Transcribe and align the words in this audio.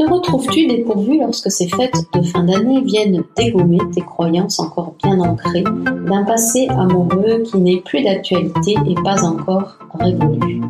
Te 0.00 0.10
retrouves-tu 0.10 0.66
dépourvu 0.66 1.18
lorsque 1.18 1.50
ces 1.50 1.68
fêtes 1.68 2.06
de 2.14 2.22
fin 2.22 2.42
d'année 2.44 2.80
viennent 2.80 3.22
dégommer 3.36 3.80
tes 3.94 4.00
croyances 4.00 4.58
encore 4.58 4.94
bien 5.04 5.20
ancrées 5.20 5.62
d'un 5.62 6.24
passé 6.24 6.68
amoureux 6.70 7.42
qui 7.44 7.58
n'est 7.58 7.82
plus 7.82 8.02
d'actualité 8.02 8.76
et 8.88 8.94
pas 9.04 9.22
encore 9.22 9.76
révolu? 9.92 10.62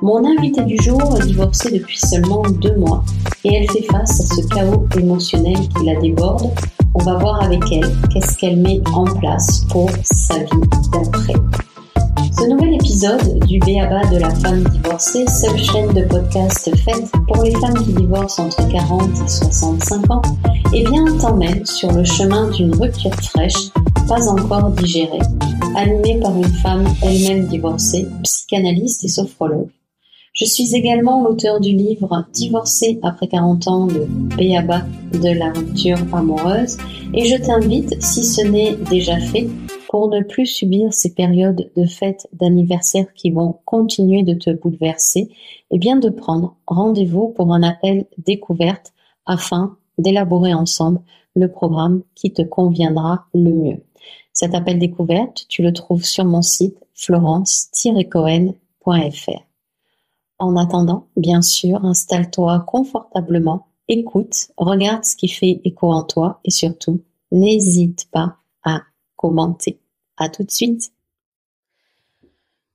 Mon 0.00 0.24
invitée 0.24 0.64
du 0.64 0.78
jour 0.82 1.02
est 1.18 1.26
divorcée 1.26 1.70
depuis 1.78 1.98
seulement 1.98 2.44
deux 2.62 2.74
mois 2.76 3.04
et 3.44 3.56
elle 3.56 3.70
fait 3.70 3.82
face 3.82 4.22
à 4.22 4.36
ce 4.36 4.48
chaos 4.48 4.86
émotionnel 4.98 5.58
qui 5.76 5.84
la 5.84 6.00
déborde. 6.00 6.48
On 6.94 7.04
va 7.04 7.18
voir 7.18 7.42
avec 7.42 7.60
elle 7.72 7.92
qu'est-ce 8.10 8.38
qu'elle 8.38 8.56
met 8.56 8.80
en 8.94 9.04
place 9.04 9.66
pour 9.70 9.90
sa 10.02 10.38
vie 10.38 10.68
d'après. 10.90 11.34
Ce 12.38 12.46
nouvel 12.46 12.74
épisode 12.74 13.44
du 13.46 13.58
BABA 13.58 14.06
de 14.10 14.18
la 14.18 14.34
femme 14.34 14.64
divorcée, 14.64 15.26
seule 15.26 15.58
chaîne 15.58 15.92
de 15.92 16.02
podcast 16.06 16.70
faite 16.78 17.10
pour 17.26 17.42
les 17.42 17.52
femmes 17.52 17.84
qui 17.84 17.92
divorcent 17.92 18.44
entre 18.44 18.66
40 18.68 19.02
et 19.02 19.28
65 19.28 20.10
ans, 20.10 20.22
eh 20.74 20.82
bien 20.84 21.04
t'emmène 21.18 21.64
sur 21.66 21.92
le 21.92 22.04
chemin 22.04 22.48
d'une 22.50 22.74
rupture 22.74 23.14
fraîche, 23.14 23.70
pas 24.08 24.28
encore 24.28 24.70
digérée, 24.70 25.18
animée 25.76 26.20
par 26.20 26.34
une 26.36 26.44
femme 26.44 26.84
elle-même 27.02 27.46
divorcée, 27.48 28.08
psychanalyste 28.22 29.04
et 29.04 29.08
sophrologue. 29.08 29.68
Je 30.34 30.46
suis 30.46 30.74
également 30.74 31.22
l'auteur 31.22 31.60
du 31.60 31.72
livre 31.72 32.24
Divorcé 32.32 32.98
après 33.02 33.28
40 33.28 33.68
ans, 33.68 33.86
le 33.86 34.06
BABA 34.06 34.80
de 35.12 35.28
la 35.28 35.52
rupture 35.52 35.98
amoureuse, 36.14 36.78
et 37.12 37.26
je 37.26 37.36
t'invite, 37.36 38.02
si 38.02 38.24
ce 38.24 38.40
n'est 38.40 38.76
déjà 38.76 39.18
fait, 39.18 39.46
pour 39.90 40.08
ne 40.08 40.22
plus 40.22 40.46
subir 40.46 40.94
ces 40.94 41.12
périodes 41.12 41.70
de 41.76 41.84
fêtes, 41.84 42.28
d'anniversaires 42.32 43.12
qui 43.12 43.30
vont 43.30 43.58
continuer 43.66 44.22
de 44.22 44.32
te 44.32 44.48
bouleverser, 44.48 45.28
et 45.70 45.78
bien 45.78 45.96
de 45.96 46.08
prendre 46.08 46.56
rendez-vous 46.66 47.28
pour 47.28 47.52
un 47.52 47.62
appel 47.62 48.06
découverte 48.16 48.94
afin 49.26 49.76
d'élaborer 49.98 50.54
ensemble 50.54 51.02
le 51.36 51.48
programme 51.48 52.04
qui 52.14 52.32
te 52.32 52.40
conviendra 52.40 53.26
le 53.34 53.50
mieux. 53.50 53.82
Cet 54.32 54.54
appel 54.54 54.78
découverte, 54.78 55.44
tu 55.50 55.62
le 55.62 55.74
trouves 55.74 56.06
sur 56.06 56.24
mon 56.24 56.40
site 56.40 56.78
florence-cohen.fr. 56.94 59.51
En 60.42 60.56
attendant, 60.56 61.06
bien 61.16 61.40
sûr, 61.40 61.84
installe-toi 61.84 62.64
confortablement, 62.66 63.68
écoute, 63.86 64.48
regarde 64.56 65.04
ce 65.04 65.14
qui 65.14 65.28
fait 65.28 65.60
écho 65.62 65.92
en 65.92 66.02
toi 66.02 66.40
et 66.44 66.50
surtout, 66.50 67.00
n'hésite 67.30 68.10
pas 68.10 68.38
à 68.64 68.80
commenter. 69.14 69.78
À 70.16 70.28
tout 70.28 70.42
de 70.42 70.50
suite. 70.50 70.90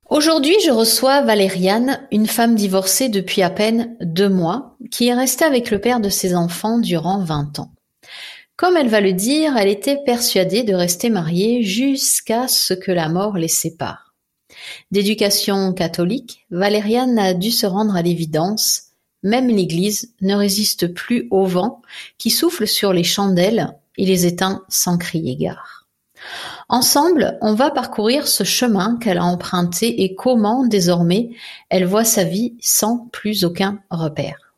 Aujourd'hui, 0.10 0.56
je 0.66 0.72
reçois 0.72 1.24
Valériane, 1.24 2.08
une 2.14 2.26
femme 2.28 2.56
divorcée 2.56 3.10
depuis 3.10 3.42
à 3.42 3.50
peine 3.50 3.98
deux 4.00 4.30
mois, 4.30 4.78
qui 4.90 5.08
est 5.08 5.14
restée 5.14 5.44
avec 5.44 5.70
le 5.70 5.82
père 5.82 6.00
de 6.00 6.08
ses 6.08 6.36
enfants 6.36 6.80
durant 6.80 7.22
vingt 7.22 7.60
ans. 7.60 7.72
Comme 8.56 8.78
elle 8.78 8.88
va 8.88 9.02
le 9.02 9.12
dire, 9.12 9.58
elle 9.58 9.68
était 9.68 10.02
persuadée 10.06 10.64
de 10.64 10.74
rester 10.74 11.10
mariée 11.10 11.64
jusqu'à 11.64 12.48
ce 12.48 12.74
que 12.74 12.94
la 12.94 13.10
mort 13.10 13.36
les 13.36 13.50
sépare. 13.50 14.07
D'éducation 14.92 15.74
catholique, 15.74 16.46
Valériane 16.52 17.20
a 17.20 17.34
dû 17.34 17.52
se 17.52 17.66
rendre 17.66 17.96
à 17.96 18.02
l'évidence, 18.02 18.84
même 19.24 19.48
l'Église 19.48 20.14
ne 20.22 20.36
résiste 20.36 20.94
plus 20.94 21.28
au 21.32 21.46
vent 21.46 21.82
qui 22.18 22.30
souffle 22.30 22.68
sur 22.68 22.94
les 22.94 23.04
chandelles 23.04 23.76
et 23.98 24.06
les 24.06 24.26
éteint 24.26 24.64
sans 24.70 24.98
crier 24.98 25.36
gare. 25.36 25.88
Ensemble, 26.70 27.38
on 27.42 27.54
va 27.54 27.72
parcourir 27.72 28.28
ce 28.28 28.44
chemin 28.44 28.98
qu'elle 29.02 29.18
a 29.18 29.24
emprunté 29.24 30.04
et 30.04 30.16
comment, 30.16 30.66
désormais, 30.66 31.30
elle 31.70 31.86
voit 31.86 32.04
sa 32.04 32.24
vie 32.24 32.56
sans 32.60 33.08
plus 33.12 33.44
aucun 33.44 33.80
repère. 33.90 34.54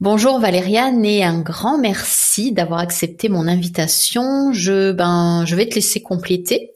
Bonjour 0.00 0.40
Valériane 0.40 1.04
et 1.04 1.22
un 1.22 1.40
grand 1.40 1.78
merci 1.78 2.50
d'avoir 2.50 2.80
accepté 2.80 3.28
mon 3.28 3.46
invitation. 3.46 4.52
Je, 4.52 4.90
ben, 4.90 5.44
je 5.46 5.54
vais 5.54 5.68
te 5.68 5.76
laisser 5.76 6.00
compléter. 6.00 6.72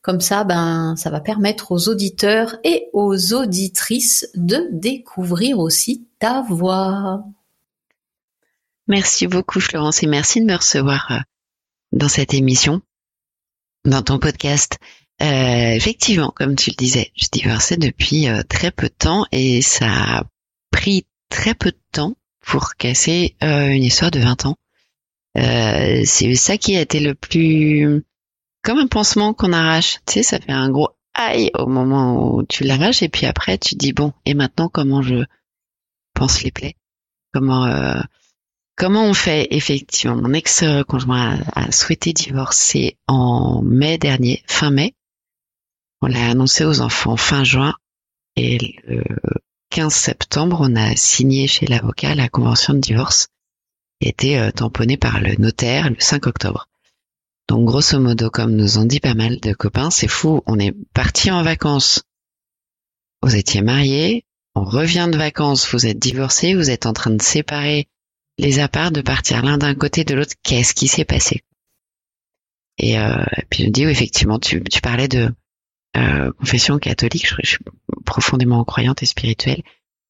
Comme 0.00 0.20
ça, 0.20 0.44
ben, 0.44 0.94
ça 0.96 1.10
va 1.10 1.20
permettre 1.20 1.72
aux 1.72 1.88
auditeurs 1.88 2.56
et 2.64 2.88
aux 2.92 3.34
auditrices 3.34 4.28
de 4.34 4.68
découvrir 4.72 5.58
aussi 5.58 6.06
ta 6.18 6.42
voix. 6.42 7.24
Merci 8.86 9.26
beaucoup 9.26 9.60
Florence 9.60 10.02
et 10.02 10.06
merci 10.06 10.40
de 10.40 10.46
me 10.46 10.56
recevoir 10.56 11.08
euh, 11.10 11.18
dans 11.92 12.08
cette 12.08 12.32
émission 12.32 12.80
dans 13.84 14.02
ton 14.02 14.18
podcast. 14.18 14.78
Euh, 15.20 15.72
effectivement, 15.72 16.32
comme 16.34 16.54
tu 16.54 16.70
le 16.70 16.76
disais, 16.76 17.10
je 17.16 17.26
divorçais 17.32 17.76
depuis 17.76 18.28
euh, 18.28 18.42
très 18.48 18.70
peu 18.70 18.88
de 18.88 18.94
temps 18.94 19.26
et 19.32 19.62
ça 19.62 19.86
a 19.88 20.24
pris 20.70 21.06
très 21.28 21.54
peu 21.54 21.70
de 21.70 21.80
temps 21.92 22.14
pour 22.40 22.76
casser 22.76 23.36
euh, 23.42 23.68
une 23.68 23.82
histoire 23.82 24.10
de 24.10 24.20
20 24.20 24.46
ans. 24.46 24.56
c'est 25.34 26.34
ça 26.34 26.56
qui 26.56 26.76
a 26.76 26.80
été 26.80 27.00
le 27.00 27.14
plus 27.14 28.04
comme 28.62 28.78
un 28.78 28.86
pansement 28.86 29.34
qu'on 29.34 29.52
arrache. 29.52 29.98
Tu 30.06 30.14
sais, 30.14 30.22
ça 30.22 30.40
fait 30.40 30.52
un 30.52 30.70
gros 30.70 30.90
aïe 31.14 31.50
au 31.54 31.66
moment 31.66 32.34
où 32.34 32.44
tu 32.44 32.64
l'arraches 32.64 33.02
et 33.02 33.08
puis 33.08 33.26
après 33.26 33.58
tu 33.58 33.74
dis 33.74 33.92
bon 33.92 34.12
et 34.24 34.34
maintenant 34.34 34.68
comment 34.68 35.02
je 35.02 35.24
pense 36.14 36.42
les 36.42 36.52
plaies, 36.52 36.76
comment 37.32 37.66
Comment 38.78 39.06
on 39.06 39.12
fait? 39.12 39.48
Effectivement, 39.50 40.14
mon 40.14 40.32
ex-conjoint 40.32 41.40
a, 41.52 41.72
souhaité 41.72 42.12
divorcer 42.12 42.96
en 43.08 43.60
mai 43.60 43.98
dernier, 43.98 44.44
fin 44.46 44.70
mai. 44.70 44.94
On 46.00 46.06
l'a 46.06 46.30
annoncé 46.30 46.64
aux 46.64 46.80
enfants 46.80 47.16
fin 47.16 47.42
juin 47.42 47.74
et 48.36 48.56
le 48.86 49.02
15 49.70 49.92
septembre, 49.92 50.58
on 50.60 50.76
a 50.76 50.94
signé 50.94 51.48
chez 51.48 51.66
l'avocat 51.66 52.14
la 52.14 52.28
convention 52.28 52.72
de 52.72 52.78
divorce 52.78 53.26
qui 54.00 54.06
a 54.06 54.10
été 54.10 54.38
euh, 54.38 54.52
tamponnée 54.52 54.96
par 54.96 55.20
le 55.20 55.34
notaire 55.34 55.90
le 55.90 55.96
5 55.98 56.28
octobre. 56.28 56.68
Donc 57.48 57.66
grosso 57.66 57.98
modo, 57.98 58.30
comme 58.30 58.54
nous 58.54 58.78
ont 58.78 58.84
dit 58.84 59.00
pas 59.00 59.14
mal 59.14 59.40
de 59.40 59.52
copains, 59.52 59.90
c'est 59.90 60.08
fou, 60.08 60.42
on 60.46 60.58
est 60.58 60.74
parti 60.92 61.30
en 61.30 61.42
vacances. 61.42 62.02
Vous 63.22 63.34
étiez 63.34 63.62
mariés, 63.62 64.24
on 64.54 64.64
revient 64.64 65.08
de 65.10 65.16
vacances, 65.16 65.68
vous 65.72 65.86
êtes 65.86 65.98
divorcés, 65.98 66.54
vous 66.54 66.70
êtes 66.70 66.86
en 66.86 66.92
train 66.92 67.10
de 67.10 67.22
séparer 67.22 67.88
les 68.36 68.60
apparts 68.60 68.92
de 68.92 69.00
partir 69.00 69.42
l'un 69.42 69.58
d'un 69.58 69.74
côté 69.74 70.04
de 70.04 70.14
l'autre. 70.14 70.34
Qu'est-ce 70.42 70.74
qui 70.74 70.88
s'est 70.88 71.04
passé? 71.04 71.42
Et, 72.76 72.98
euh, 72.98 73.24
puis 73.50 73.64
je 73.64 73.70
dis, 73.70 73.86
oui, 73.86 73.92
effectivement, 73.92 74.38
tu, 74.38 74.62
parlais 74.82 75.08
de 75.08 75.34
euh, 75.96 76.32
confession 76.34 76.78
catholique. 76.78 77.26
Je, 77.26 77.48
suis 77.48 77.64
profondément 78.04 78.62
croyante 78.64 79.02
et 79.02 79.06
spirituelle. 79.06 79.62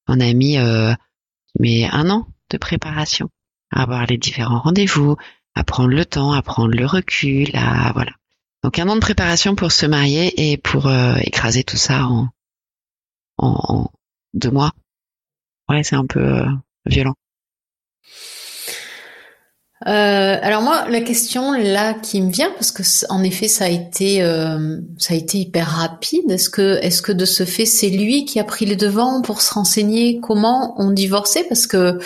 On 0.06 0.20
a 0.20 0.32
mis 0.32 0.58
euh, 0.58 0.92
mais 1.58 1.84
un 1.84 2.10
an 2.10 2.26
de 2.50 2.58
préparation 2.58 3.30
à 3.70 3.82
avoir 3.82 4.06
les 4.06 4.18
différents 4.18 4.60
rendez-vous, 4.60 5.16
à 5.58 5.64
prendre 5.64 5.88
le 5.90 6.04
temps, 6.04 6.32
à 6.32 6.42
prendre 6.42 6.74
le 6.74 6.86
recul, 6.86 7.50
à 7.54 7.92
voilà. 7.92 8.12
Donc 8.62 8.78
un 8.78 8.88
an 8.88 8.94
de 8.94 9.00
préparation 9.00 9.56
pour 9.56 9.72
se 9.72 9.86
marier 9.86 10.52
et 10.52 10.56
pour 10.56 10.86
euh, 10.86 11.16
écraser 11.20 11.64
tout 11.64 11.76
ça 11.76 12.04
en, 12.04 12.28
en, 13.38 13.56
en 13.68 13.90
deux 14.34 14.50
mois. 14.50 14.72
Ouais, 15.68 15.82
c'est 15.82 15.96
un 15.96 16.06
peu 16.06 16.20
euh, 16.20 16.46
violent. 16.86 17.14
Euh, 19.86 20.36
alors 20.42 20.62
moi, 20.62 20.88
la 20.88 21.00
question 21.00 21.52
là 21.52 21.94
qui 21.94 22.20
me 22.20 22.30
vient, 22.30 22.50
parce 22.52 22.72
que 22.72 22.82
en 23.10 23.22
effet, 23.22 23.48
ça 23.48 23.64
a 23.64 23.68
été, 23.68 24.22
euh, 24.22 24.78
ça 24.98 25.14
a 25.14 25.16
été 25.16 25.38
hyper 25.38 25.68
rapide. 25.68 26.30
Est-ce 26.30 26.50
que, 26.50 26.78
est-ce 26.82 27.02
que 27.02 27.12
de 27.12 27.24
ce 27.24 27.44
fait, 27.44 27.66
c'est 27.66 27.90
lui 27.90 28.24
qui 28.24 28.40
a 28.40 28.44
pris 28.44 28.66
le 28.66 28.76
devant 28.76 29.22
pour 29.22 29.40
se 29.40 29.54
renseigner 29.54 30.20
comment 30.20 30.74
on 30.80 30.90
divorçait? 30.90 31.44
Parce 31.48 31.66
que, 31.66 31.98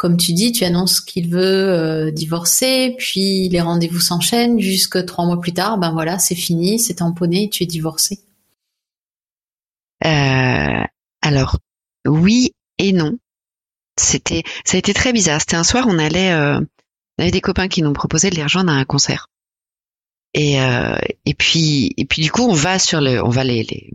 comme 0.00 0.16
tu 0.16 0.32
dis, 0.32 0.50
tu 0.50 0.64
annonces 0.64 1.02
qu'il 1.02 1.28
veut 1.28 1.68
euh, 1.68 2.10
divorcer, 2.10 2.94
puis 2.96 3.50
les 3.50 3.60
rendez-vous 3.60 4.00
s'enchaînent 4.00 4.58
jusque 4.58 5.04
trois 5.04 5.26
mois 5.26 5.38
plus 5.38 5.52
tard. 5.52 5.76
Ben 5.76 5.92
voilà, 5.92 6.18
c'est 6.18 6.34
fini, 6.34 6.78
c'est 6.78 6.94
tamponné, 6.94 7.50
tu 7.50 7.64
es 7.64 7.66
divorcé. 7.66 8.20
alors 11.20 11.58
oui 12.06 12.52
et 12.78 12.92
non 12.92 13.18
c'était 13.98 14.42
ça 14.64 14.76
a 14.76 14.78
été 14.78 14.94
très 14.94 15.12
bizarre. 15.12 15.40
C'était 15.40 15.56
un 15.56 15.64
soir, 15.64 15.84
on 15.86 15.98
allait, 15.98 16.32
euh, 16.32 16.58
on 17.18 17.22
avait 17.22 17.30
des 17.30 17.42
copains 17.42 17.68
qui 17.68 17.82
nous 17.82 17.92
proposaient 17.92 18.30
de 18.30 18.36
les 18.36 18.42
rejoindre 18.42 18.72
à 18.72 18.76
un 18.76 18.86
concert. 18.86 19.26
Et 20.32 20.62
euh, 20.62 20.96
et 21.26 21.34
puis 21.34 21.92
et 21.98 22.06
puis 22.06 22.22
du 22.22 22.32
coup, 22.32 22.44
on 22.44 22.54
va 22.54 22.78
sur 22.78 23.02
le, 23.02 23.22
on 23.22 23.28
va 23.28 23.44
les, 23.44 23.64
les, 23.64 23.90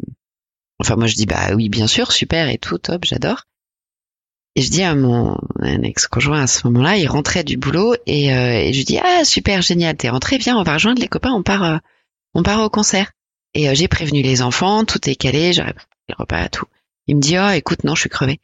enfin 0.80 0.98
moi 0.98 1.08
je 1.08 1.16
dis 1.16 1.26
bah 1.26 1.56
oui 1.56 1.68
bien 1.70 1.88
sûr, 1.88 2.12
super 2.12 2.48
et 2.48 2.60
tout, 2.60 2.78
top, 2.78 3.06
j'adore. 3.06 3.46
Et 4.56 4.62
je 4.62 4.70
dis 4.70 4.84
à 4.84 4.96
mon 4.96 5.38
ex-conjoint 5.62 6.42
à 6.42 6.48
ce 6.48 6.66
moment-là, 6.68 6.98
il 6.98 7.08
rentrait 7.08 7.44
du 7.44 7.58
boulot 7.58 7.96
et, 8.06 8.34
euh, 8.34 8.54
et 8.54 8.74
je 8.74 8.84
dis 8.84 8.98
ah 9.00 9.26
super 9.26 9.62
génial, 9.62 9.98
t'es 9.98 10.10
rentré, 10.10 10.38
viens, 10.38 10.58
on 10.58 10.64
va 10.64 10.74
rejoindre 10.74 11.02
les 11.02 11.10
copains, 11.10 11.34
on 11.34 11.44
part, 11.44 11.64
euh, 11.64 11.78
on 12.34 12.44
part 12.44 12.64
au 12.64 12.70
concert. 12.70 13.12
Et 13.54 13.74
j'ai 13.74 13.88
prévenu 13.88 14.22
les 14.22 14.42
enfants, 14.42 14.84
tout 14.84 15.10
est 15.10 15.16
calé, 15.16 15.54
j'aurais 15.54 15.76
le 16.10 16.16
repas, 16.18 16.50
tout. 16.50 16.66
Il 17.08 17.18
me 17.18 17.22
dit 17.22 17.38
oh 17.38 17.50
écoute 17.50 17.84
non, 17.84 17.96
je 17.96 18.02
suis 18.02 18.10
crevé. 18.10 18.40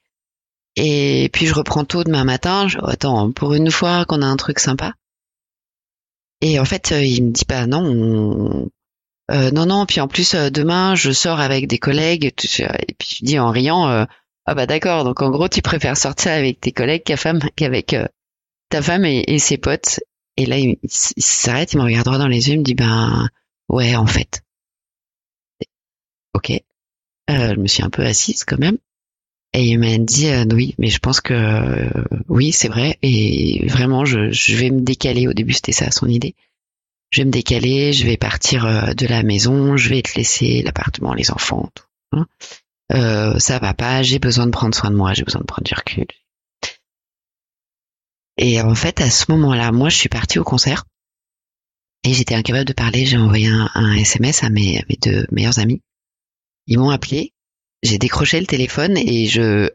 Et 0.76 1.30
puis 1.34 1.48
je 1.48 1.54
reprends 1.54 1.86
tôt 1.86 2.04
demain 2.04 2.24
matin. 2.24 2.68
Je, 2.68 2.78
attends, 2.84 3.32
pour 3.32 3.54
une 3.54 3.72
fois 3.72 4.06
qu'on 4.06 4.22
a 4.22 4.26
un 4.26 4.38
truc 4.38 4.60
sympa. 4.60 4.94
Et 6.42 6.60
en 6.60 6.66
fait, 6.66 6.92
euh, 6.92 7.04
il 7.04 7.24
me 7.26 7.32
dit 7.32 7.46
pas 7.46 7.62
bah, 7.62 7.68
non, 7.68 8.70
euh, 9.32 9.52
non, 9.52 9.66
non. 9.66 9.86
Puis 9.86 10.00
en 10.02 10.08
plus, 10.08 10.34
euh, 10.34 10.50
demain, 10.50 10.96
je 10.96 11.12
sors 11.12 11.40
avec 11.40 11.68
des 11.68 11.78
collègues. 11.78 12.26
Et 12.26 12.32
puis 12.98 13.18
je 13.20 13.26
dis 13.26 13.40
en 13.40 13.52
riant, 13.52 14.08
Ah 14.46 14.56
bah 14.56 14.66
d'accord, 14.66 15.04
donc 15.04 15.22
en 15.22 15.30
gros 15.30 15.48
tu 15.48 15.62
préfères 15.62 15.98
sortir 15.98 16.32
avec 16.32 16.60
tes 16.60 16.72
collègues 16.72 17.04
qu'avec 17.04 17.94
euh, 17.94 18.08
ta 18.70 18.82
femme 18.82 19.06
et, 19.06 19.40
ses 19.40 19.58
potes. 19.58 20.00
Et 20.38 20.46
là 20.46 20.58
il, 20.58 20.78
s'arrête, 20.90 21.74
il 21.74 21.78
me 21.78 21.84
regarde 21.84 22.08
dans 22.08 22.28
les 22.28 22.50
yeux, 22.50 22.56
il 22.56 22.60
me 22.60 22.64
dit 22.64 22.74
ben 22.74 23.30
ouais 23.70 23.96
en 23.96 24.08
fait. 24.08 24.42
Ok. 26.34 26.52
Euh, 26.52 27.54
je 27.54 27.60
me 27.60 27.68
suis 27.68 27.84
un 27.84 27.90
peu 27.90 28.04
assise 28.04 28.44
quand 28.44 28.58
même. 28.58 28.78
Et 29.54 29.66
il 29.66 29.80
m'a 29.80 29.98
dit 29.98 30.30
euh, 30.30 30.46
oui, 30.52 30.74
mais 30.80 30.88
je 30.88 31.00
pense 31.00 31.22
que 31.22 31.34
euh, 31.34 32.04
oui 32.30 32.52
c'est 32.52 32.70
vrai 32.70 32.98
et 33.02 33.68
vraiment 33.68 34.06
je, 34.06 34.32
je 34.32 34.56
vais 34.56 34.72
me 34.72 34.82
décaler. 34.82 35.28
Au 35.28 35.34
début 35.34 35.54
c'était 35.54 35.74
ça 35.74 35.92
son 35.92 36.08
idée. 36.08 36.34
Je 37.12 37.22
vais 37.22 37.26
me 37.26 37.32
décaler, 37.32 37.94
je 37.94 38.06
vais 38.06 38.18
partir 38.18 38.96
de 38.96 39.06
la 39.06 39.22
maison, 39.22 39.76
je 39.76 39.90
vais 39.90 40.02
te 40.02 40.16
laisser 40.16 40.62
l'appartement, 40.62 41.14
les 41.14 41.30
enfants, 41.30 41.70
tout. 41.76 41.84
Hein 42.14 42.26
euh, 42.94 43.38
ça 43.40 43.60
va 43.60 43.74
pas, 43.74 44.04
j'ai 44.04 44.20
besoin 44.20 44.46
de 44.46 44.52
prendre 44.52 44.76
soin 44.76 44.92
de 44.92 44.96
moi, 44.96 45.14
j'ai 45.14 45.24
besoin 45.24 45.42
de 45.42 45.46
prendre 45.46 45.66
du 45.66 45.74
recul. 45.74 46.08
Et 48.38 48.62
en 48.62 48.76
fait, 48.76 49.02
à 49.02 49.10
ce 49.10 49.32
moment-là, 49.32 49.72
moi, 49.72 49.90
je 49.90 49.98
suis 49.98 50.10
partie 50.10 50.40
au 50.40 50.44
concert 50.44 50.86
et 52.04 52.14
j'étais 52.14 52.36
incapable 52.36 52.66
de 52.66 52.74
parler. 52.74 53.06
J'ai 53.06 53.18
envoyé 53.18 53.48
un, 53.48 53.94
SMS 53.94 54.44
à 54.44 54.50
mes, 54.50 54.84
deux 55.02 55.28
meilleurs 55.32 55.60
amis. 55.60 55.82
Ils 56.68 56.80
m'ont 56.80 56.90
appelé, 56.90 57.34
j'ai 57.84 57.98
décroché 57.98 58.40
le 58.40 58.48
téléphone 58.48 58.98
et 58.98 59.28
je 59.28 59.70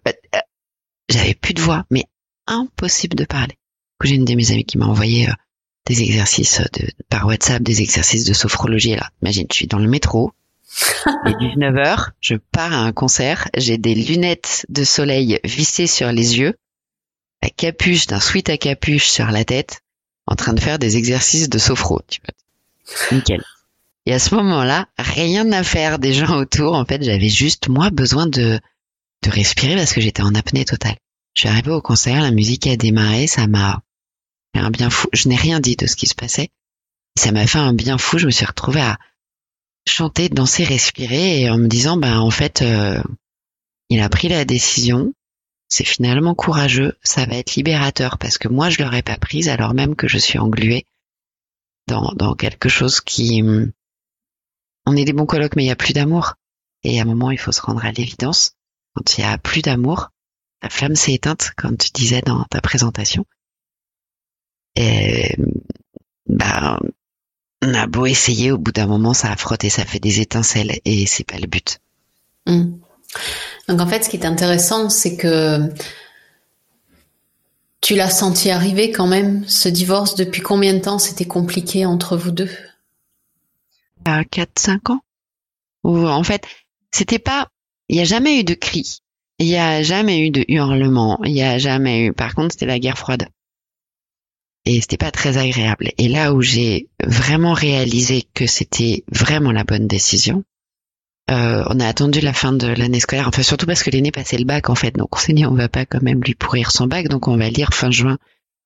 j'avais 1.09 1.35
plus 1.35 1.55
de 1.55 1.61
voix, 1.61 1.85
mais 1.91 2.05
impossible 2.47 3.17
de 3.17 3.25
parler. 3.25 3.55
J'ai 4.03 4.15
une 4.15 4.25
de 4.25 4.35
mes 4.35 4.51
amies 4.53 4.65
qui 4.65 4.79
m'a 4.79 4.87
envoyé 4.87 5.29
euh, 5.29 5.33
des 5.87 6.03
exercices 6.03 6.61
de, 6.73 6.89
par 7.09 7.27
WhatsApp, 7.27 7.63
des 7.63 7.81
exercices 7.81 8.25
de 8.25 8.33
sophrologie. 8.33 8.97
là, 8.97 9.11
imagine, 9.23 9.47
je 9.51 9.55
suis 9.55 9.67
dans 9.67 9.79
le 9.79 9.89
métro, 9.89 10.33
et 11.27 11.31
19h, 11.31 12.11
je 12.21 12.35
pars 12.35 12.73
à 12.73 12.79
un 12.79 12.93
concert, 12.93 13.49
j'ai 13.57 13.79
des 13.79 13.95
lunettes 13.95 14.67
de 14.69 14.85
soleil 14.85 15.41
vissées 15.45 15.87
sur 15.87 16.11
les 16.13 16.39
yeux, 16.39 16.55
la 17.43 17.51
capuche 17.51 18.07
d'un 18.07 18.21
sweat 18.21 18.49
à 18.51 18.57
capuche 18.57 19.07
sur 19.09 19.31
la 19.31 19.45
tête, 19.45 19.83
en 20.27 20.35
train 20.35 20.53
de 20.53 20.61
faire 20.61 20.79
des 20.79 20.97
exercices 20.97 21.49
de 21.49 21.59
sophro. 21.59 22.01
Tu 22.09 22.21
vois. 22.25 23.17
Nickel. 23.17 23.45
Et 24.07 24.13
à 24.13 24.19
ce 24.19 24.35
moment-là, 24.35 24.89
rien 24.99 25.51
à 25.53 25.63
faire 25.63 25.99
des 25.99 26.13
gens 26.13 26.37
autour. 26.37 26.75
En 26.75 26.85
fait, 26.85 27.03
j'avais 27.03 27.29
juste, 27.29 27.69
moi, 27.69 27.91
besoin 27.91 28.27
de, 28.27 28.61
de 29.23 29.31
respirer 29.31 29.77
parce 29.77 29.93
que 29.93 30.01
j'étais 30.01 30.23
en 30.23 30.35
apnée 30.35 30.65
totale. 30.65 30.97
Je 31.35 31.41
suis 31.41 31.49
arrivée 31.49 31.73
au 31.73 31.83
concert, 31.83 32.23
la 32.23 32.31
musique 32.31 32.67
a 32.67 32.77
démarré, 32.77 33.27
ça 33.27 33.47
m'a 33.47 33.83
fait 34.55 34.63
un 34.63 34.71
bien 34.71 34.91
fou. 34.91 35.09
Je 35.13 35.29
n'ai 35.29 35.37
rien 35.37 35.61
dit 35.61 35.77
de 35.77 35.87
ce 35.87 35.97
qui 35.97 36.07
se 36.07 36.15
passait. 36.15 36.51
Ça 37.19 37.33
m'a 37.33 37.47
fait 37.47 37.59
un 37.59 37.73
bien 37.73 37.99
fou. 37.99 38.19
Je 38.19 38.27
me 38.27 38.31
suis 38.31 38.47
retrouvée 38.47 38.81
à, 38.81 38.99
chanter, 39.87 40.29
danser, 40.29 40.65
respirer 40.65 41.41
et 41.41 41.51
en 41.51 41.59
me 41.59 41.69
disant 41.69 41.97
ben 41.97 42.19
en 42.19 42.31
fait 42.31 42.63
euh, 42.63 43.03
il 43.89 44.01
a 44.01 44.09
pris 44.09 44.29
la 44.29 44.45
décision, 44.45 45.13
c'est 45.69 45.85
finalement 45.85 46.35
courageux, 46.35 46.97
ça 47.03 47.25
va 47.27 47.37
être 47.37 47.55
libérateur 47.55 48.19
parce 48.19 48.39
que 48.39 48.49
moi 48.49 48.69
je 48.69 48.83
l'aurais 48.83 49.03
pas 49.03 49.17
prise 49.17 49.49
alors 49.49 49.75
même 49.75 49.97
que 49.97 50.09
je 50.09 50.19
suis 50.19 50.39
engluée 50.39 50.85
dans, 51.87 52.13
dans 52.15 52.35
quelque 52.35 52.69
chose 52.69 53.01
qui 53.01 53.43
on 54.87 54.97
est 54.97 55.05
des 55.05 55.13
bons 55.13 55.27
colloques 55.27 55.57
mais 55.57 55.65
il 55.65 55.69
y 55.69 55.73
a 55.73 55.77
plus 55.77 55.93
d'amour. 55.93 56.35
Et 56.83 56.99
à 56.99 57.03
un 57.03 57.07
moment 57.07 57.31
il 57.31 57.39
faut 57.39 57.53
se 57.53 57.63
rendre 57.63 57.85
à 57.85 57.93
l'évidence. 57.93 58.53
Quand 58.95 59.19
il 59.19 59.21
y 59.23 59.25
a 59.25 59.39
plus 59.39 59.63
d'amour 59.63 60.11
la 60.63 60.71
flamme 60.71 60.97
s'est 60.97 61.15
éteinte 61.15 61.53
comme 61.57 61.77
tu 61.77 61.91
disais 61.93 62.23
dans 62.23 62.45
ta 62.45 62.61
présentation. 62.61 63.25
Et 64.75 65.37
ben 66.27 66.79
on 67.63 67.75
a 67.75 67.87
beau 67.87 68.07
essayer, 68.07 68.53
au 68.53 68.59
bout 68.59 68.73
d'un 68.73 68.87
moment, 68.87 69.15
ça 69.15 69.31
a 69.31 69.37
frotté, 69.37 69.71
ça 69.71 69.85
fait 69.85 69.99
des 69.99 70.21
étincelles 70.21 70.79
et 70.85 71.07
c'est 71.07 71.25
pas 71.25 71.39
le 71.39 71.47
but. 71.47 71.79
Hmm. 72.47 72.79
Donc 73.69 73.81
en 73.81 73.87
fait, 73.87 74.05
ce 74.05 74.09
qui 74.09 74.17
est 74.17 74.27
intéressant, 74.27 74.89
c'est 74.91 75.17
que 75.17 75.73
tu 77.81 77.95
l'as 77.95 78.11
senti 78.11 78.51
arriver 78.51 78.91
quand 78.91 79.07
même, 79.07 79.47
ce 79.47 79.69
divorce. 79.69 80.15
Depuis 80.17 80.43
combien 80.43 80.75
de 80.75 80.81
temps 80.81 80.99
c'était 80.99 81.25
compliqué 81.25 81.87
entre 81.87 82.17
vous 82.17 82.31
deux? 82.31 82.51
À 84.05 84.23
4-5 84.23 84.93
ans. 84.93 85.01
en 85.85 86.23
fait, 86.23 86.45
c'était 86.93 87.19
pas. 87.19 87.49
Il 87.89 87.97
n'y 87.97 88.03
a 88.03 88.05
jamais 88.05 88.41
eu 88.41 88.45
de 88.45 88.55
cris. 88.55 88.99
Il 89.39 89.47
n'y 89.47 89.57
a 89.57 89.83
jamais 89.83 90.27
eu 90.27 90.31
de 90.31 90.45
hurlement. 90.49 91.21
Il 91.25 91.33
n'y 91.33 91.43
a 91.43 91.59
jamais 91.59 92.07
eu. 92.07 92.13
Par 92.13 92.35
contre, 92.35 92.53
c'était 92.53 92.67
la 92.67 92.79
guerre 92.79 92.99
froide 92.99 93.29
et 94.67 94.81
c'était 94.81 94.97
pas 94.97 95.13
très 95.13 95.39
agréable. 95.39 95.93
Et 95.97 96.09
là 96.09 96.35
où 96.35 96.43
j'ai 96.43 96.89
vraiment 97.03 97.55
réalisé 97.55 98.25
que 98.35 98.47
c'était 98.47 99.05
vraiment 99.11 99.53
la 99.53 99.63
bonne 99.63 99.87
décision, 99.87 100.45
euh, 101.31 101.65
on 101.69 101.81
a 101.81 101.87
attendu 101.87 102.21
la 102.21 102.33
fin 102.33 102.53
de 102.53 102.67
l'année 102.67 103.01
scolaire, 103.01 103.29
enfin 103.29 103.43
surtout 103.43 103.67
parce 103.67 103.83
que 103.83 103.91
l'aîné 103.91 104.11
passait 104.11 104.39
le 104.39 104.45
bac 104.45 104.69
en 104.69 104.75
fait, 104.75 104.93
donc 104.97 105.15
on 105.15 105.19
s'est 105.19 105.33
dit 105.33 105.47
on 105.47 105.55
va 105.55 105.69
pas 105.69 105.87
quand 105.87 106.03
même 106.03 106.21
lui 106.23 106.35
pourrir 106.35 106.71
son 106.71 106.87
bac, 106.87 107.09
donc 107.09 107.29
on 107.29 107.37
va 107.37 107.49
lire 107.49 107.73
fin 107.73 107.91
juin 107.91 108.19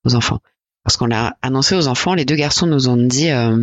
aux 0.05 0.14
enfants. 0.14 0.41
Parce 0.85 0.97
qu'on 0.97 1.06
l'a 1.06 1.37
annoncé 1.43 1.75
aux 1.75 1.87
enfants, 1.87 2.14
les 2.14 2.25
deux 2.25 2.35
garçons 2.35 2.67
nous 2.67 2.88
ont 2.88 2.97
dit 2.97 3.31
euh, 3.31 3.62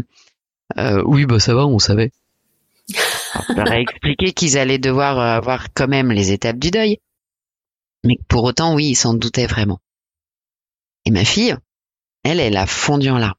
euh, 0.77 1.03
oui 1.05 1.25
bah 1.25 1.39
ça 1.39 1.55
va, 1.55 1.65
on 1.65 1.79
savait. 1.79 2.11
on 3.49 3.53
leur 3.53 3.71
a 3.71 3.79
expliqué 3.79 4.31
qu'ils 4.31 4.57
allaient 4.57 4.77
devoir 4.77 5.19
avoir 5.19 5.73
quand 5.73 5.87
même 5.87 6.11
les 6.11 6.31
étapes 6.31 6.59
du 6.59 6.69
deuil, 6.69 6.99
mais 8.03 8.17
pour 8.27 8.43
autant 8.43 8.75
oui 8.75 8.89
ils 8.89 8.95
s'en 8.95 9.15
doutaient 9.15 9.47
vraiment. 9.47 9.79
Et 11.05 11.11
ma 11.11 11.23
fille, 11.23 11.55
elle, 12.27 12.57
a 12.57 12.65
fondu 12.65 13.09
en 13.09 13.17
larmes. 13.17 13.33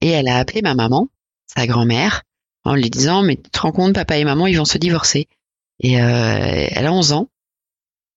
Et 0.00 0.08
elle 0.08 0.28
a 0.28 0.38
appelé 0.38 0.62
ma 0.62 0.74
maman, 0.74 1.08
sa 1.46 1.66
grand-mère, 1.66 2.22
en 2.64 2.74
lui 2.74 2.90
disant, 2.90 3.22
mais 3.22 3.36
tu 3.36 3.50
te 3.50 3.60
rends 3.60 3.72
compte, 3.72 3.94
papa 3.94 4.18
et 4.18 4.24
maman, 4.24 4.46
ils 4.46 4.58
vont 4.58 4.64
se 4.64 4.78
divorcer. 4.78 5.28
Et 5.80 6.00
euh, 6.00 6.68
elle 6.70 6.86
a 6.86 6.92
11 6.92 7.12
ans. 7.12 7.28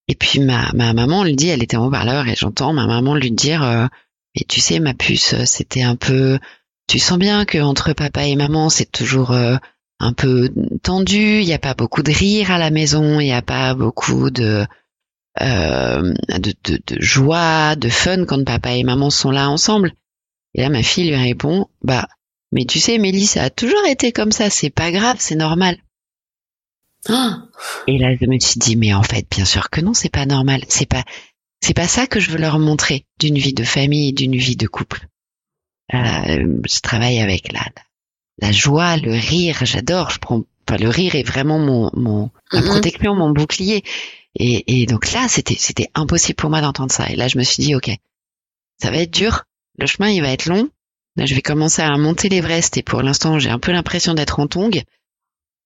Et 0.07 0.15
puis 0.15 0.39
ma, 0.39 0.71
ma 0.73 0.93
maman 0.93 1.23
lui 1.23 1.35
dit, 1.35 1.49
elle 1.49 1.63
était 1.63 1.77
en 1.77 1.87
haut-parleur 1.87 2.27
et 2.27 2.35
j'entends 2.35 2.73
ma 2.73 2.85
maman 2.85 3.15
lui 3.15 3.31
dire, 3.31 3.63
euh, 3.63 3.87
mais 4.35 4.43
tu 4.47 4.61
sais, 4.61 4.79
ma 4.79 4.93
puce, 4.93 5.43
c'était 5.45 5.81
un 5.81 5.95
peu, 5.95 6.37
tu 6.87 6.99
sens 6.99 7.17
bien 7.17 7.45
que 7.45 7.57
entre 7.57 7.93
papa 7.93 8.25
et 8.25 8.35
maman, 8.35 8.69
c'est 8.69 8.91
toujours 8.91 9.31
euh, 9.31 9.57
un 9.99 10.13
peu 10.13 10.51
tendu. 10.83 11.39
Il 11.39 11.45
n'y 11.45 11.53
a 11.53 11.59
pas 11.59 11.73
beaucoup 11.73 12.03
de 12.03 12.11
rire 12.11 12.51
à 12.51 12.57
la 12.57 12.69
maison. 12.69 13.19
Il 13.19 13.25
n'y 13.25 13.33
a 13.33 13.41
pas 13.41 13.73
beaucoup 13.73 14.29
de 14.29 14.65
euh, 15.41 16.13
de, 16.29 16.53
de, 16.63 16.81
de, 16.87 17.01
joie, 17.01 17.75
de 17.75 17.89
fun 17.89 18.25
quand 18.25 18.43
papa 18.43 18.75
et 18.75 18.83
maman 18.83 19.09
sont 19.09 19.31
là 19.31 19.49
ensemble. 19.49 19.93
Et 20.53 20.61
là, 20.61 20.69
ma 20.69 20.83
fille 20.83 21.09
lui 21.09 21.15
répond, 21.15 21.67
bah, 21.81 22.07
mais 22.51 22.65
tu 22.65 22.79
sais, 22.79 22.97
Mélie, 22.97 23.25
ça 23.25 23.43
a 23.43 23.49
toujours 23.49 23.85
été 23.87 24.11
comme 24.11 24.31
ça, 24.31 24.49
c'est 24.49 24.69
pas 24.69 24.91
grave, 24.91 25.17
c'est 25.19 25.35
normal. 25.35 25.77
Ah 27.09 27.43
et 27.87 27.97
là, 27.97 28.15
je 28.19 28.25
me 28.25 28.39
suis 28.39 28.59
dit, 28.59 28.75
mais 28.75 28.93
en 28.93 29.03
fait, 29.03 29.27
bien 29.29 29.45
sûr 29.45 29.69
que 29.69 29.81
non, 29.81 29.93
c'est 29.93 30.09
pas 30.09 30.25
normal. 30.25 30.63
C'est 30.67 30.87
pas, 30.87 31.03
c'est 31.61 31.75
pas 31.75 31.87
ça 31.87 32.07
que 32.07 32.19
je 32.19 32.31
veux 32.31 32.37
leur 32.37 32.59
montrer 32.59 33.05
d'une 33.19 33.37
vie 33.37 33.53
de 33.53 33.63
famille 33.63 34.09
et 34.09 34.13
d'une 34.13 34.35
vie 34.35 34.55
de 34.55 34.67
couple. 34.67 35.07
Euh, 35.93 36.61
je 36.67 36.79
travaille 36.79 37.19
avec 37.19 37.51
la, 37.51 37.65
la 38.39 38.51
joie, 38.51 38.97
le 38.97 39.11
rire, 39.11 39.59
j'adore. 39.63 40.09
Je 40.09 40.19
prends, 40.19 40.43
enfin, 40.67 40.77
le 40.77 40.89
rire 40.89 41.15
est 41.15 41.23
vraiment 41.27 41.59
mon, 41.59 41.91
mon, 41.93 42.31
ma 42.51 42.59
mm-hmm. 42.59 42.65
protection, 42.65 43.15
mon 43.15 43.31
bouclier. 43.31 43.83
Et, 44.35 44.81
et 44.81 44.85
donc 44.85 45.11
là, 45.11 45.27
c'était 45.29 45.55
c'était 45.57 45.89
impossible 45.95 46.35
pour 46.35 46.49
moi 46.49 46.61
d'entendre 46.61 46.91
ça. 46.91 47.09
Et 47.09 47.15
là, 47.15 47.27
je 47.27 47.37
me 47.37 47.43
suis 47.43 47.63
dit, 47.63 47.75
ok, 47.75 47.89
ça 48.81 48.91
va 48.91 48.97
être 48.97 49.13
dur. 49.13 49.43
Le 49.77 49.87
chemin, 49.87 50.09
il 50.09 50.21
va 50.21 50.29
être 50.29 50.45
long. 50.45 50.69
Là, 51.15 51.25
je 51.25 51.35
vais 51.35 51.41
commencer 51.41 51.81
à 51.81 51.95
monter 51.97 52.29
l'Everest. 52.29 52.77
Et 52.77 52.83
pour 52.83 53.01
l'instant, 53.01 53.39
j'ai 53.39 53.49
un 53.49 53.59
peu 53.59 53.71
l'impression 53.71 54.13
d'être 54.13 54.39
en 54.39 54.47
tongue. 54.47 54.83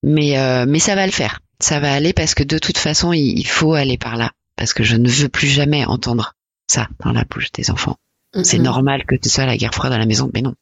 Mais 0.03 0.37
euh, 0.37 0.65
mais 0.67 0.79
ça 0.79 0.95
va 0.95 1.05
le 1.05 1.11
faire. 1.11 1.39
Ça 1.59 1.79
va 1.79 1.93
aller 1.93 2.13
parce 2.13 2.35
que 2.35 2.43
de 2.43 2.57
toute 2.57 2.77
façon, 2.77 3.11
il, 3.11 3.45
faut 3.45 3.73
aller 3.73 3.97
par 3.97 4.15
là. 4.15 4.31
Parce 4.55 4.73
que 4.73 4.83
je 4.83 4.95
ne 4.95 5.09
veux 5.09 5.29
plus 5.29 5.47
jamais 5.47 5.85
entendre 5.85 6.33
ça 6.67 6.87
dans 7.03 7.11
la 7.11 7.25
bouche 7.25 7.51
des 7.51 7.71
enfants. 7.71 7.97
C'est 8.43 8.59
normal 8.59 9.05
que 9.05 9.15
tu 9.15 9.27
sois 9.27 9.45
la 9.45 9.57
guerre 9.57 9.73
froide 9.73 9.91
à 9.91 9.97
la 9.97 10.05
maison, 10.05 10.29
mais 10.33 10.41
non. 10.41 10.53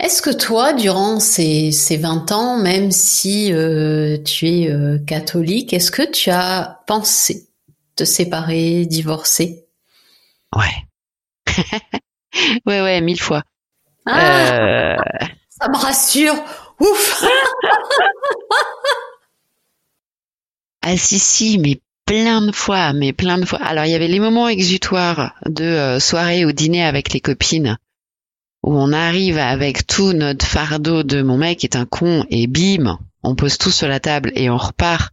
Est-ce 0.00 0.22
que 0.22 0.30
toi, 0.30 0.72
durant 0.72 1.20
ces, 1.20 1.70
ces 1.70 1.96
20 1.96 2.32
ans, 2.32 2.56
même 2.58 2.90
si 2.90 3.52
euh, 3.52 4.18
tu 4.22 4.48
es 4.48 4.68
euh, 4.68 4.98
catholique, 4.98 5.72
est-ce 5.72 5.90
que 5.92 6.02
tu 6.02 6.30
as 6.30 6.80
pensé 6.86 7.48
te 7.94 8.04
séparer, 8.04 8.86
divorcer? 8.86 9.66
Ouais. 10.54 10.86
ouais, 12.66 12.82
ouais, 12.82 13.00
mille 13.00 13.20
fois. 13.20 13.42
Ah, 14.06 14.52
euh. 14.52 14.96
Ça 15.48 15.68
me 15.68 15.76
rassure. 15.76 16.34
Ouf 16.80 17.24
Ah 20.82 20.96
si, 20.98 21.18
si, 21.18 21.56
mais 21.58 21.80
plein 22.04 22.42
de 22.42 22.52
fois, 22.52 22.92
mais 22.92 23.12
plein 23.14 23.38
de 23.38 23.46
fois. 23.46 23.60
Alors, 23.62 23.84
il 23.84 23.92
y 23.92 23.94
avait 23.94 24.08
les 24.08 24.20
moments 24.20 24.48
exutoires 24.48 25.34
de 25.46 25.98
soirée 25.98 26.44
ou 26.44 26.52
dîner 26.52 26.84
avec 26.84 27.12
les 27.14 27.20
copines 27.20 27.78
où 28.64 28.78
on 28.78 28.94
arrive 28.94 29.36
avec 29.36 29.86
tout 29.86 30.14
notre 30.14 30.46
fardeau 30.46 31.02
de 31.02 31.20
mon 31.20 31.36
mec 31.36 31.64
est 31.64 31.76
un 31.76 31.84
con 31.84 32.24
et 32.30 32.46
bim, 32.46 32.98
on 33.22 33.34
pose 33.34 33.58
tout 33.58 33.70
sur 33.70 33.88
la 33.88 34.00
table 34.00 34.32
et 34.34 34.48
on 34.48 34.56
repart 34.56 35.12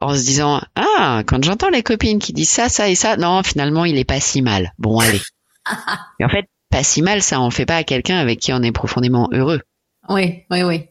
en 0.00 0.14
se 0.14 0.20
disant 0.20 0.60
ah 0.76 1.22
quand 1.26 1.42
j'entends 1.42 1.68
les 1.68 1.82
copines 1.82 2.20
qui 2.20 2.32
disent 2.32 2.50
ça 2.50 2.68
ça 2.68 2.88
et 2.88 2.94
ça 2.94 3.16
non 3.16 3.42
finalement 3.42 3.84
il 3.84 3.98
est 3.98 4.04
pas 4.04 4.20
si 4.20 4.40
mal. 4.40 4.72
Bon 4.78 5.00
allez. 5.00 5.20
Et 6.20 6.24
en 6.24 6.28
fait 6.28 6.48
pas 6.70 6.84
si 6.84 7.02
mal 7.02 7.22
ça 7.22 7.40
on 7.40 7.50
fait 7.50 7.66
pas 7.66 7.78
à 7.78 7.82
quelqu'un 7.82 8.18
avec 8.18 8.38
qui 8.38 8.52
on 8.52 8.62
est 8.62 8.72
profondément 8.72 9.28
heureux. 9.32 9.62
Oui 10.08 10.44
oui 10.52 10.62
oui. 10.62 10.84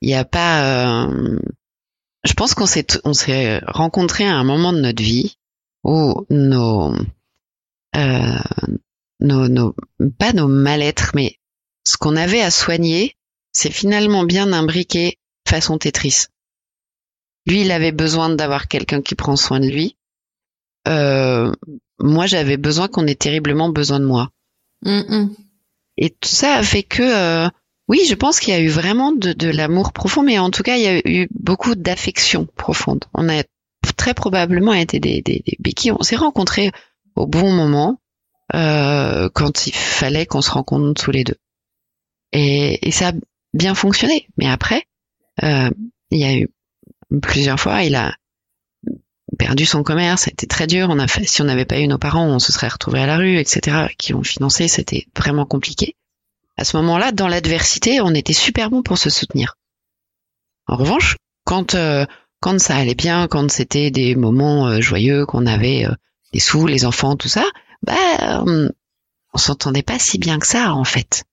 Il 0.00 0.10
y 0.10 0.14
a 0.14 0.24
pas 0.24 1.06
euh, 1.06 1.40
je 2.22 2.32
pense 2.34 2.54
qu'on 2.54 2.66
s'est 2.66 2.86
on 3.02 3.14
s'est 3.14 3.60
rencontrés 3.66 4.28
à 4.28 4.36
un 4.36 4.44
moment 4.44 4.72
de 4.72 4.80
notre 4.80 5.02
vie 5.02 5.38
où 5.82 6.24
nos 6.30 6.94
euh, 7.96 8.38
nos, 9.22 9.48
nos 9.48 9.74
pas 10.18 10.32
nos 10.32 10.48
mal-être, 10.48 11.12
mais 11.14 11.36
ce 11.84 11.96
qu'on 11.96 12.16
avait 12.16 12.42
à 12.42 12.50
soigner, 12.50 13.16
c'est 13.52 13.70
finalement 13.70 14.24
bien 14.24 14.52
imbriqué 14.52 15.18
façon 15.48 15.78
Tetris. 15.78 16.26
Lui, 17.46 17.62
il 17.62 17.72
avait 17.72 17.92
besoin 17.92 18.30
d'avoir 18.30 18.68
quelqu'un 18.68 19.02
qui 19.02 19.14
prend 19.14 19.36
soin 19.36 19.60
de 19.60 19.66
lui. 19.68 19.96
Euh, 20.88 21.52
moi, 21.98 22.26
j'avais 22.26 22.56
besoin 22.56 22.88
qu'on 22.88 23.06
ait 23.06 23.14
terriblement 23.14 23.68
besoin 23.68 24.00
de 24.00 24.04
moi. 24.04 24.30
Et 25.96 26.10
tout 26.10 26.28
ça 26.28 26.54
a 26.54 26.62
fait 26.62 26.82
que, 26.82 27.02
euh, 27.02 27.48
oui, 27.88 28.00
je 28.08 28.14
pense 28.14 28.40
qu'il 28.40 28.54
y 28.54 28.56
a 28.56 28.60
eu 28.60 28.68
vraiment 28.68 29.12
de, 29.12 29.32
de 29.32 29.48
l'amour 29.48 29.92
profond, 29.92 30.22
mais 30.22 30.38
en 30.38 30.50
tout 30.50 30.62
cas, 30.62 30.76
il 30.76 30.82
y 30.82 30.86
a 30.86 31.00
eu 31.04 31.28
beaucoup 31.32 31.74
d'affection 31.74 32.46
profonde. 32.56 33.04
On 33.14 33.28
a 33.28 33.42
très 33.96 34.14
probablement 34.14 34.72
été 34.72 35.00
des, 35.00 35.20
des, 35.22 35.42
des 35.44 35.56
béquilles. 35.58 35.92
On 35.92 36.02
s'est 36.02 36.16
rencontrés 36.16 36.72
au 37.14 37.26
bon 37.26 37.52
moment, 37.52 38.00
euh, 38.54 39.28
quand 39.32 39.66
il 39.66 39.74
fallait 39.74 40.26
qu'on 40.26 40.42
se 40.42 40.50
rencontre 40.50 41.02
tous 41.02 41.10
les 41.10 41.24
deux. 41.24 41.36
Et, 42.32 42.86
et 42.86 42.90
ça 42.90 43.08
a 43.08 43.12
bien 43.54 43.74
fonctionné. 43.74 44.26
Mais 44.36 44.48
après, 44.48 44.86
euh, 45.42 45.70
il 46.10 46.18
y 46.18 46.24
a 46.24 46.34
eu 46.34 46.48
plusieurs 47.20 47.60
fois, 47.60 47.82
il 47.82 47.94
a 47.94 48.14
perdu 49.38 49.64
son 49.66 49.82
commerce, 49.82 50.22
c'était 50.22 50.46
très 50.46 50.66
dur. 50.66 50.88
On 50.90 50.98
a 50.98 51.08
fait, 51.08 51.24
si 51.24 51.42
on 51.42 51.46
n'avait 51.46 51.64
pas 51.64 51.80
eu 51.80 51.86
nos 51.86 51.98
parents, 51.98 52.26
on 52.26 52.38
se 52.38 52.52
serait 52.52 52.68
retrouvé 52.68 53.00
à 53.00 53.06
la 53.06 53.16
rue, 53.16 53.38
etc., 53.38 53.88
qui 53.98 54.14
ont 54.14 54.22
financé, 54.22 54.68
c'était 54.68 55.06
vraiment 55.16 55.46
compliqué. 55.46 55.96
À 56.56 56.64
ce 56.64 56.76
moment-là, 56.78 57.12
dans 57.12 57.28
l'adversité, 57.28 58.00
on 58.00 58.14
était 58.14 58.34
super 58.34 58.70
bon 58.70 58.82
pour 58.82 58.98
se 58.98 59.10
soutenir. 59.10 59.56
En 60.66 60.76
revanche, 60.76 61.16
quand 61.44 61.74
euh, 61.74 62.06
quand 62.40 62.60
ça 62.60 62.76
allait 62.76 62.94
bien, 62.94 63.28
quand 63.28 63.50
c'était 63.50 63.90
des 63.90 64.14
moments 64.14 64.66
euh, 64.66 64.80
joyeux, 64.80 65.26
qu'on 65.26 65.46
avait 65.46 65.86
euh, 65.86 65.94
des 66.32 66.40
sous, 66.40 66.66
les 66.66 66.84
enfants, 66.84 67.16
tout 67.16 67.28
ça, 67.28 67.44
bah 67.82 68.44
on 68.46 69.38
s'entendait 69.38 69.82
pas 69.82 69.98
si 69.98 70.18
bien 70.18 70.38
que 70.38 70.46
ça 70.46 70.74
en 70.74 70.84
fait. 70.84 71.24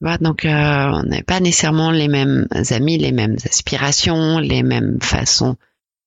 Voilà, 0.00 0.18
donc 0.18 0.42
on 0.44 1.02
n'avait 1.04 1.22
pas 1.22 1.40
nécessairement 1.40 1.90
les 1.90 2.08
mêmes 2.08 2.46
amis, 2.70 2.98
les 2.98 3.12
mêmes 3.12 3.36
aspirations, 3.44 4.38
les 4.38 4.62
mêmes 4.62 5.00
façons 5.00 5.56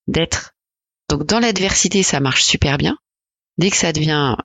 d'être. 0.08 0.54
Donc 1.10 1.26
dans 1.26 1.40
l'adversité, 1.40 2.04
ça 2.04 2.20
marche 2.20 2.44
super 2.44 2.78
bien. 2.78 2.98
Dès 3.58 3.72
que 3.72 3.78
ça 3.78 3.94
devient 3.94 4.36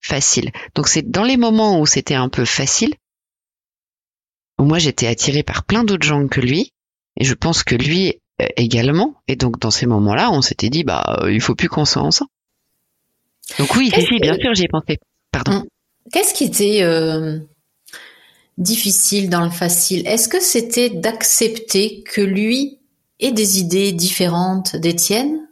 facile. 0.00 0.50
Donc 0.74 0.88
c'est 0.88 1.10
dans 1.10 1.24
les 1.24 1.36
moments 1.36 1.80
où 1.80 1.86
c'était 1.86 2.14
un 2.14 2.28
peu 2.28 2.44
facile, 2.44 2.94
où 4.58 4.64
moi 4.64 4.78
j'étais 4.78 5.06
attirée 5.06 5.42
par 5.42 5.64
plein 5.64 5.84
d'autres 5.84 6.06
gens 6.06 6.26
que 6.28 6.40
lui, 6.40 6.72
et 7.16 7.24
je 7.24 7.34
pense 7.34 7.64
que 7.64 7.74
lui 7.74 8.14
euh, 8.40 8.46
également. 8.56 9.14
Et 9.28 9.36
donc 9.36 9.58
dans 9.58 9.70
ces 9.70 9.86
moments-là, 9.86 10.30
on 10.30 10.42
s'était 10.42 10.70
dit 10.70 10.84
bah 10.84 11.18
euh, 11.22 11.32
il 11.32 11.40
faut 11.40 11.54
plus 11.54 11.68
qu'on 11.68 11.84
soit 11.84 12.02
ensemble. 12.02 12.30
Donc 13.58 13.74
oui, 13.76 13.90
bien 13.90 14.34
sûr, 14.38 14.54
j'y 14.54 14.64
ai 14.64 14.68
pensé. 14.68 14.98
Pardon. 15.32 15.52
Hum. 15.52 15.64
Qu'est-ce 16.12 16.34
qui 16.34 16.44
était 16.44 16.82
euh, 16.82 17.38
difficile 18.58 19.30
dans 19.30 19.44
le 19.44 19.50
facile? 19.50 20.06
Est-ce 20.06 20.28
que 20.28 20.40
c'était 20.40 20.90
d'accepter 20.90 22.02
que 22.02 22.20
lui 22.20 22.80
ait 23.20 23.32
des 23.32 23.60
idées 23.60 23.92
différentes 23.92 24.76
des 24.76 24.96
tiennes 24.96 25.46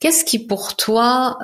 Qu'est-ce 0.00 0.24
qui 0.24 0.38
pour 0.40 0.76
toi 0.76 1.38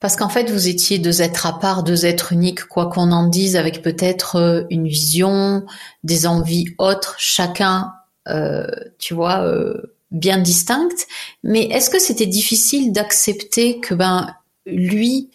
parce 0.00 0.16
qu'en 0.16 0.28
fait, 0.28 0.50
vous 0.50 0.68
étiez 0.68 0.98
deux 0.98 1.22
êtres 1.22 1.46
à 1.46 1.58
part, 1.58 1.82
deux 1.82 2.04
êtres 2.04 2.32
uniques, 2.32 2.64
quoi 2.64 2.86
qu'on 2.86 3.12
en 3.12 3.26
dise, 3.26 3.56
avec 3.56 3.82
peut-être 3.82 4.36
euh, 4.36 4.62
une 4.70 4.86
vision, 4.86 5.64
des 6.04 6.26
envies 6.26 6.66
autres, 6.78 7.16
chacun, 7.18 7.92
euh, 8.28 8.66
tu 8.98 9.14
vois, 9.14 9.40
euh, 9.40 9.95
bien 10.18 10.38
distinctes. 10.38 11.06
Mais 11.42 11.64
est-ce 11.64 11.90
que 11.90 11.98
c'était 11.98 12.26
difficile 12.26 12.92
d'accepter 12.92 13.80
que 13.80 13.94
ben 13.94 14.34
lui 14.66 15.30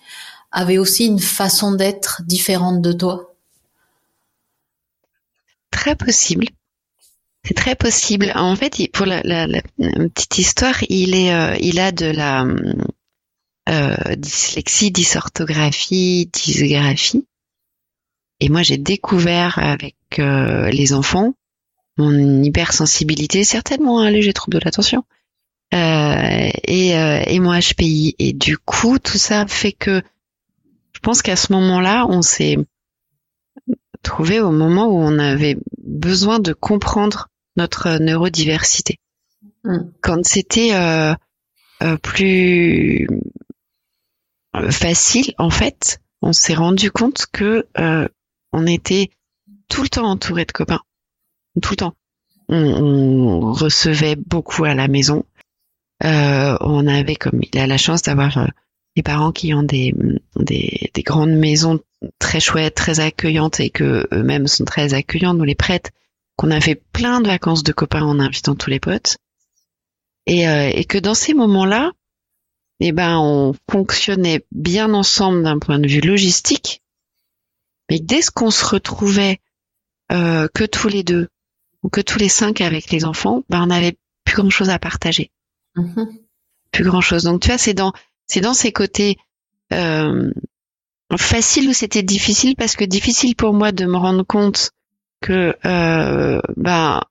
avait 0.52 0.78
aussi 0.78 1.06
une 1.06 1.20
façon 1.20 1.74
d'être 1.74 2.22
différente 2.26 2.82
de 2.82 2.92
toi? 2.92 3.34
Très 5.72 5.96
possible. 5.96 6.48
C'est 7.44 7.56
très 7.56 7.76
possible. 7.76 8.32
En 8.36 8.56
fait, 8.56 8.76
pour 8.92 9.06
la, 9.06 9.22
petite 9.24 10.38
histoire, 10.38 10.84
il 10.90 11.16
est, 11.16 11.60
il 11.62 11.80
a 11.80 11.92
de 11.92 12.06
la 12.06 12.46
euh, 13.70 14.16
dyslexie, 14.18 14.92
dysorthographie, 14.92 16.30
dysgraphie. 16.34 17.26
Et 18.40 18.50
moi, 18.50 18.64
j'ai 18.64 18.78
découvert 18.78 19.60
avec 19.60 19.96
euh, 20.18 20.70
les 20.72 20.94
enfants 20.94 21.36
mon 22.02 22.44
hypersensibilité, 22.44 23.44
certainement 23.44 24.00
un 24.00 24.10
léger 24.10 24.34
trouble 24.34 24.60
de 24.60 24.66
l'attention, 24.66 25.04
euh, 25.74 26.50
et, 26.66 26.90
et 26.90 27.40
mon 27.40 27.58
HPI. 27.58 28.16
Et 28.20 28.34
du 28.34 28.58
coup, 28.58 29.00
tout 29.00 29.18
ça 29.18 29.48
fait 29.48 29.72
que 29.72 30.02
je 30.94 31.00
pense 31.00 31.22
qu'à 31.22 31.36
ce 31.36 31.54
moment-là, 31.54 32.06
on 32.10 32.22
s'est 32.22 32.58
trouvé 34.04 34.40
au 34.40 34.52
moment 34.52 34.88
où 34.88 34.98
on 34.98 35.18
avait 35.20 35.58
besoin 35.84 36.40
de 36.40 36.54
comprendre 36.54 37.30
notre 37.56 37.98
neurodiversité. 38.00 39.00
Mm. 39.64 39.78
Quand 40.02 40.26
c'était 40.26 40.74
euh, 40.74 41.98
plus 41.98 43.08
facile, 44.70 45.34
en 45.38 45.50
fait, 45.50 46.00
on 46.22 46.34
s'est 46.34 46.54
rendu 46.54 46.92
compte 46.92 47.26
que 47.32 47.68
euh, 47.80 48.08
on 48.54 48.68
était 48.68 49.10
tout 49.68 49.82
le 49.82 49.90
temps 49.90 50.08
entouré 50.08 50.46
de 50.46 50.52
copains, 50.52 50.82
tout 51.62 51.72
le 51.72 51.78
temps. 51.78 51.94
On, 52.50 53.52
recevait 53.54 54.16
beaucoup 54.16 54.66
à 54.66 54.74
la 54.74 54.88
maison. 54.88 55.26
Euh, 56.04 56.58
on 56.62 56.88
avait, 56.88 57.16
comme 57.16 57.42
il 57.42 57.58
a 57.60 57.68
la 57.68 57.78
chance 57.78 58.02
d'avoir 58.02 58.38
euh, 58.38 58.48
des 58.96 59.04
parents 59.04 59.32
qui 59.32 59.54
ont 59.54 59.64
des, 59.64 59.94
des, 60.36 60.92
des 60.94 61.04
grandes 61.04 61.32
maisons 61.32 61.80
très 62.20 62.40
chouettes, 62.40 62.76
très 62.76 63.00
accueillantes 63.00 63.60
et 63.60 63.70
que 63.70 64.08
eux-mêmes 64.12 64.48
sont 64.48 64.66
très 64.66 64.94
accueillants, 64.94 65.34
nous 65.34 65.44
les 65.44 65.56
prêtent, 65.56 65.92
qu'on 66.36 66.52
a 66.52 66.60
fait 66.60 66.82
plein 66.92 67.22
de 67.22 67.28
vacances 67.28 67.64
de 67.64 67.72
copains 67.72 68.04
en 68.04 68.20
invitant 68.20 68.56
tous 68.56 68.70
les 68.70 68.80
potes. 68.80 69.18
Et, 70.26 70.44
et 70.44 70.86
que 70.86 70.98
dans 70.98 71.14
ces 71.14 71.34
moments-là, 71.34 71.92
eh 72.84 72.92
ben, 72.92 73.20
on 73.20 73.54
fonctionnait 73.70 74.44
bien 74.52 74.94
ensemble 74.94 75.44
d'un 75.44 75.60
point 75.60 75.78
de 75.78 75.88
vue 75.88 76.02
logistique. 76.02 76.82
Mais 77.90 78.00
dès 78.00 78.22
qu'on 78.34 78.50
se 78.50 78.66
retrouvait 78.66 79.40
euh, 80.12 80.48
que 80.54 80.64
tous 80.64 80.88
les 80.88 81.04
deux 81.04 81.28
ou 81.84 81.90
que 81.90 82.02
tous 82.02 82.20
les 82.20 82.30
cinq 82.30 82.62
avec 82.62 82.92
les 82.92 83.06
enfants, 83.06 83.44
ben 83.50 83.64
on 83.64 83.68
n'avait 83.68 83.98
plus 84.26 84.36
grand 84.36 84.50
chose 84.50 84.70
à 84.70 84.80
partager. 84.80 85.32
Mm-hmm. 85.76 86.08
Plus 86.72 86.84
grand 86.84 87.02
chose. 87.02 87.24
Donc 87.24 87.42
tu 87.42 87.48
vois, 87.48 87.58
c'est 87.58 87.74
dans 87.74 87.94
c'est 88.28 88.42
dans 88.42 88.54
ces 88.54 88.72
côtés 88.72 89.18
euh, 89.74 90.32
faciles 91.18 91.70
ou 91.70 91.74
c'était 91.74 92.04
difficile 92.04 92.56
parce 92.56 92.76
que 92.76 92.86
difficile 92.86 93.36
pour 93.36 93.54
moi 93.54 93.72
de 93.72 93.86
me 93.86 93.98
rendre 93.98 94.24
compte 94.24 94.72
que 95.22 95.56
euh, 95.66 96.42
ben 96.58 97.02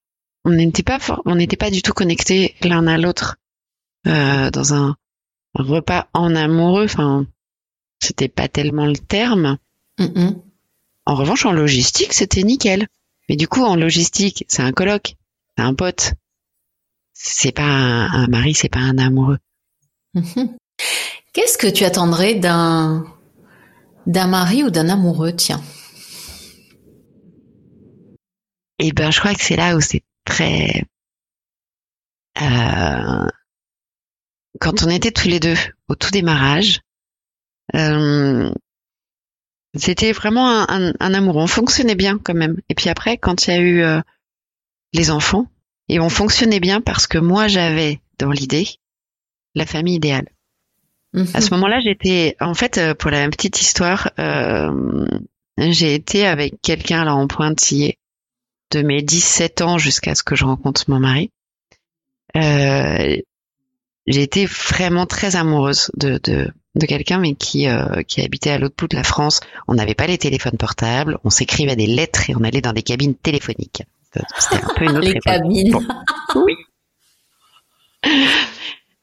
on 0.44 0.50
n'était 0.50 0.82
pas 0.82 0.98
on 1.24 1.34
n'était 1.34 1.56
pas 1.56 1.70
du 1.70 1.82
tout 1.82 1.92
connectés 1.92 2.54
l'un 2.62 2.86
à 2.86 2.96
l'autre 2.96 3.36
euh, 4.06 4.50
dans 4.50 4.74
un 4.74 4.96
repas 5.54 6.08
en 6.14 6.34
amoureux, 6.34 6.84
enfin, 6.84 7.26
c'était 8.00 8.28
pas 8.28 8.48
tellement 8.48 8.86
le 8.86 8.96
terme. 8.96 9.58
En 11.06 11.14
revanche, 11.14 11.44
en 11.44 11.52
logistique, 11.52 12.12
c'était 12.12 12.42
nickel. 12.42 12.86
Mais 13.30 13.36
du 13.36 13.46
coup, 13.46 13.62
en 13.62 13.76
logistique, 13.76 14.44
c'est 14.48 14.62
un 14.62 14.72
coloc, 14.72 15.14
c'est 15.56 15.62
un 15.62 15.72
pote. 15.72 16.14
C'est 17.12 17.52
pas 17.52 17.62
un, 17.62 18.26
mari, 18.26 18.54
c'est 18.54 18.68
pas 18.68 18.80
un 18.80 18.98
amoureux. 18.98 19.38
Qu'est-ce 21.32 21.56
que 21.56 21.68
tu 21.68 21.84
attendrais 21.84 22.34
d'un 22.34 23.06
d'un 24.08 24.26
mari 24.26 24.64
ou 24.64 24.70
d'un 24.70 24.88
amoureux, 24.88 25.36
tiens? 25.36 25.62
Eh 28.80 28.90
ben, 28.90 29.12
je 29.12 29.20
crois 29.20 29.34
que 29.34 29.44
c'est 29.44 29.54
là 29.54 29.76
où 29.76 29.80
c'est 29.80 30.02
très 30.24 30.82
euh, 32.42 33.28
quand 34.60 34.82
on 34.82 34.90
était 34.90 35.12
tous 35.12 35.28
les 35.28 35.38
deux 35.38 35.54
au 35.86 35.94
tout 35.94 36.10
démarrage, 36.10 36.80
euh, 37.76 38.52
c'était 39.74 40.12
vraiment 40.12 40.68
un, 40.68 40.94
amour. 41.00 41.36
On 41.36 41.46
fonctionnait 41.46 41.94
bien 41.94 42.18
quand 42.18 42.34
même. 42.34 42.60
Et 42.68 42.74
puis 42.74 42.88
après, 42.88 43.16
quand 43.16 43.46
il 43.46 43.50
y 43.50 43.56
a 43.56 43.60
eu 43.60 43.82
euh, 43.82 44.00
les 44.92 45.10
enfants, 45.10 45.46
et 45.88 46.00
on 46.00 46.08
fonctionnait 46.08 46.60
bien 46.60 46.80
parce 46.80 47.06
que 47.06 47.18
moi 47.18 47.48
j'avais 47.48 48.00
dans 48.18 48.30
l'idée 48.30 48.68
la 49.54 49.66
famille 49.66 49.96
idéale. 49.96 50.28
Mhm. 51.12 51.26
À 51.34 51.40
ce 51.40 51.50
moment-là, 51.54 51.80
j'étais, 51.80 52.36
en 52.40 52.54
fait, 52.54 52.78
euh, 52.78 52.94
pour 52.94 53.10
la 53.10 53.28
petite 53.28 53.60
histoire, 53.60 54.10
j'ai 55.58 55.94
été 55.94 56.26
avec 56.26 56.60
quelqu'un 56.62 57.04
là 57.04 57.14
en 57.14 57.26
pointillé 57.26 57.98
de 58.70 58.82
mes 58.82 59.02
17 59.02 59.62
ans 59.62 59.78
jusqu'à 59.78 60.14
ce 60.14 60.22
que 60.22 60.36
je 60.36 60.44
rencontre 60.44 60.84
mon 60.88 61.00
mari. 61.00 61.30
Euh, 62.36 63.16
j'ai 64.06 64.22
été 64.22 64.46
vraiment 64.46 65.06
très 65.06 65.36
amoureuse 65.36 65.90
de, 65.96 66.20
de, 66.22 66.52
de 66.74 66.86
quelqu'un, 66.86 67.18
mais 67.18 67.34
qui, 67.34 67.68
euh, 67.68 68.02
qui 68.02 68.20
habitait 68.20 68.50
à 68.50 68.58
l'autre 68.58 68.76
bout 68.78 68.88
de 68.88 68.96
la 68.96 69.04
France. 69.04 69.40
On 69.68 69.74
n'avait 69.74 69.94
pas 69.94 70.06
les 70.06 70.18
téléphones 70.18 70.56
portables, 70.58 71.18
on 71.24 71.30
s'écrivait 71.30 71.76
des 71.76 71.86
lettres 71.86 72.30
et 72.30 72.36
on 72.36 72.44
allait 72.44 72.60
dans 72.60 72.72
des 72.72 72.82
cabines 72.82 73.14
téléphoniques. 73.14 73.82
C'était 74.38 74.64
un 74.64 74.74
peu 74.74 74.84
une 74.84 74.96
autre 74.96 75.08
Les 75.08 75.20
cabines. 75.20 75.78
Oui. 76.34 76.54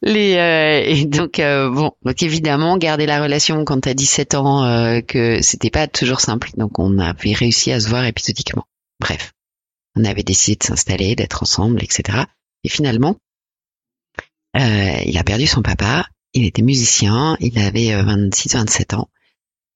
Les 0.04 0.36
euh, 0.36 0.84
et 0.86 1.06
donc 1.06 1.40
euh, 1.40 1.72
bon 1.72 1.92
donc 2.04 2.22
évidemment 2.22 2.78
garder 2.78 3.08
la 3.08 3.22
relation 3.22 3.66
quand 3.66 3.82
t'as 3.82 3.96
17 3.96 4.36
ans 4.36 4.64
euh, 4.64 5.02
que 5.02 5.42
c'était 5.42 5.72
pas 5.72 5.88
toujours 5.88 6.22
simple 6.22 6.52
donc 6.56 6.78
on 6.78 7.00
avait 7.00 7.34
réussi 7.34 7.72
à 7.72 7.80
se 7.80 7.90
voir 7.90 8.06
épisodiquement 8.06 8.66
bref 9.00 9.34
on 9.96 10.06
avait 10.06 10.22
décidé 10.22 10.58
de 10.58 10.64
s'installer 10.64 11.16
d'être 11.16 11.42
ensemble 11.42 11.84
etc 11.84 12.26
et 12.64 12.70
finalement 12.70 13.16
il 14.54 15.18
a 15.18 15.24
perdu 15.24 15.46
son 15.46 15.62
papa 15.62 16.08
il 16.34 16.46
était 16.46 16.62
musicien 16.62 17.38
il 17.40 17.58
avait 17.60 18.02
26 18.02 18.54
27 18.54 18.94
ans 18.94 19.10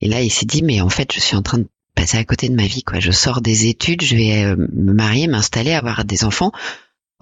et 0.00 0.08
là 0.08 0.20
il 0.22 0.30
s'est 0.30 0.46
dit 0.46 0.62
mais 0.62 0.80
en 0.80 0.88
fait 0.88 1.12
je 1.12 1.20
suis 1.20 1.36
en 1.36 1.42
train 1.42 1.58
de 1.58 1.68
passer 1.94 2.18
à 2.18 2.24
côté 2.24 2.48
de 2.48 2.54
ma 2.54 2.66
vie 2.66 2.82
quoi 2.82 3.00
je 3.00 3.10
sors 3.10 3.40
des 3.40 3.66
études 3.66 4.02
je 4.02 4.16
vais 4.16 4.56
me 4.56 4.92
marier 4.92 5.26
m'installer 5.26 5.72
avoir 5.72 6.04
des 6.04 6.24
enfants 6.24 6.52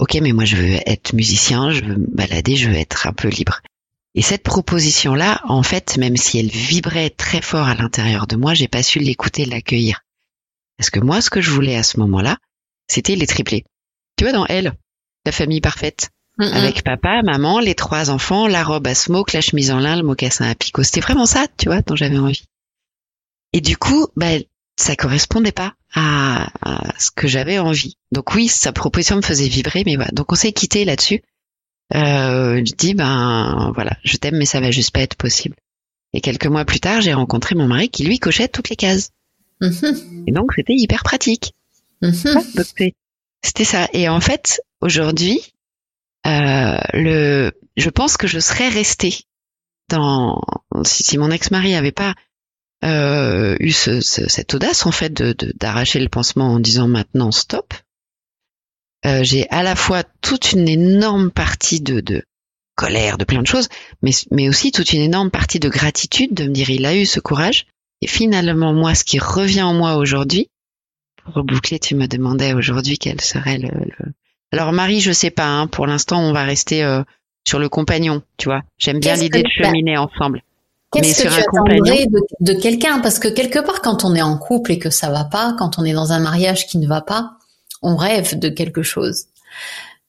ok, 0.00 0.18
mais 0.22 0.32
moi 0.32 0.46
je 0.46 0.56
veux 0.56 0.78
être 0.86 1.12
musicien, 1.12 1.70
je 1.70 1.84
veux 1.84 1.96
me 1.96 2.06
balader, 2.06 2.56
je 2.56 2.70
veux 2.70 2.76
être 2.76 3.06
un 3.06 3.12
peu 3.12 3.28
libre. 3.28 3.60
Et 4.14 4.22
cette 4.22 4.42
proposition-là, 4.42 5.42
en 5.44 5.62
fait, 5.62 5.98
même 5.98 6.16
si 6.16 6.38
elle 6.38 6.48
vibrait 6.48 7.10
très 7.10 7.42
fort 7.42 7.68
à 7.68 7.74
l'intérieur 7.74 8.26
de 8.26 8.34
moi, 8.34 8.54
j'ai 8.54 8.66
pas 8.66 8.82
su 8.82 8.98
l'écouter, 8.98 9.44
l'accueillir. 9.44 10.00
Parce 10.78 10.90
que 10.90 11.00
moi, 11.00 11.20
ce 11.20 11.30
que 11.30 11.40
je 11.40 11.50
voulais 11.50 11.76
à 11.76 11.82
ce 11.82 12.00
moment-là, 12.00 12.38
c'était 12.88 13.14
les 13.14 13.26
triplés. 13.26 13.64
Tu 14.16 14.24
vois, 14.24 14.32
dans 14.32 14.46
Elle, 14.46 14.72
la 15.26 15.32
famille 15.32 15.60
parfaite, 15.60 16.10
avec 16.40 16.82
papa, 16.82 17.22
maman, 17.22 17.60
les 17.60 17.74
trois 17.74 18.10
enfants, 18.10 18.46
la 18.46 18.64
robe 18.64 18.86
à 18.86 18.94
smoke, 18.94 19.32
la 19.34 19.40
chemise 19.40 19.70
en 19.70 19.78
lin, 19.78 19.96
le 19.96 20.02
mocassin 20.02 20.48
à 20.48 20.54
picot. 20.54 20.82
C'était 20.82 21.00
vraiment 21.00 21.26
ça, 21.26 21.46
tu 21.56 21.66
vois, 21.66 21.82
dont 21.82 21.96
j'avais 21.96 22.18
envie. 22.18 22.44
Et 23.52 23.60
du 23.60 23.76
coup, 23.76 24.06
bah, 24.16 24.38
ça 24.76 24.96
correspondait 24.96 25.52
pas 25.52 25.74
à, 25.94 26.50
ce 26.98 27.10
que 27.10 27.28
j'avais 27.28 27.58
envie. 27.58 27.96
Donc 28.12 28.34
oui, 28.34 28.48
sa 28.48 28.72
proposition 28.72 29.16
me 29.16 29.22
faisait 29.22 29.48
vibrer, 29.48 29.82
mais 29.84 29.96
voilà. 29.96 30.10
Donc 30.12 30.32
on 30.32 30.36
s'est 30.36 30.52
quitté 30.52 30.84
là-dessus. 30.84 31.22
Euh, 31.94 32.62
je 32.64 32.72
dis 32.74 32.94
ben 32.94 33.72
voilà, 33.74 33.96
je 34.04 34.16
t'aime, 34.16 34.36
mais 34.36 34.44
ça 34.44 34.60
va 34.60 34.70
juste 34.70 34.92
pas 34.92 35.00
être 35.00 35.16
possible. 35.16 35.56
Et 36.12 36.20
quelques 36.20 36.46
mois 36.46 36.64
plus 36.64 36.80
tard, 36.80 37.00
j'ai 37.00 37.12
rencontré 37.12 37.54
mon 37.54 37.66
mari 37.66 37.88
qui 37.88 38.04
lui 38.04 38.18
cochait 38.18 38.48
toutes 38.48 38.68
les 38.68 38.76
cases. 38.76 39.10
Mm-hmm. 39.60 40.24
Et 40.28 40.32
donc 40.32 40.52
c'était 40.54 40.74
hyper 40.74 41.02
pratique. 41.02 41.52
Mm-hmm. 42.02 42.92
C'était 43.42 43.64
ça. 43.64 43.88
Et 43.92 44.08
en 44.08 44.20
fait, 44.20 44.60
aujourd'hui, 44.80 45.40
le, 46.24 47.50
je 47.76 47.90
pense 47.90 48.16
que 48.16 48.26
je 48.26 48.38
serais 48.38 48.68
restée 48.68 49.20
dans 49.88 50.40
si, 50.84 51.02
si 51.02 51.18
mon 51.18 51.30
ex-mari 51.30 51.74
avait 51.74 51.92
pas 51.92 52.14
euh, 52.84 53.56
eu 53.60 53.72
ce, 53.72 54.00
cette 54.00 54.54
audace 54.54 54.86
en 54.86 54.92
fait 54.92 55.12
de 55.12 55.34
d'arracher 55.56 56.00
le 56.00 56.08
pansement 56.08 56.54
en 56.54 56.60
disant 56.60 56.88
maintenant 56.88 57.30
stop. 57.30 57.74
Euh, 59.06 59.22
j'ai 59.22 59.48
à 59.50 59.62
la 59.62 59.76
fois 59.76 60.02
toute 60.20 60.52
une 60.52 60.68
énorme 60.68 61.30
partie 61.30 61.80
de, 61.80 62.00
de 62.00 62.22
colère, 62.74 63.18
de 63.18 63.24
plein 63.24 63.42
de 63.42 63.46
choses, 63.46 63.68
mais, 64.02 64.12
mais 64.30 64.48
aussi 64.48 64.72
toute 64.72 64.92
une 64.92 65.00
énorme 65.00 65.30
partie 65.30 65.58
de 65.58 65.68
gratitude 65.68 66.34
de 66.34 66.44
me 66.44 66.52
dire 66.52 66.70
il 66.70 66.86
a 66.86 66.94
eu 66.94 67.06
ce 67.06 67.20
courage. 67.20 67.66
Et 68.02 68.06
finalement, 68.06 68.72
moi, 68.72 68.94
ce 68.94 69.04
qui 69.04 69.18
revient 69.18 69.62
en 69.62 69.74
moi 69.74 69.96
aujourd'hui, 69.96 70.48
pour 71.22 71.34
reboucler, 71.34 71.78
tu 71.78 71.94
me 71.94 72.06
demandais 72.06 72.54
aujourd'hui 72.54 72.96
quel 72.96 73.20
serait 73.20 73.58
le, 73.58 73.68
le... 73.68 74.12
Alors 74.52 74.72
Marie, 74.72 75.00
je 75.00 75.12
sais 75.12 75.30
pas. 75.30 75.46
Hein, 75.46 75.66
pour 75.66 75.86
l'instant, 75.86 76.20
on 76.20 76.32
va 76.32 76.44
rester 76.44 76.82
euh, 76.82 77.02
sur 77.46 77.58
le 77.58 77.68
compagnon. 77.68 78.22
Tu 78.36 78.48
vois, 78.48 78.62
j'aime 78.78 78.98
bien 78.98 79.16
l'idée 79.16 79.42
de 79.42 79.48
cheminer 79.48 79.96
ensemble. 79.96 80.42
Qu'est-ce 80.92 81.22
que 81.22 81.28
tu 81.28 81.40
attendrais 81.40 82.06
de, 82.40 82.52
quelqu'un? 82.54 82.98
Parce 82.98 83.20
que 83.20 83.28
quelque 83.28 83.60
part, 83.60 83.80
quand 83.80 84.04
on 84.04 84.14
est 84.16 84.22
en 84.22 84.36
couple 84.36 84.72
et 84.72 84.78
que 84.78 84.90
ça 84.90 85.10
va 85.10 85.24
pas, 85.24 85.54
quand 85.56 85.78
on 85.78 85.84
est 85.84 85.92
dans 85.92 86.10
un 86.12 86.18
mariage 86.18 86.66
qui 86.66 86.78
ne 86.78 86.88
va 86.88 87.00
pas, 87.00 87.36
on 87.80 87.96
rêve 87.96 88.38
de 88.38 88.48
quelque 88.48 88.82
chose. 88.82 89.26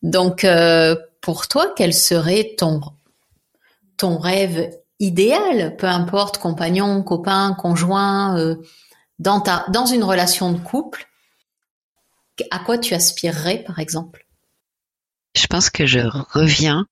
Donc, 0.01 0.43
euh, 0.43 0.95
pour 1.21 1.48
toi, 1.48 1.71
quel 1.75 1.93
serait 1.93 2.55
ton 2.57 2.81
ton 3.98 4.17
rêve 4.17 4.71
idéal, 5.00 5.75
peu 5.77 5.86
importe 5.86 6.39
compagnon, 6.39 7.03
copain, 7.03 7.53
conjoint, 7.53 8.36
euh, 8.39 8.55
dans 9.19 9.39
ta 9.39 9.65
dans 9.69 9.86
une 9.86 10.03
relation 10.03 10.51
de 10.51 10.57
couple 10.57 11.07
À 12.50 12.57
quoi 12.57 12.79
tu 12.79 12.96
aspirerais, 12.96 13.63
par 13.68 13.77
exemple? 13.77 14.25
Je 15.35 15.48
pense 15.48 15.70
que 15.70 15.85
je 15.85 16.00
reviens. 16.00 16.87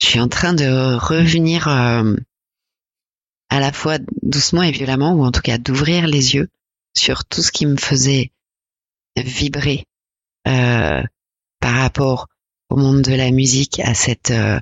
Je 0.00 0.06
suis 0.06 0.20
en 0.20 0.28
train 0.28 0.54
de 0.54 0.96
revenir. 0.96 1.68
Euh, 1.68 2.14
à 3.54 3.60
la 3.60 3.72
fois 3.72 3.98
doucement 4.22 4.62
et 4.62 4.72
violemment, 4.72 5.12
ou 5.12 5.24
en 5.24 5.30
tout 5.30 5.40
cas 5.40 5.58
d'ouvrir 5.58 6.08
les 6.08 6.34
yeux 6.34 6.48
sur 6.96 7.24
tout 7.24 7.40
ce 7.40 7.52
qui 7.52 7.66
me 7.66 7.76
faisait 7.76 8.32
vibrer 9.16 9.84
euh, 10.48 11.00
par 11.60 11.74
rapport 11.74 12.26
au 12.68 12.76
monde 12.76 13.02
de 13.02 13.14
la 13.14 13.30
musique, 13.30 13.78
à 13.78 13.94
cette 13.94 14.32
euh, 14.32 14.58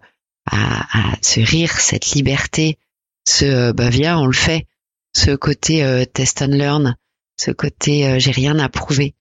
à, 0.50 1.14
ce 1.22 1.40
rire, 1.40 1.80
cette 1.80 2.10
liberté, 2.10 2.78
ce 3.26 3.44
euh, 3.46 3.72
bah 3.72 3.88
viens 3.88 4.18
on 4.18 4.26
le 4.26 4.34
fait, 4.34 4.66
ce 5.16 5.34
côté 5.34 5.84
euh, 5.84 6.04
test 6.04 6.42
and 6.42 6.48
learn, 6.48 6.96
ce 7.38 7.50
côté 7.50 8.20
j'ai 8.20 8.30
rien 8.30 8.58
à 8.58 8.68
prouver. 8.68 9.14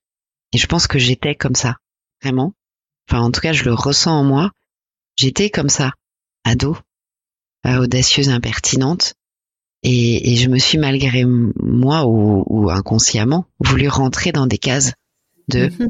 Et 0.52 0.58
je 0.58 0.68
pense 0.68 0.88
que 0.88 1.00
j'étais 1.00 1.36
comme 1.36 1.56
ça, 1.56 1.78
vraiment. 2.22 2.54
Enfin 3.10 3.22
en 3.22 3.32
tout 3.32 3.42
cas 3.42 3.54
je 3.54 3.64
le 3.64 3.74
ressens 3.74 4.20
en 4.20 4.24
moi. 4.24 4.52
J'étais 5.18 5.50
comme 5.50 5.70
ça, 5.70 5.92
ado, 6.44 6.78
audacieuse, 7.66 8.30
impertinente, 8.30 9.16
et, 9.84 10.34
et, 10.34 10.36
je 10.36 10.48
me 10.48 10.60
suis 10.60 10.78
malgré 10.78 11.26
moi 11.26 12.06
ou, 12.06 12.44
ou, 12.48 12.70
inconsciemment 12.70 13.46
voulu 13.60 13.88
rentrer 13.88 14.32
dans 14.32 14.46
des 14.46 14.60
cases 14.60 14.94
de 15.48 15.68
mm-hmm. 15.68 15.88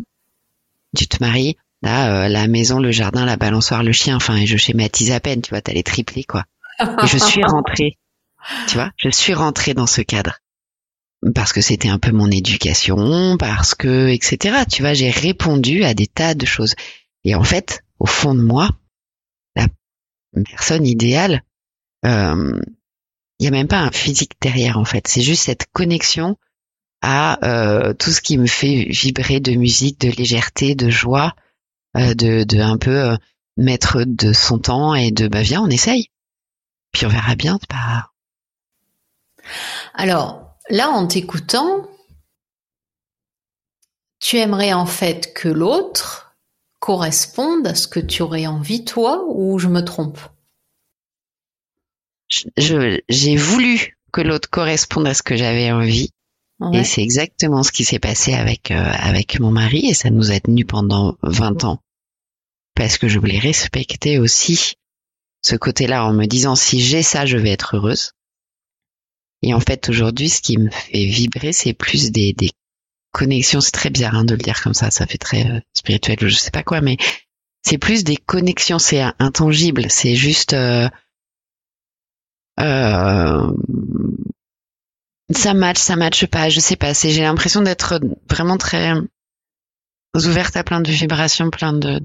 tu 0.95 1.07
te 1.07 1.17
maries 1.19 1.57
là 1.81 2.25
euh, 2.25 2.27
la 2.29 2.47
maison 2.47 2.79
le 2.79 2.91
jardin 2.91 3.25
la 3.25 3.35
balançoire 3.35 3.83
le 3.83 3.91
chien 3.91 4.15
enfin 4.15 4.37
et 4.37 4.45
je 4.45 4.55
schématise 4.55 5.11
à 5.11 5.19
peine 5.19 5.41
tu 5.41 5.49
vois 5.49 5.61
t'as 5.61 5.73
les 5.73 5.83
triplés 5.83 6.23
quoi 6.23 6.45
et 6.79 7.07
je 7.07 7.17
suis 7.17 7.43
rentrée 7.43 7.97
tu 8.67 8.75
vois 8.75 8.91
je 8.95 9.09
suis 9.09 9.33
rentrée 9.33 9.73
dans 9.73 9.87
ce 9.87 10.01
cadre 10.01 10.39
parce 11.35 11.51
que 11.51 11.59
c'était 11.59 11.89
un 11.89 11.99
peu 11.99 12.11
mon 12.11 12.31
éducation 12.31 13.35
parce 13.37 13.75
que 13.75 14.07
etc 14.07 14.59
tu 14.71 14.83
vois 14.83 14.93
j'ai 14.93 15.09
répondu 15.09 15.83
à 15.83 15.93
des 15.93 16.07
tas 16.07 16.33
de 16.33 16.45
choses 16.45 16.75
et 17.23 17.35
en 17.35 17.43
fait 17.43 17.83
au 17.99 18.05
fond 18.05 18.35
de 18.35 18.41
moi 18.41 18.69
la 19.55 19.67
personne 20.43 20.85
idéale 20.85 21.43
euh, 22.05 22.59
il 23.41 23.45
y 23.45 23.47
a 23.47 23.51
même 23.51 23.67
pas 23.67 23.79
un 23.79 23.91
physique 23.91 24.33
derrière 24.39 24.77
en 24.77 24.85
fait. 24.85 25.07
C'est 25.07 25.23
juste 25.23 25.45
cette 25.45 25.65
connexion 25.73 26.37
à 27.01 27.43
euh, 27.43 27.91
tout 27.95 28.11
ce 28.11 28.21
qui 28.21 28.37
me 28.37 28.45
fait 28.45 28.85
vibrer 28.87 29.39
de 29.39 29.53
musique, 29.53 29.99
de 29.99 30.11
légèreté, 30.11 30.75
de 30.75 30.91
joie, 30.91 31.35
euh, 31.97 32.13
de, 32.13 32.61
un 32.61 32.77
peu 32.77 32.95
euh, 32.95 33.17
mettre 33.57 34.03
de 34.03 34.31
son 34.31 34.59
temps 34.59 34.93
et 34.93 35.09
de 35.09 35.27
bah 35.27 35.41
viens 35.41 35.63
on 35.63 35.71
essaye. 35.71 36.11
Puis 36.91 37.07
on 37.07 37.09
verra 37.09 37.35
bien. 37.35 37.57
Pas... 37.67 38.11
Alors 39.95 40.55
là 40.69 40.89
en 40.89 41.07
t'écoutant, 41.07 41.89
tu 44.19 44.37
aimerais 44.37 44.73
en 44.73 44.85
fait 44.85 45.33
que 45.33 45.49
l'autre 45.49 46.30
corresponde 46.81 47.67
à 47.67 47.75
ce 47.75 47.87
que 47.87 47.99
tu 48.01 48.23
aurais 48.23 48.47
envie 48.47 48.83
toi 48.83 49.23
ou 49.29 49.57
je 49.59 49.69
me 49.69 49.85
trompe? 49.85 50.19
J'ai 52.57 53.35
voulu 53.37 53.97
que 54.11 54.21
l'autre 54.21 54.49
corresponde 54.49 55.07
à 55.07 55.13
ce 55.13 55.21
que 55.21 55.37
j'avais 55.37 55.71
envie. 55.71 56.09
Et 56.73 56.83
c'est 56.83 57.01
exactement 57.01 57.63
ce 57.63 57.71
qui 57.71 57.83
s'est 57.83 57.97
passé 57.97 58.35
avec 58.35 58.69
euh, 58.69 58.75
avec 58.75 59.39
mon 59.39 59.49
mari 59.49 59.87
et 59.87 59.95
ça 59.95 60.11
nous 60.11 60.31
a 60.31 60.39
tenu 60.39 60.63
pendant 60.63 61.17
20 61.23 61.63
ans. 61.63 61.79
Parce 62.75 62.99
que 62.99 63.07
je 63.07 63.17
voulais 63.17 63.39
respecter 63.39 64.19
aussi 64.19 64.75
ce 65.41 65.55
côté-là 65.55 66.05
en 66.05 66.13
me 66.13 66.27
disant 66.27 66.55
si 66.55 66.79
j'ai 66.79 67.01
ça, 67.01 67.25
je 67.25 67.37
vais 67.37 67.49
être 67.49 67.77
heureuse. 67.77 68.11
Et 69.41 69.55
en 69.55 69.59
fait, 69.59 69.89
aujourd'hui, 69.89 70.29
ce 70.29 70.41
qui 70.41 70.59
me 70.59 70.69
fait 70.69 71.05
vibrer, 71.05 71.51
c'est 71.51 71.73
plus 71.73 72.11
des, 72.11 72.33
des 72.33 72.51
connexions. 73.11 73.61
C'est 73.61 73.71
très 73.71 73.89
bizarre 73.89 74.15
hein, 74.15 74.23
de 74.23 74.33
le 74.33 74.41
dire 74.41 74.61
comme 74.61 74.73
ça, 74.73 74.91
ça 74.91 75.05
fait 75.05 75.17
très 75.17 75.45
euh, 75.49 75.59
spirituel 75.73 76.17
ou 76.23 76.27
je 76.27 76.35
sais 76.35 76.51
pas 76.51 76.63
quoi, 76.63 76.81
mais 76.81 76.97
c'est 77.63 77.77
plus 77.77 78.03
des 78.03 78.17
connexions. 78.17 78.79
C'est 78.79 79.03
intangible. 79.19 79.85
C'est 79.89 80.15
juste 80.15 80.53
euh, 80.53 80.89
euh, 82.59 83.51
ça 85.33 85.53
match, 85.53 85.79
ça 85.79 85.95
matche 85.95 86.25
pas, 86.25 86.49
je 86.49 86.59
sais 86.59 86.75
pas. 86.75 86.93
j'ai 86.93 87.21
l'impression 87.21 87.61
d'être 87.61 87.99
vraiment 88.29 88.57
très 88.57 88.93
ouverte 90.15 90.57
à 90.57 90.63
plein 90.63 90.81
de 90.81 90.91
vibrations, 90.91 91.49
plein 91.49 91.73
de 91.73 91.99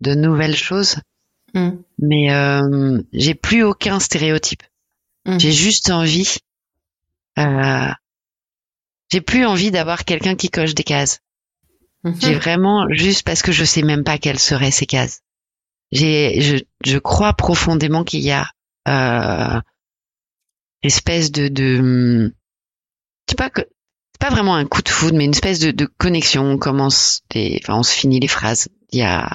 de, 0.00 0.14
nouvelles 0.14 0.56
choses. 0.56 0.96
Mm. 1.54 1.70
Mais 1.98 2.32
euh, 2.32 3.02
j'ai 3.12 3.34
plus 3.34 3.62
aucun 3.62 4.00
stéréotype. 4.00 4.62
Mm. 5.26 5.38
J'ai 5.38 5.52
juste 5.52 5.90
envie. 5.90 6.38
Euh, 7.38 7.88
j'ai 9.12 9.20
plus 9.20 9.44
envie 9.44 9.70
d'avoir 9.70 10.06
quelqu'un 10.06 10.36
qui 10.36 10.48
coche 10.48 10.74
des 10.74 10.84
cases. 10.84 11.20
Mm-hmm. 12.02 12.20
J'ai 12.22 12.34
vraiment 12.34 12.86
juste 12.90 13.24
parce 13.24 13.42
que 13.42 13.52
je 13.52 13.62
sais 13.62 13.82
même 13.82 14.04
pas 14.04 14.16
quelles 14.16 14.38
seraient 14.38 14.70
ces 14.70 14.86
cases. 14.86 15.20
J'ai, 15.90 16.40
je, 16.40 16.56
je 16.82 16.96
crois 16.96 17.34
profondément 17.34 18.04
qu'il 18.04 18.20
y 18.20 18.30
a 18.30 18.50
euh, 18.88 19.60
espèce 20.82 21.30
de, 21.30 21.48
de 21.48 22.34
c'est 23.28 23.36
pas 23.36 23.50
que 23.50 23.60
c'est 23.60 24.18
pas 24.18 24.30
vraiment 24.30 24.54
un 24.54 24.64
coup 24.64 24.80
de 24.80 24.88
foudre, 24.88 25.18
mais 25.18 25.26
une 25.26 25.32
espèce 25.32 25.58
de, 25.60 25.72
de 25.72 25.84
connexion. 25.84 26.44
On 26.44 26.56
commence, 26.56 27.20
des, 27.28 27.60
enfin, 27.62 27.74
on 27.78 27.82
se 27.82 27.92
finit 27.94 28.18
les 28.18 28.28
phrases. 28.28 28.70
Il 28.92 28.98
y 29.00 29.02
a 29.02 29.28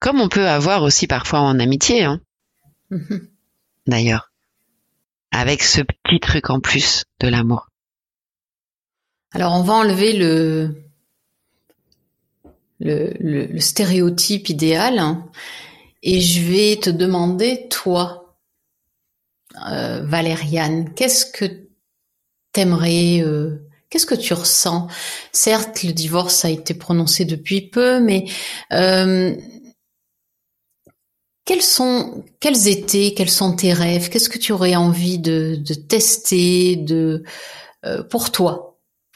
comme 0.00 0.20
on 0.20 0.28
peut 0.28 0.48
avoir 0.48 0.82
aussi 0.82 1.06
parfois 1.06 1.40
en 1.40 1.60
amitié, 1.60 2.02
hein, 2.04 2.20
Mhm. 2.90 3.28
d'ailleurs, 3.86 4.32
avec 5.30 5.62
ce 5.62 5.82
petit 5.82 6.18
truc 6.20 6.50
en 6.50 6.58
plus 6.58 7.04
de 7.20 7.28
l'amour. 7.28 7.67
Alors 9.32 9.52
on 9.54 9.62
va 9.62 9.74
enlever 9.74 10.12
le 10.14 10.74
stéréotype 13.58 14.48
idéal 14.48 14.98
hein, 14.98 15.30
et 16.02 16.20
je 16.20 16.40
vais 16.42 16.76
te 16.76 16.90
demander 16.90 17.68
toi, 17.68 18.36
euh, 19.70 20.02
Valériane, 20.04 20.94
qu'est-ce 20.94 21.26
que 21.26 21.68
t'aimerais, 22.52 23.20
euh, 23.20 23.68
qu'est-ce 23.90 24.06
que 24.06 24.14
tu 24.14 24.32
ressens? 24.32 24.88
Certes, 25.32 25.82
le 25.82 25.92
divorce 25.92 26.44
a 26.44 26.50
été 26.50 26.74
prononcé 26.74 27.24
depuis 27.24 27.68
peu, 27.68 28.00
mais 28.00 28.26
euh, 28.72 29.34
quels 31.44 31.62
sont, 31.62 32.24
quels 32.40 32.68
étaient, 32.68 33.14
quels 33.16 33.30
sont 33.30 33.56
tes 33.56 33.72
rêves? 33.72 34.08
Qu'est-ce 34.10 34.28
que 34.28 34.38
tu 34.38 34.52
aurais 34.52 34.76
envie 34.76 35.18
de, 35.18 35.56
de 35.58 35.74
tester, 35.74 36.76
de 36.76 37.24
euh, 37.84 38.02
pour 38.02 38.30
toi, 38.30 38.67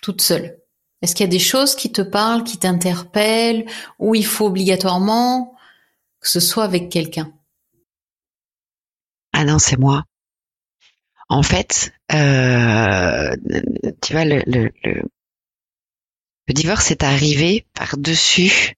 toute 0.03 0.21
seule 0.21 0.59
Est-ce 1.01 1.15
qu'il 1.15 1.25
y 1.25 1.29
a 1.29 1.31
des 1.31 1.38
choses 1.38 1.75
qui 1.75 1.91
te 1.91 2.03
parlent, 2.03 2.45
qui 2.45 2.59
t'interpellent, 2.59 3.65
ou 3.99 4.15
il 4.15 4.27
faut 4.27 4.47
obligatoirement 4.47 5.57
que 6.21 6.29
ce 6.29 6.41
soit 6.41 6.65
avec 6.65 6.91
quelqu'un? 6.91 7.33
Ah 9.33 9.45
non, 9.45 9.59
c'est 9.59 9.79
moi. 9.79 10.05
En 11.31 11.43
fait, 11.43 11.95
euh, 12.12 13.35
tu 14.03 14.12
vois, 14.12 14.27
le, 14.27 14.43
le, 14.47 14.71
divorce 16.53 16.91
est 16.91 17.03
arrivé 17.03 17.67
par-dessus 17.73 18.75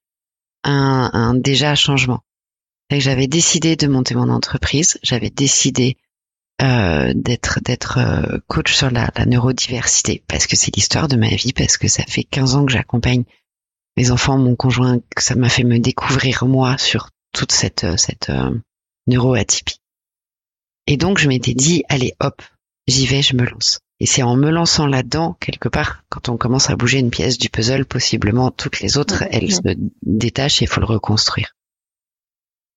un, 0.62 1.34
déjà 1.34 1.74
changement. 1.74 2.20
J'avais 2.90 3.26
décidé 3.26 3.74
de 3.74 3.88
monter 3.88 4.14
mon 4.14 4.28
entreprise, 4.28 5.00
j'avais 5.02 5.30
décidé 5.30 5.96
euh, 6.62 7.12
d'être 7.14 7.60
d'être 7.62 7.98
euh, 7.98 8.38
coach 8.46 8.74
sur 8.74 8.90
la, 8.90 9.10
la 9.16 9.26
neurodiversité 9.26 10.22
parce 10.28 10.46
que 10.46 10.56
c'est 10.56 10.74
l'histoire 10.74 11.08
de 11.08 11.16
ma 11.16 11.28
vie, 11.28 11.52
parce 11.52 11.76
que 11.78 11.88
ça 11.88 12.04
fait 12.04 12.24
15 12.24 12.54
ans 12.54 12.64
que 12.64 12.72
j'accompagne 12.72 13.24
mes 13.96 14.10
enfants, 14.10 14.38
mon 14.38 14.54
conjoint, 14.54 15.00
que 15.14 15.22
ça 15.22 15.34
m'a 15.34 15.48
fait 15.48 15.64
me 15.64 15.78
découvrir 15.78 16.46
moi 16.46 16.78
sur 16.78 17.10
toute 17.32 17.52
cette 17.52 17.86
cette 17.98 18.30
euh, 18.30 18.56
neuroatypie. 19.06 19.80
Et 20.86 20.96
donc 20.96 21.18
je 21.18 21.28
m'étais 21.28 21.54
dit 21.54 21.82
allez 21.88 22.14
hop, 22.20 22.40
j'y 22.86 23.06
vais, 23.06 23.22
je 23.22 23.34
me 23.34 23.44
lance. 23.44 23.80
Et 24.00 24.06
c'est 24.06 24.22
en 24.22 24.36
me 24.36 24.50
lançant 24.50 24.86
là-dedans, 24.86 25.36
quelque 25.40 25.68
part, 25.68 26.04
quand 26.08 26.28
on 26.28 26.36
commence 26.36 26.68
à 26.68 26.76
bouger 26.76 26.98
une 26.98 27.10
pièce 27.10 27.38
du 27.38 27.48
puzzle, 27.48 27.86
possiblement 27.86 28.50
toutes 28.50 28.80
les 28.80 28.98
autres, 28.98 29.24
elles 29.30 29.52
se 29.52 29.60
détachent 30.02 30.62
et 30.62 30.64
il 30.64 30.68
faut 30.68 30.80
le 30.80 30.86
reconstruire. 30.86 31.54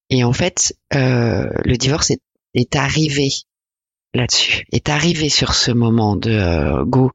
Et 0.09 0.23
en 0.23 0.33
fait, 0.33 0.77
euh, 0.93 1.49
le 1.65 1.75
divorce 1.75 2.11
est, 2.11 2.21
est 2.53 2.75
arrivé 2.75 3.29
là-dessus, 4.13 4.65
est 4.71 4.89
arrivé 4.89 5.29
sur 5.29 5.53
ce 5.53 5.71
moment 5.71 6.15
de 6.15 6.31
euh, 6.31 6.85
go. 6.85 7.11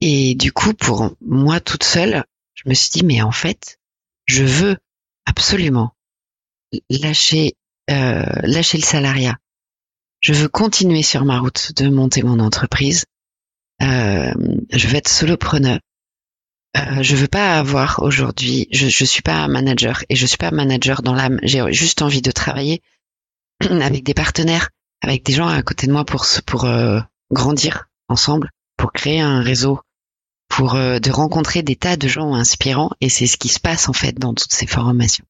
Et 0.00 0.34
du 0.34 0.52
coup, 0.52 0.74
pour 0.74 1.14
moi 1.20 1.60
toute 1.60 1.84
seule, 1.84 2.24
je 2.54 2.68
me 2.68 2.74
suis 2.74 2.90
dit, 2.90 3.04
mais 3.04 3.22
en 3.22 3.32
fait, 3.32 3.78
je 4.26 4.44
veux 4.44 4.76
absolument 5.26 5.94
lâcher, 6.88 7.54
euh, 7.90 8.24
lâcher 8.42 8.78
le 8.78 8.84
salariat. 8.84 9.38
Je 10.20 10.32
veux 10.32 10.48
continuer 10.48 11.02
sur 11.02 11.24
ma 11.24 11.38
route 11.38 11.72
de 11.76 11.88
monter 11.88 12.22
mon 12.22 12.40
entreprise. 12.40 13.06
Euh, 13.82 14.32
je 14.70 14.88
veux 14.88 14.96
être 14.96 15.08
solopreneur. 15.08 15.80
Euh, 16.76 17.02
je 17.02 17.16
veux 17.16 17.26
pas 17.26 17.58
avoir 17.58 18.00
aujourd'hui, 18.02 18.68
je, 18.70 18.86
je 18.88 19.04
suis 19.04 19.22
pas 19.22 19.48
manager 19.48 20.04
et 20.08 20.14
je 20.14 20.26
suis 20.26 20.36
pas 20.36 20.52
manager 20.52 21.02
dans 21.02 21.14
l'âme. 21.14 21.40
J'ai 21.42 21.72
juste 21.72 22.02
envie 22.02 22.22
de 22.22 22.30
travailler 22.30 22.80
avec 23.70 24.04
des 24.04 24.14
partenaires, 24.14 24.70
avec 25.02 25.24
des 25.24 25.32
gens 25.32 25.48
à 25.48 25.62
côté 25.62 25.86
de 25.86 25.92
moi 25.92 26.04
pour 26.04 26.26
pour 26.46 26.64
euh, 26.64 27.00
grandir 27.30 27.88
ensemble, 28.08 28.50
pour 28.76 28.92
créer 28.92 29.20
un 29.20 29.42
réseau, 29.42 29.80
pour 30.48 30.74
euh, 30.74 30.98
de 30.98 31.10
rencontrer 31.10 31.62
des 31.62 31.76
tas 31.76 31.96
de 31.96 32.08
gens 32.08 32.34
inspirants 32.34 32.90
et 33.00 33.08
c'est 33.08 33.26
ce 33.26 33.36
qui 33.36 33.48
se 33.48 33.60
passe 33.60 33.88
en 33.88 33.92
fait 33.92 34.18
dans 34.18 34.34
toutes 34.34 34.52
ces 34.52 34.66
formations. 34.66 35.24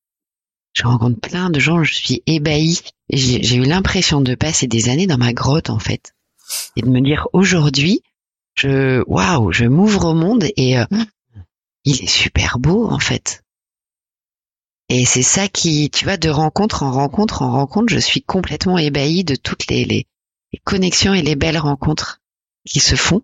Je 0.72 0.84
rencontre 0.84 1.20
plein 1.20 1.50
de 1.50 1.58
gens, 1.58 1.82
je 1.82 1.94
suis 1.94 2.22
ébahie 2.26 2.80
j'ai 3.12 3.56
eu 3.56 3.64
l'impression 3.64 4.20
de 4.20 4.34
passer 4.34 4.66
des 4.66 4.88
années 4.88 5.06
dans 5.06 5.18
ma 5.18 5.32
grotte 5.32 5.70
en 5.70 5.78
fait 5.78 6.14
et 6.76 6.82
de 6.82 6.88
me 6.88 7.00
dire 7.00 7.28
aujourd'hui 7.32 8.02
je 8.54 9.02
waouh, 9.06 9.52
je 9.52 9.64
m'ouvre 9.64 10.06
au 10.06 10.14
monde 10.14 10.44
et 10.56 10.78
euh, 10.78 10.84
il 11.84 12.02
est 12.02 12.08
super 12.08 12.58
beau 12.58 12.88
en 12.88 12.98
fait. 12.98 13.42
Et 14.90 15.05
c'est 15.05 15.22
ça 15.22 15.46
qui, 15.46 15.88
tu 15.88 16.05
vois, 16.05 16.16
de 16.16 16.29
rencontre 16.29 16.83
en 16.83 16.90
rencontre 16.90 17.42
en 17.42 17.53
rencontre, 17.53 17.92
je 17.92 17.98
suis 18.00 18.22
complètement 18.22 18.76
ébahie 18.76 19.22
de 19.22 19.37
toutes 19.37 19.68
les, 19.68 19.85
les, 19.85 20.09
les 20.53 20.59
connexions 20.64 21.14
et 21.14 21.22
les 21.22 21.37
belles 21.37 21.59
rencontres 21.59 22.20
qui 22.68 22.81
se 22.81 22.96
font. 22.96 23.22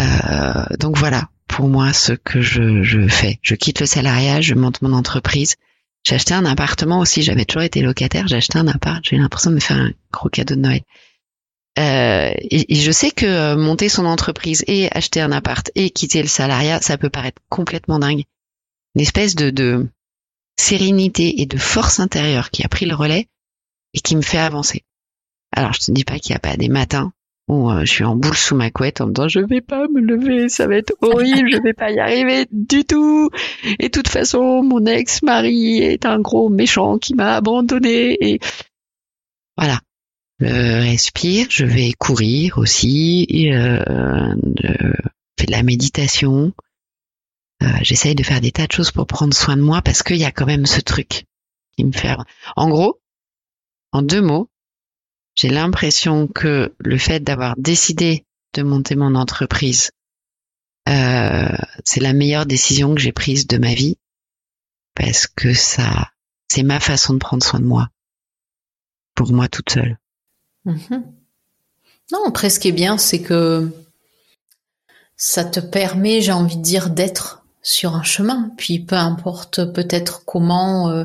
Euh, 0.00 0.64
donc 0.80 0.98
voilà, 0.98 1.28
pour 1.46 1.68
moi, 1.68 1.92
ce 1.92 2.12
que 2.12 2.42
je, 2.42 2.82
je 2.82 3.06
fais. 3.06 3.38
Je 3.40 3.54
quitte 3.54 3.78
le 3.78 3.86
salariat, 3.86 4.40
je 4.40 4.54
monte 4.54 4.82
mon 4.82 4.92
entreprise. 4.92 5.54
J'ai 6.02 6.16
acheté 6.16 6.34
un 6.34 6.44
appartement 6.44 6.98
aussi, 6.98 7.22
j'avais 7.22 7.44
toujours 7.44 7.62
été 7.62 7.82
locataire, 7.82 8.26
j'ai 8.26 8.36
acheté 8.36 8.58
un 8.58 8.66
appart, 8.66 9.00
j'ai 9.04 9.14
eu 9.14 9.20
l'impression 9.20 9.50
de 9.50 9.56
me 9.56 9.60
faire 9.60 9.76
un 9.76 9.92
gros 10.12 10.28
cadeau 10.28 10.56
de 10.56 10.60
Noël. 10.60 10.80
Euh, 11.78 12.32
et, 12.50 12.74
je 12.74 12.90
sais 12.90 13.12
que 13.12 13.26
euh, 13.26 13.56
monter 13.56 13.88
son 13.88 14.06
entreprise 14.06 14.64
et 14.66 14.88
acheter 14.90 15.20
un 15.20 15.30
appart 15.30 15.70
et 15.76 15.90
quitter 15.90 16.20
le 16.20 16.28
salariat, 16.28 16.80
ça 16.80 16.98
peut 16.98 17.10
paraître 17.10 17.40
complètement 17.48 18.00
dingue. 18.00 18.24
Une 18.96 19.02
espèce 19.02 19.36
de, 19.36 19.50
de 19.50 19.86
sérénité 20.60 21.40
et 21.40 21.46
de 21.46 21.58
force 21.58 22.00
intérieure 22.00 22.50
qui 22.50 22.64
a 22.64 22.68
pris 22.68 22.86
le 22.86 22.94
relais 22.94 23.28
et 23.94 24.00
qui 24.00 24.16
me 24.16 24.22
fait 24.22 24.38
avancer. 24.38 24.82
Alors 25.52 25.72
je 25.72 25.80
te 25.80 25.90
dis 25.90 26.04
pas 26.04 26.18
qu'il 26.18 26.32
n'y 26.32 26.36
a 26.36 26.40
pas 26.40 26.56
des 26.56 26.68
matins 26.68 27.12
où 27.48 27.70
euh, 27.70 27.80
je 27.80 27.90
suis 27.90 28.04
en 28.04 28.14
boule 28.14 28.36
sous 28.36 28.54
ma 28.54 28.70
couette 28.70 29.00
en 29.00 29.08
me 29.08 29.12
disant 29.12 29.26
je 29.26 29.40
vais 29.40 29.60
pas 29.60 29.88
me 29.88 30.00
lever, 30.00 30.48
ça 30.48 30.68
va 30.68 30.76
être 30.76 30.94
horrible, 31.00 31.50
je 31.50 31.60
vais 31.62 31.72
pas 31.72 31.90
y 31.90 31.98
arriver 31.98 32.46
du 32.52 32.84
tout. 32.84 33.30
Et 33.80 33.90
toute 33.90 34.06
façon, 34.06 34.62
mon 34.62 34.86
ex-mari 34.86 35.78
est 35.78 36.06
un 36.06 36.20
gros 36.20 36.48
méchant 36.48 36.98
qui 36.98 37.14
m'a 37.14 37.34
abandonné 37.34 38.16
et 38.20 38.38
voilà. 39.56 39.80
Je 40.38 40.46
respire, 40.46 41.48
je 41.50 41.66
vais 41.66 41.92
courir 41.98 42.56
aussi, 42.56 43.26
et, 43.28 43.54
euh, 43.54 44.34
je 44.62 44.72
fais 45.38 45.46
de 45.46 45.52
la 45.52 45.62
méditation. 45.62 46.54
Euh, 47.62 47.66
J'essaye 47.82 48.14
de 48.14 48.22
faire 48.22 48.40
des 48.40 48.52
tas 48.52 48.66
de 48.66 48.72
choses 48.72 48.90
pour 48.90 49.06
prendre 49.06 49.34
soin 49.34 49.56
de 49.56 49.62
moi 49.62 49.82
parce 49.82 50.02
qu'il 50.02 50.16
y 50.16 50.24
a 50.24 50.32
quand 50.32 50.46
même 50.46 50.66
ce 50.66 50.80
truc 50.80 51.26
qui 51.76 51.84
me 51.84 51.92
fait. 51.92 52.14
En 52.56 52.68
gros, 52.68 53.00
en 53.92 54.02
deux 54.02 54.22
mots, 54.22 54.50
j'ai 55.34 55.48
l'impression 55.48 56.26
que 56.26 56.74
le 56.78 56.98
fait 56.98 57.20
d'avoir 57.20 57.54
décidé 57.56 58.24
de 58.54 58.62
monter 58.62 58.94
mon 58.96 59.14
entreprise, 59.14 59.90
euh, 60.88 61.56
c'est 61.84 62.00
la 62.00 62.12
meilleure 62.12 62.46
décision 62.46 62.94
que 62.94 63.00
j'ai 63.00 63.12
prise 63.12 63.46
de 63.46 63.58
ma 63.58 63.74
vie 63.74 63.96
parce 64.94 65.26
que 65.26 65.54
ça, 65.54 66.10
c'est 66.48 66.62
ma 66.62 66.80
façon 66.80 67.14
de 67.14 67.18
prendre 67.18 67.44
soin 67.44 67.60
de 67.60 67.64
moi, 67.64 67.88
pour 69.14 69.32
moi 69.32 69.48
toute 69.48 69.70
seule. 69.70 69.98
Mhm. 70.64 71.12
Non, 72.12 72.24
après, 72.26 72.50
ce 72.50 72.58
qui 72.58 72.68
est 72.68 72.72
bien, 72.72 72.98
c'est 72.98 73.22
que 73.22 73.70
ça 75.16 75.44
te 75.44 75.60
permet, 75.60 76.20
j'ai 76.20 76.32
envie 76.32 76.56
de 76.56 76.62
dire, 76.62 76.90
d'être 76.90 77.39
sur 77.70 77.94
un 77.94 78.02
chemin. 78.02 78.50
Puis 78.56 78.80
peu 78.80 78.96
importe 78.96 79.72
peut-être 79.72 80.24
comment 80.24 80.90
euh, 80.90 81.04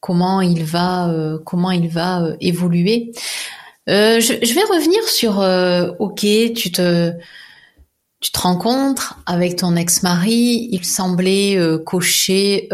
comment 0.00 0.40
il 0.40 0.64
va 0.64 1.08
euh, 1.08 1.38
comment 1.44 1.70
il 1.70 1.88
va 1.88 2.22
euh, 2.22 2.36
évoluer. 2.40 3.12
Je, 3.86 4.20
je 4.20 4.54
vais 4.54 4.62
revenir 4.62 5.02
sur 5.04 5.38
ok, 5.98 6.20
tu 6.54 6.70
te 6.70 7.12
tu 8.20 8.30
te 8.30 8.38
rencontres 8.38 9.18
avec 9.26 9.56
ton 9.56 9.74
ex-mari, 9.76 10.68
il 10.70 10.84
semblait 10.84 11.58
cocher 11.84 12.68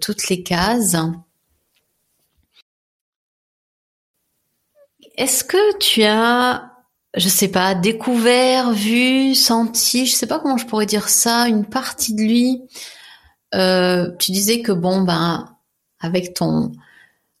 toutes 0.00 0.28
les 0.28 0.42
cases. 0.42 0.96
Est-ce 5.16 5.44
que 5.44 5.78
tu 5.78 6.02
as, 6.02 6.75
je 7.16 7.28
sais 7.28 7.48
pas, 7.48 7.74
découvert, 7.74 8.72
vu, 8.72 9.34
senti, 9.34 10.06
je 10.06 10.14
sais 10.14 10.26
pas 10.26 10.38
comment 10.38 10.58
je 10.58 10.66
pourrais 10.66 10.86
dire 10.86 11.08
ça, 11.08 11.48
une 11.48 11.64
partie 11.64 12.14
de 12.14 12.22
lui. 12.22 12.62
Euh, 13.54 14.10
Tu 14.18 14.32
disais 14.32 14.62
que 14.62 14.72
bon, 14.72 15.02
ben, 15.02 15.56
avec 16.00 16.34
ton 16.34 16.72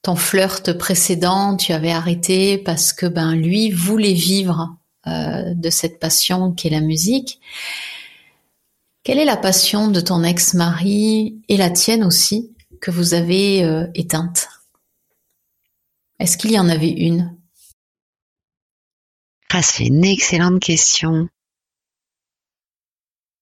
ton 0.06 0.14
flirt 0.14 0.72
précédent, 0.74 1.56
tu 1.56 1.72
avais 1.72 1.90
arrêté 1.90 2.58
parce 2.58 2.92
que 2.92 3.06
ben 3.06 3.34
lui 3.34 3.72
voulait 3.72 4.12
vivre 4.12 4.76
euh, 5.08 5.52
de 5.52 5.68
cette 5.68 5.98
passion 5.98 6.52
qu'est 6.52 6.70
la 6.70 6.80
musique. 6.80 7.40
Quelle 9.02 9.18
est 9.18 9.24
la 9.24 9.36
passion 9.36 9.88
de 9.88 10.00
ton 10.00 10.22
ex-mari 10.22 11.40
et 11.48 11.56
la 11.56 11.70
tienne 11.70 12.04
aussi 12.04 12.54
que 12.80 12.92
vous 12.92 13.14
avez 13.14 13.64
euh, 13.64 13.88
éteinte? 13.96 14.48
Est-ce 16.20 16.36
qu'il 16.36 16.52
y 16.52 16.58
en 16.60 16.68
avait 16.68 16.88
une? 16.88 17.35
Ah, 19.50 19.62
c'est 19.62 19.86
une 19.86 20.04
excellente 20.04 20.60
question. 20.60 21.28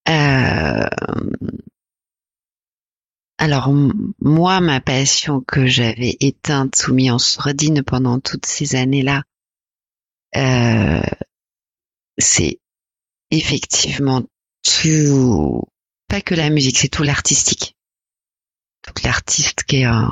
Euh, 0.08 0.88
alors 3.38 3.72
moi, 4.20 4.60
ma 4.60 4.80
passion 4.80 5.40
que 5.40 5.66
j'avais 5.66 6.16
éteinte, 6.20 6.76
soumise 6.76 7.10
en 7.10 7.18
sordine 7.18 7.82
pendant 7.82 8.20
toutes 8.20 8.46
ces 8.46 8.76
années-là, 8.76 9.22
euh, 10.36 11.02
c'est 12.18 12.58
effectivement 13.30 14.22
tout, 14.62 15.62
pas 16.08 16.20
que 16.20 16.34
la 16.34 16.50
musique, 16.50 16.78
c'est 16.78 16.88
tout 16.88 17.02
l'artistique, 17.02 17.76
tout 18.82 18.94
l'artiste 19.02 19.64
qui 19.64 19.78
est 19.78 19.86
en, 19.86 20.10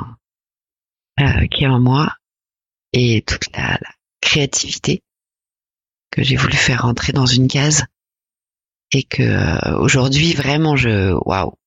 euh, 1.19 1.47
qui 1.47 1.63
est 1.63 1.67
en 1.67 1.79
moi 1.79 2.15
et 2.93 3.21
toute 3.21 3.55
la, 3.55 3.79
créativité 4.23 5.03
que 6.13 6.21
j'ai 6.21 6.35
voulu 6.35 6.53
faire 6.53 6.83
rentrer 6.83 7.11
dans 7.11 7.25
une 7.25 7.47
case 7.47 7.85
et 8.91 9.01
que 9.03 9.23
euh, 9.23 9.79
aujourd'hui 9.79 10.33
vraiment 10.33 10.75
je 10.75 11.11
waouh 11.25 11.57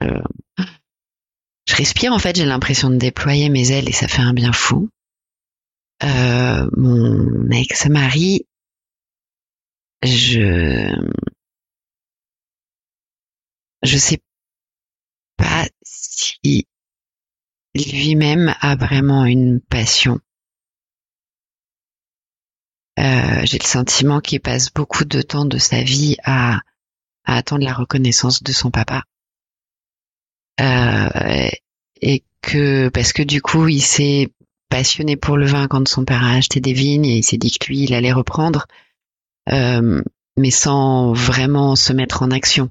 je 0.00 1.74
respire 1.74 2.12
en 2.12 2.20
fait 2.20 2.36
j'ai 2.36 2.44
l'impression 2.44 2.90
de 2.90 2.96
déployer 2.96 3.48
mes 3.48 3.72
ailes 3.72 3.88
et 3.88 3.92
ça 3.92 4.06
fait 4.06 4.22
un 4.22 4.32
bien 4.32 4.52
fou 4.52 4.88
euh, 6.04 6.70
mon 6.76 7.50
ex-mari 7.50 8.46
je 10.04 10.94
je 13.82 13.98
sais 13.98 14.22
pas 15.36 15.66
si 15.82 16.66
lui-même 17.74 18.54
a 18.60 18.76
vraiment 18.76 19.24
une 19.24 19.60
passion. 19.60 20.20
Euh, 22.98 23.40
j'ai 23.44 23.58
le 23.58 23.66
sentiment 23.66 24.20
qu'il 24.20 24.40
passe 24.40 24.72
beaucoup 24.72 25.04
de 25.04 25.22
temps 25.22 25.44
de 25.44 25.58
sa 25.58 25.82
vie 25.82 26.16
à, 26.24 26.60
à 27.24 27.36
attendre 27.36 27.64
la 27.64 27.72
reconnaissance 27.72 28.42
de 28.42 28.52
son 28.52 28.70
papa. 28.70 29.04
Euh, 30.60 31.48
et 32.00 32.24
que 32.42 32.88
parce 32.88 33.12
que 33.12 33.22
du 33.22 33.40
coup 33.40 33.68
il 33.68 33.80
s'est 33.80 34.32
passionné 34.68 35.16
pour 35.16 35.36
le 35.36 35.46
vin 35.46 35.68
quand 35.68 35.86
son 35.86 36.04
père 36.04 36.24
a 36.24 36.32
acheté 36.32 36.60
des 36.60 36.72
vignes 36.72 37.04
et 37.04 37.18
il 37.18 37.22
s'est 37.22 37.38
dit 37.38 37.52
que 37.52 37.66
lui 37.68 37.84
il 37.84 37.94
allait 37.94 38.12
reprendre, 38.12 38.66
euh, 39.50 40.02
mais 40.36 40.50
sans 40.50 41.12
vraiment 41.12 41.76
se 41.76 41.92
mettre 41.92 42.22
en 42.22 42.30
action. 42.30 42.70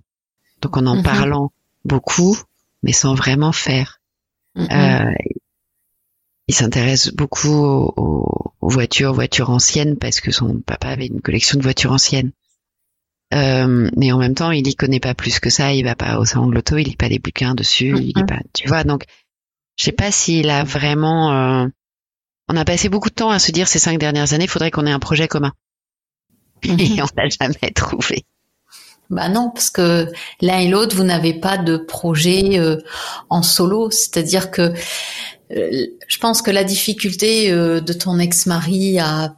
Donc 0.61 0.75
en 0.75 0.85
en 0.85 0.97
mhm. 0.97 1.03
parlant 1.03 1.51
beaucoup, 1.85 2.37
mais 2.83 2.91
sans 2.91 3.15
vraiment 3.15 3.53
faire. 3.53 4.01
Euh, 4.57 5.13
il 6.47 6.55
s'intéresse 6.55 7.11
beaucoup 7.13 7.49
aux, 7.49 8.53
voitures, 8.61 9.13
voitures 9.13 9.49
anciennes, 9.49 9.97
parce 9.97 10.21
que 10.21 10.31
son 10.31 10.59
papa 10.59 10.89
avait 10.89 11.07
une 11.07 11.21
collection 11.21 11.57
de 11.57 11.63
voitures 11.63 11.91
anciennes. 11.91 12.31
Euh, 13.33 13.89
mais 13.97 14.11
en 14.13 14.19
même 14.19 14.35
temps, 14.35 14.51
il 14.51 14.67
y 14.67 14.75
connaît 14.75 15.01
pas 15.01 15.13
plus 15.13 15.39
que 15.39 15.49
ça. 15.49 15.73
Il 15.73 15.83
va 15.83 15.95
pas 15.95 16.19
au 16.19 16.25
salon 16.25 16.47
de 16.47 16.55
l'auto, 16.55 16.77
il 16.77 16.85
lit 16.85 16.95
pas 16.95 17.09
des 17.09 17.19
bouquins 17.19 17.55
dessus, 17.55 17.93
il 17.97 18.13
lit 18.15 18.25
pas. 18.25 18.39
Tu 18.53 18.67
vois, 18.67 18.83
donc 18.85 19.03
je 19.75 19.85
sais 19.85 19.91
pas 19.91 20.11
s'il 20.11 20.49
a 20.49 20.63
vraiment. 20.63 21.33
Euh, 21.33 21.67
on 22.47 22.55
a 22.55 22.63
passé 22.63 22.87
beaucoup 22.87 23.09
de 23.09 23.15
temps 23.15 23.29
à 23.29 23.39
se 23.39 23.51
dire 23.51 23.67
ces 23.67 23.79
cinq 23.79 23.99
dernières 23.99 24.33
années, 24.33 24.45
il 24.45 24.49
faudrait 24.49 24.71
qu'on 24.71 24.85
ait 24.85 24.91
un 24.91 24.99
projet 24.99 25.27
commun. 25.27 25.51
Et 26.63 27.01
on 27.01 27.07
n'a 27.17 27.29
jamais 27.29 27.71
trouvé. 27.75 28.25
Bah 29.09 29.29
non, 29.29 29.51
parce 29.51 29.69
que 29.69 30.11
l'un 30.41 30.57
et 30.59 30.67
l'autre, 30.67 30.95
vous 30.95 31.03
n'avez 31.03 31.33
pas 31.33 31.57
de 31.57 31.77
projet 31.77 32.59
euh, 32.59 32.77
en 33.29 33.41
solo. 33.41 33.89
C'est-à-dire 33.89 34.51
que 34.51 34.73
je 35.49 36.17
pense 36.19 36.41
que 36.41 36.51
la 36.51 36.63
difficulté 36.63 37.51
euh, 37.51 37.79
de 37.81 37.93
ton 37.93 38.19
ex-mari 38.19 38.99
à 38.99 39.35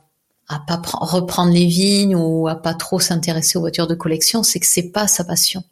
à 0.52 0.58
pas 0.58 0.82
reprendre 0.84 1.54
les 1.54 1.68
vignes 1.68 2.16
ou 2.16 2.48
à 2.48 2.56
pas 2.56 2.74
trop 2.74 3.00
s'intéresser 3.00 3.60
aux 3.60 3.62
voitures 3.62 3.86
de 3.86 3.94
collection, 3.94 4.42
c'est 4.42 4.60
que 4.60 4.66
c'est 4.66 4.90
pas 4.90 5.08
sa 5.08 5.24
passion. 5.24 5.64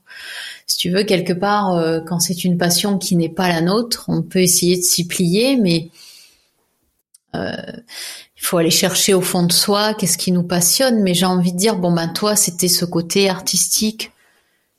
Si 0.67 0.77
tu 0.77 0.91
veux, 0.91 1.01
quelque 1.01 1.33
part, 1.33 2.03
quand 2.05 2.19
c'est 2.19 2.43
une 2.43 2.59
passion 2.59 2.99
qui 2.99 3.15
n'est 3.15 3.27
pas 3.27 3.47
la 3.47 3.61
nôtre, 3.61 4.05
on 4.07 4.21
peut 4.21 4.37
essayer 4.37 4.77
de 4.77 4.83
s'y 4.83 5.07
plier, 5.07 5.57
mais 5.57 5.89
il 7.33 8.45
faut 8.45 8.57
aller 8.57 8.69
chercher 8.69 9.15
au 9.15 9.21
fond 9.21 9.43
de 9.43 9.51
soi 9.51 9.95
qu'est-ce 9.95 10.17
qui 10.17 10.31
nous 10.31 10.43
passionne. 10.43 11.01
Mais 11.01 11.15
j'ai 11.15 11.25
envie 11.25 11.53
de 11.53 11.57
dire, 11.57 11.77
bon 11.77 11.91
ben 11.91 12.07
toi, 12.09 12.35
c'était 12.35 12.67
ce 12.67 12.85
côté 12.85 13.29
artistique 13.29 14.11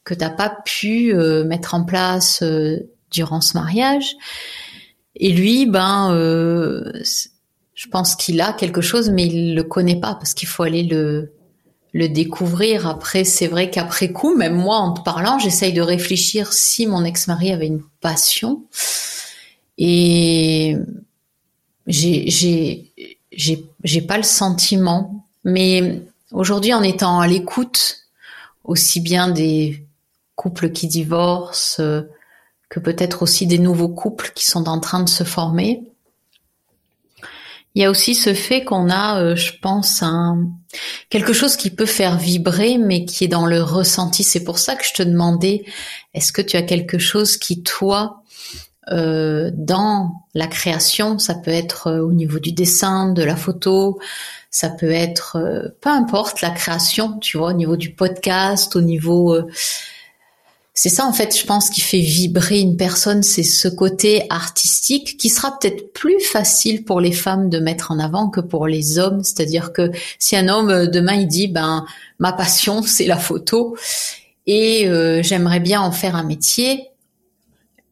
que 0.04 0.14
t'as 0.14 0.30
pas 0.30 0.56
pu 0.64 1.12
euh, 1.12 1.44
mettre 1.44 1.74
en 1.74 1.84
place 1.84 2.42
euh, 2.42 2.78
durant 3.10 3.40
ce 3.40 3.58
mariage. 3.58 4.16
Et 5.18 5.32
lui, 5.32 5.66
ben, 5.66 6.12
euh, 6.12 6.92
je 7.74 7.88
pense 7.88 8.16
qu'il 8.16 8.40
a 8.40 8.52
quelque 8.52 8.80
chose, 8.80 9.10
mais 9.10 9.26
il 9.26 9.54
le 9.54 9.62
connaît 9.64 10.00
pas 10.00 10.14
parce 10.14 10.34
qu'il 10.34 10.48
faut 10.48 10.62
aller 10.62 10.82
le 10.82 11.32
le 11.92 12.08
découvrir. 12.08 12.86
Après, 12.86 13.24
c'est 13.24 13.46
vrai 13.46 13.70
qu'après 13.70 14.12
coup, 14.12 14.36
même 14.36 14.54
moi, 14.54 14.76
en 14.76 14.92
te 14.92 15.00
parlant, 15.00 15.38
j'essaye 15.38 15.72
de 15.72 15.80
réfléchir 15.80 16.52
si 16.52 16.86
mon 16.86 17.04
ex-mari 17.04 17.50
avait 17.50 17.66
une 17.66 17.82
passion. 18.00 18.64
Et 19.78 20.76
j'ai, 21.86 22.28
j'ai, 22.28 22.92
j'ai 23.32 23.64
j'ai 23.84 24.02
pas 24.02 24.16
le 24.16 24.22
sentiment. 24.22 25.26
Mais 25.44 26.02
aujourd'hui, 26.32 26.74
en 26.74 26.82
étant 26.82 27.20
à 27.20 27.26
l'écoute 27.26 28.08
aussi 28.64 29.00
bien 29.00 29.28
des 29.28 29.82
couples 30.34 30.70
qui 30.70 30.88
divorcent 30.88 31.80
que 32.68 32.80
peut-être 32.80 33.22
aussi 33.22 33.46
des 33.46 33.58
nouveaux 33.58 33.88
couples 33.88 34.32
qui 34.34 34.44
sont 34.44 34.68
en 34.68 34.80
train 34.80 35.02
de 35.02 35.08
se 35.08 35.24
former, 35.24 35.82
il 37.78 37.82
y 37.82 37.84
a 37.84 37.90
aussi 37.90 38.16
ce 38.16 38.34
fait 38.34 38.64
qu'on 38.64 38.90
a, 38.90 39.20
euh, 39.22 39.36
je 39.36 39.52
pense, 39.60 40.02
quelque 41.10 41.32
chose 41.32 41.56
qui 41.56 41.70
peut 41.70 41.86
faire 41.86 42.18
vibrer, 42.18 42.76
mais 42.76 43.04
qui 43.04 43.22
est 43.24 43.28
dans 43.28 43.46
le 43.46 43.62
ressenti. 43.62 44.24
C'est 44.24 44.42
pour 44.42 44.58
ça 44.58 44.74
que 44.74 44.84
je 44.84 44.94
te 44.94 45.02
demandais, 45.04 45.64
est-ce 46.12 46.32
que 46.32 46.42
tu 46.42 46.56
as 46.56 46.62
quelque 46.62 46.98
chose 46.98 47.36
qui, 47.36 47.62
toi, 47.62 48.22
euh, 48.90 49.52
dans 49.54 50.10
la 50.34 50.48
création, 50.48 51.20
ça 51.20 51.36
peut 51.36 51.52
être 51.52 51.88
euh, 51.88 52.00
au 52.00 52.12
niveau 52.12 52.40
du 52.40 52.50
dessin, 52.50 53.12
de 53.12 53.22
la 53.22 53.36
photo, 53.36 54.00
ça 54.50 54.70
peut 54.70 54.90
être 54.90 55.38
peu 55.80 55.90
importe 55.90 56.40
la 56.40 56.50
création, 56.50 57.18
tu 57.20 57.36
vois, 57.36 57.50
au 57.50 57.52
niveau 57.52 57.76
du 57.76 57.94
podcast, 57.94 58.74
au 58.74 58.80
niveau 58.80 59.38
c'est 60.80 60.90
ça 60.90 61.06
en 61.06 61.12
fait, 61.12 61.36
je 61.36 61.44
pense 61.44 61.70
qui 61.70 61.80
fait 61.80 62.00
vibrer 62.00 62.60
une 62.60 62.76
personne, 62.76 63.24
c'est 63.24 63.42
ce 63.42 63.66
côté 63.66 64.26
artistique 64.30 65.16
qui 65.16 65.28
sera 65.28 65.58
peut-être 65.58 65.92
plus 65.92 66.20
facile 66.20 66.84
pour 66.84 67.00
les 67.00 67.10
femmes 67.10 67.48
de 67.48 67.58
mettre 67.58 67.90
en 67.90 67.98
avant 67.98 68.28
que 68.28 68.40
pour 68.40 68.68
les 68.68 68.98
hommes, 68.98 69.24
c'est-à-dire 69.24 69.72
que 69.72 69.90
si 70.20 70.36
un 70.36 70.46
homme 70.48 70.86
demain 70.86 71.14
il 71.14 71.26
dit 71.26 71.48
ben 71.48 71.84
ma 72.20 72.32
passion 72.32 72.82
c'est 72.82 73.06
la 73.06 73.16
photo 73.16 73.76
et 74.46 74.88
j'aimerais 75.22 75.60
bien 75.60 75.80
en 75.80 75.90
faire 75.90 76.14
un 76.14 76.22
métier, 76.22 76.88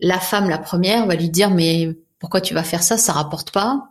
la 0.01 0.21
femme, 0.21 0.49
la 0.49 0.59
première, 0.59 1.07
va 1.07 1.15
lui 1.17 1.29
dire 1.29 1.51
mais 1.51 1.97
pourquoi 2.19 2.41
tu 2.41 2.55
vas 2.55 2.63
faire 2.63 2.83
ça, 2.83 2.97
ça 2.97 3.13
rapporte 3.13 3.51
pas. 3.51 3.89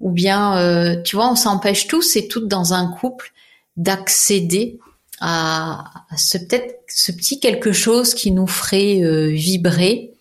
Ou 0.00 0.10
bien, 0.10 0.58
euh, 0.58 1.00
tu 1.02 1.16
vois, 1.16 1.30
on 1.30 1.36
s'empêche 1.36 1.86
tous 1.86 2.16
et 2.16 2.28
toutes 2.28 2.48
dans 2.48 2.74
un 2.74 2.86
couple 2.86 3.32
d'accéder 3.76 4.78
à, 5.20 5.84
ce 6.16 6.38
peut-être 6.38 6.80
ce 6.88 7.12
petit 7.12 7.40
quelque 7.40 7.72
chose 7.72 8.14
qui 8.14 8.30
nous 8.30 8.46
ferait 8.46 9.02
euh, 9.02 9.28
vibrer, 9.28 10.12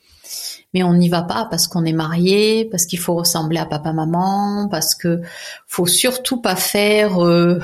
mais 0.73 0.83
on 0.83 0.93
n'y 0.93 1.09
va 1.09 1.21
pas 1.21 1.45
parce 1.49 1.67
qu'on 1.67 1.85
est 1.85 1.93
marié, 1.93 2.65
parce 2.65 2.85
qu'il 2.85 2.99
faut 2.99 3.15
ressembler 3.15 3.59
à 3.59 3.65
papa 3.65 3.93
maman, 3.93 4.67
parce 4.69 4.95
que 4.95 5.21
faut 5.67 5.85
surtout 5.85 6.41
pas 6.41 6.55
faire 6.55 7.23
euh, 7.23 7.59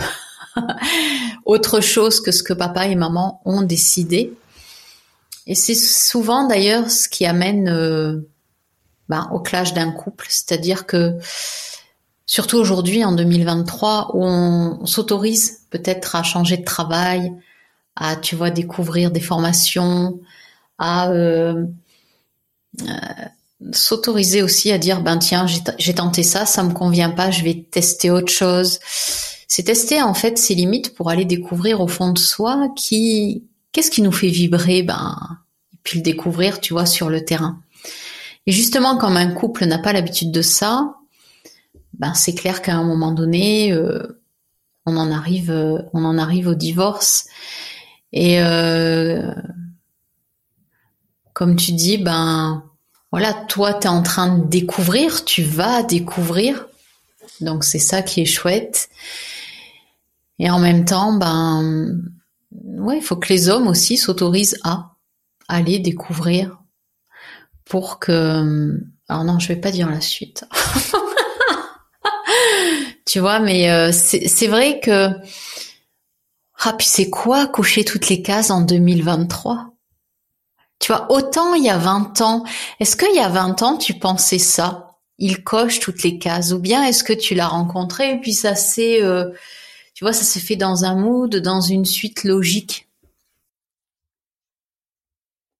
autre 1.45 1.81
chose 1.81 2.21
que 2.21 2.31
ce 2.31 2.43
que 2.43 2.53
papa 2.53 2.87
et 2.87 2.95
maman 2.95 3.41
ont 3.45 3.61
décidé. 3.61 4.33
Et 5.47 5.55
c'est 5.55 5.75
souvent 5.75 6.47
d'ailleurs 6.47 6.91
ce 6.91 7.09
qui 7.09 7.25
amène 7.25 7.69
euh, 7.69 8.29
ben, 9.07 9.27
au 9.33 9.39
clash 9.39 9.73
d'un 9.73 9.91
couple, 9.91 10.27
c'est-à-dire 10.29 10.85
que 10.85 11.17
surtout 12.27 12.57
aujourd'hui 12.57 13.03
en 13.03 13.11
2023 13.11 14.11
où 14.13 14.23
on, 14.23 14.85
s'autorise 14.85 15.58
peut-être 15.69 16.15
à 16.15 16.23
changer 16.23 16.57
de 16.57 16.63
travail, 16.63 17.31
à 17.95 18.15
tu 18.15 18.35
vois 18.35 18.49
découvrir 18.49 19.11
des 19.11 19.19
formations, 19.19 20.19
à 20.77 21.09
euh, 21.09 21.65
euh, 22.81 22.85
s'autoriser 23.71 24.41
aussi 24.41 24.71
à 24.71 24.77
dire 24.77 25.01
ben 25.01 25.17
tiens 25.17 25.45
j'ai 25.77 25.93
tenté 25.93 26.23
ça, 26.23 26.45
ça 26.45 26.63
me 26.63 26.73
convient 26.73 27.09
pas, 27.09 27.31
je 27.31 27.43
vais 27.43 27.65
tester 27.69 28.09
autre 28.09 28.31
chose. 28.31 28.79
C'est 29.47 29.63
tester 29.63 30.01
en 30.01 30.13
fait 30.13 30.37
ses 30.37 30.55
limites 30.55 30.93
pour 30.95 31.09
aller 31.09 31.25
découvrir 31.25 31.81
au 31.81 31.87
fond 31.87 32.11
de 32.11 32.19
soi 32.19 32.69
qui 32.75 33.43
qu'est-ce 33.71 33.91
qui 33.91 34.01
nous 34.01 34.11
fait 34.11 34.29
vibrer 34.29 34.83
Ben, 34.83 35.17
et 35.73 35.77
puis 35.83 35.99
le 35.99 36.03
découvrir, 36.03 36.59
tu 36.59 36.73
vois, 36.73 36.85
sur 36.85 37.09
le 37.09 37.25
terrain. 37.25 37.59
Et 38.45 38.51
justement, 38.51 38.97
comme 38.97 39.17
un 39.17 39.31
couple 39.31 39.65
n'a 39.65 39.79
pas 39.79 39.93
l'habitude 39.93 40.31
de 40.31 40.41
ça, 40.41 40.95
ben 41.93 42.13
c'est 42.13 42.33
clair 42.33 42.61
qu'à 42.61 42.75
un 42.75 42.83
moment 42.83 43.11
donné, 43.11 43.71
euh, 43.73 44.18
on 44.89 44.97
en 44.97 45.11
arrive, 45.11 45.51
euh, 45.51 45.81
on 45.93 46.03
en 46.05 46.17
arrive 46.17 46.47
au 46.47 46.55
divorce. 46.55 47.25
Et 48.11 48.41
euh, 48.41 49.33
comme 51.33 51.55
tu 51.55 51.71
dis, 51.73 51.97
ben 51.97 52.63
voilà, 53.11 53.33
toi, 53.33 53.73
tu 53.73 53.87
es 53.87 53.89
en 53.89 54.01
train 54.01 54.37
de 54.37 54.47
découvrir, 54.47 55.25
tu 55.25 55.43
vas 55.43 55.83
découvrir. 55.83 56.67
Donc 57.41 57.63
c'est 57.63 57.79
ça 57.79 58.01
qui 58.01 58.21
est 58.21 58.25
chouette. 58.25 58.89
Et 60.39 60.49
en 60.49 60.59
même 60.59 60.85
temps, 60.85 61.13
ben 61.13 62.01
ouais, 62.51 62.97
il 62.97 63.03
faut 63.03 63.15
que 63.15 63.31
les 63.31 63.49
hommes 63.49 63.67
aussi 63.67 63.97
s'autorisent 63.97 64.59
à 64.63 64.95
aller 65.47 65.79
découvrir 65.79 66.59
pour 67.65 67.99
que. 67.99 68.79
Alors 69.07 69.23
non, 69.23 69.39
je 69.39 69.47
vais 69.49 69.55
pas 69.55 69.71
dire 69.71 69.89
la 69.89 70.01
suite. 70.01 70.45
tu 73.09 73.19
vois, 73.19 73.39
mais 73.39 73.71
euh, 73.71 73.91
c'est 73.91 74.47
vrai 74.47 74.79
que. 74.79 75.09
Ah, 76.59 76.73
puis 76.73 76.85
c'est 76.85 77.09
quoi 77.09 77.47
coucher 77.47 77.83
toutes 77.83 78.07
les 78.09 78.21
cases 78.21 78.51
en 78.51 78.61
2023 78.61 79.73
Tu 80.79 80.91
vois, 80.91 81.11
autant 81.11 81.55
il 81.55 81.63
y 81.63 81.69
a 81.69 81.77
20 81.77 82.21
ans, 82.21 82.43
est-ce 82.79 82.95
qu'il 82.95 83.15
y 83.15 83.19
a 83.19 83.29
20 83.29 83.63
ans 83.63 83.77
tu 83.77 83.95
pensais 83.95 84.37
ça? 84.37 84.97
Il 85.17 85.43
coche 85.43 85.79
toutes 85.79 86.03
les 86.03 86.19
cases 86.19 86.51
ou 86.51 86.59
bien 86.59 86.83
est-ce 86.83 87.03
que 87.03 87.13
tu 87.13 87.33
l'as 87.33 87.47
rencontré 87.47 88.11
et 88.13 88.19
puis 88.19 88.33
ça 88.33 88.55
s'est, 88.55 89.01
euh, 89.01 89.31
tu 89.95 90.03
vois, 90.03 90.13
ça 90.13 90.23
s'est 90.23 90.39
fait 90.39 90.55
dans 90.55 90.85
un 90.85 90.95
mood, 90.95 91.35
dans 91.37 91.61
une 91.61 91.85
suite 91.85 92.23
logique? 92.23 92.89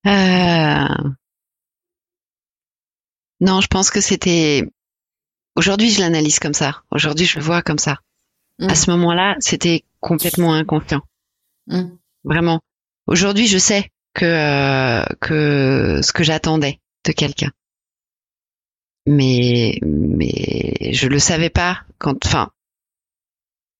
Euh... 0.05 0.88
Non, 3.41 3.62
je 3.62 3.67
pense 3.67 3.89
que 3.89 4.01
c'était. 4.01 4.63
Aujourd'hui, 5.60 5.89
je 5.89 6.00
l'analyse 6.00 6.39
comme 6.39 6.54
ça. 6.54 6.84
Aujourd'hui, 6.89 7.26
je 7.26 7.38
le 7.38 7.43
vois 7.43 7.62
comme 7.62 7.80
ça. 7.80 7.98
À 8.62 8.76
ce 8.76 8.89
moment-là, 8.91 9.36
c'était 9.41 9.84
complètement 10.00 10.54
inconscient. 10.54 11.02
Mm. 11.67 11.98
Vraiment. 12.24 12.62
Aujourd'hui, 13.08 13.45
je 13.45 13.58
sais 13.58 13.91
que 14.13 14.24
euh, 14.24 15.04
que 15.19 16.00
ce 16.02 16.13
que 16.13 16.24
j'attendais 16.24 16.80
de 17.04 17.12
quelqu'un. 17.12 17.52
Mais 19.06 19.80
mais 19.82 20.93
je 20.93 21.10
le 21.10 21.19
savais 21.19 21.50
pas 21.50 21.82
quand. 21.98 22.26
Enfin, 22.26 22.52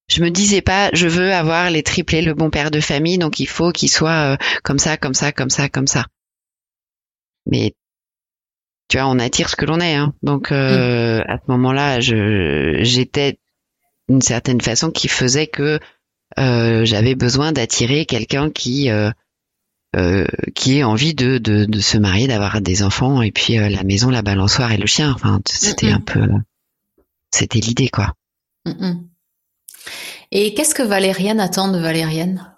je 0.08 0.22
me 0.22 0.28
disais 0.28 0.60
pas, 0.60 0.90
je 0.92 1.08
veux 1.08 1.32
avoir 1.32 1.70
les 1.70 1.82
triplés, 1.82 2.20
le 2.20 2.34
bon 2.34 2.50
père 2.50 2.70
de 2.70 2.80
famille, 2.80 3.16
donc 3.16 3.40
il 3.40 3.48
faut 3.48 3.72
qu'il 3.72 3.88
soit 3.88 4.34
euh, 4.34 4.36
comme 4.64 4.78
ça, 4.78 4.98
comme 4.98 5.14
ça, 5.14 5.32
comme 5.32 5.50
ça, 5.50 5.70
comme 5.70 5.86
ça. 5.86 6.04
Mais 7.46 7.72
tu 8.90 8.98
vois, 8.98 9.06
on 9.06 9.20
attire 9.20 9.48
ce 9.48 9.56
que 9.56 9.64
l'on 9.64 9.80
est. 9.80 9.94
Hein. 9.94 10.12
Donc 10.22 10.50
euh, 10.50 11.22
à 11.28 11.36
ce 11.38 11.50
moment-là, 11.52 12.00
je 12.00 12.80
j'étais 12.82 13.38
d'une 14.08 14.20
certaine 14.20 14.60
façon 14.60 14.90
qui 14.90 15.06
faisait 15.06 15.46
que 15.46 15.78
euh, 16.38 16.84
j'avais 16.84 17.14
besoin 17.14 17.52
d'attirer 17.52 18.04
quelqu'un 18.04 18.50
qui 18.50 18.90
euh, 18.90 19.10
euh, 19.96 20.26
qui 20.56 20.78
ait 20.78 20.82
envie 20.84 21.14
de, 21.14 21.38
de, 21.38 21.66
de 21.66 21.80
se 21.80 21.98
marier, 21.98 22.26
d'avoir 22.26 22.60
des 22.60 22.82
enfants 22.82 23.22
et 23.22 23.30
puis 23.30 23.58
euh, 23.58 23.68
la 23.68 23.84
maison, 23.84 24.10
la 24.10 24.22
balançoire 24.22 24.72
et 24.72 24.76
le 24.76 24.86
chien. 24.86 25.12
Enfin, 25.12 25.40
c'était 25.46 25.92
un 25.92 26.00
peu, 26.00 26.26
c'était 27.32 27.60
l'idée 27.60 27.88
quoi. 27.88 28.14
Et 30.32 30.52
qu'est-ce 30.54 30.74
que 30.74 30.82
Valérienne 30.82 31.38
attend 31.38 31.70
de 31.70 31.78
Valérienne 31.78 32.56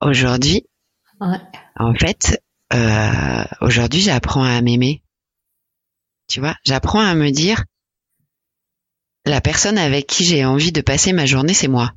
Aujourd'hui, 0.00 0.66
en 1.76 1.94
fait, 1.94 2.42
euh, 2.72 3.44
aujourd'hui, 3.60 4.00
j'apprends 4.00 4.44
à 4.44 4.60
m'aimer. 4.60 5.02
Tu 6.28 6.40
vois, 6.40 6.56
j'apprends 6.64 7.00
à 7.00 7.14
me 7.14 7.30
dire, 7.30 7.64
la 9.24 9.40
personne 9.40 9.78
avec 9.78 10.06
qui 10.06 10.24
j'ai 10.24 10.44
envie 10.44 10.72
de 10.72 10.80
passer 10.80 11.12
ma 11.12 11.26
journée, 11.26 11.54
c'est 11.54 11.68
moi. 11.68 11.92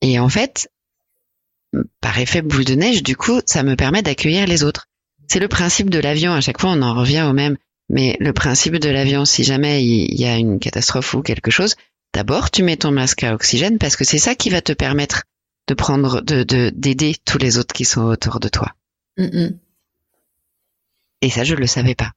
Et 0.00 0.18
en 0.18 0.28
fait, 0.28 0.70
par 2.00 2.18
effet 2.18 2.42
boule 2.42 2.64
de 2.64 2.74
neige, 2.74 3.02
du 3.02 3.16
coup, 3.16 3.40
ça 3.46 3.62
me 3.62 3.76
permet 3.76 4.02
d'accueillir 4.02 4.46
les 4.46 4.64
autres. 4.64 4.86
C'est 5.28 5.40
le 5.40 5.48
principe 5.48 5.90
de 5.90 5.98
l'avion. 5.98 6.32
À 6.32 6.40
chaque 6.40 6.60
fois, 6.60 6.70
on 6.70 6.82
en 6.82 6.94
revient 6.94 7.26
au 7.28 7.32
même. 7.32 7.56
Mais 7.90 8.16
le 8.20 8.32
principe 8.32 8.76
de 8.76 8.88
l'avion, 8.90 9.24
si 9.24 9.44
jamais 9.44 9.84
il 9.84 10.20
y 10.20 10.26
a 10.26 10.36
une 10.36 10.58
catastrophe 10.58 11.14
ou 11.14 11.22
quelque 11.22 11.50
chose, 11.50 11.76
d'abord, 12.12 12.50
tu 12.50 12.62
mets 12.62 12.76
ton 12.76 12.90
masque 12.90 13.24
à 13.24 13.34
oxygène 13.34 13.78
parce 13.78 13.96
que 13.96 14.04
c'est 14.04 14.18
ça 14.18 14.34
qui 14.34 14.50
va 14.50 14.60
te 14.60 14.72
permettre 14.72 15.24
de 15.68 15.74
prendre, 15.74 16.22
de, 16.22 16.70
d'aider 16.70 17.14
tous 17.24 17.38
les 17.38 17.58
autres 17.58 17.72
qui 17.72 17.84
sont 17.84 18.02
autour 18.02 18.40
de 18.40 18.48
toi. 18.48 18.74
Et 21.20 21.30
ça, 21.30 21.44
je 21.44 21.54
le 21.54 21.66
savais 21.66 21.94
pas. 21.94 22.12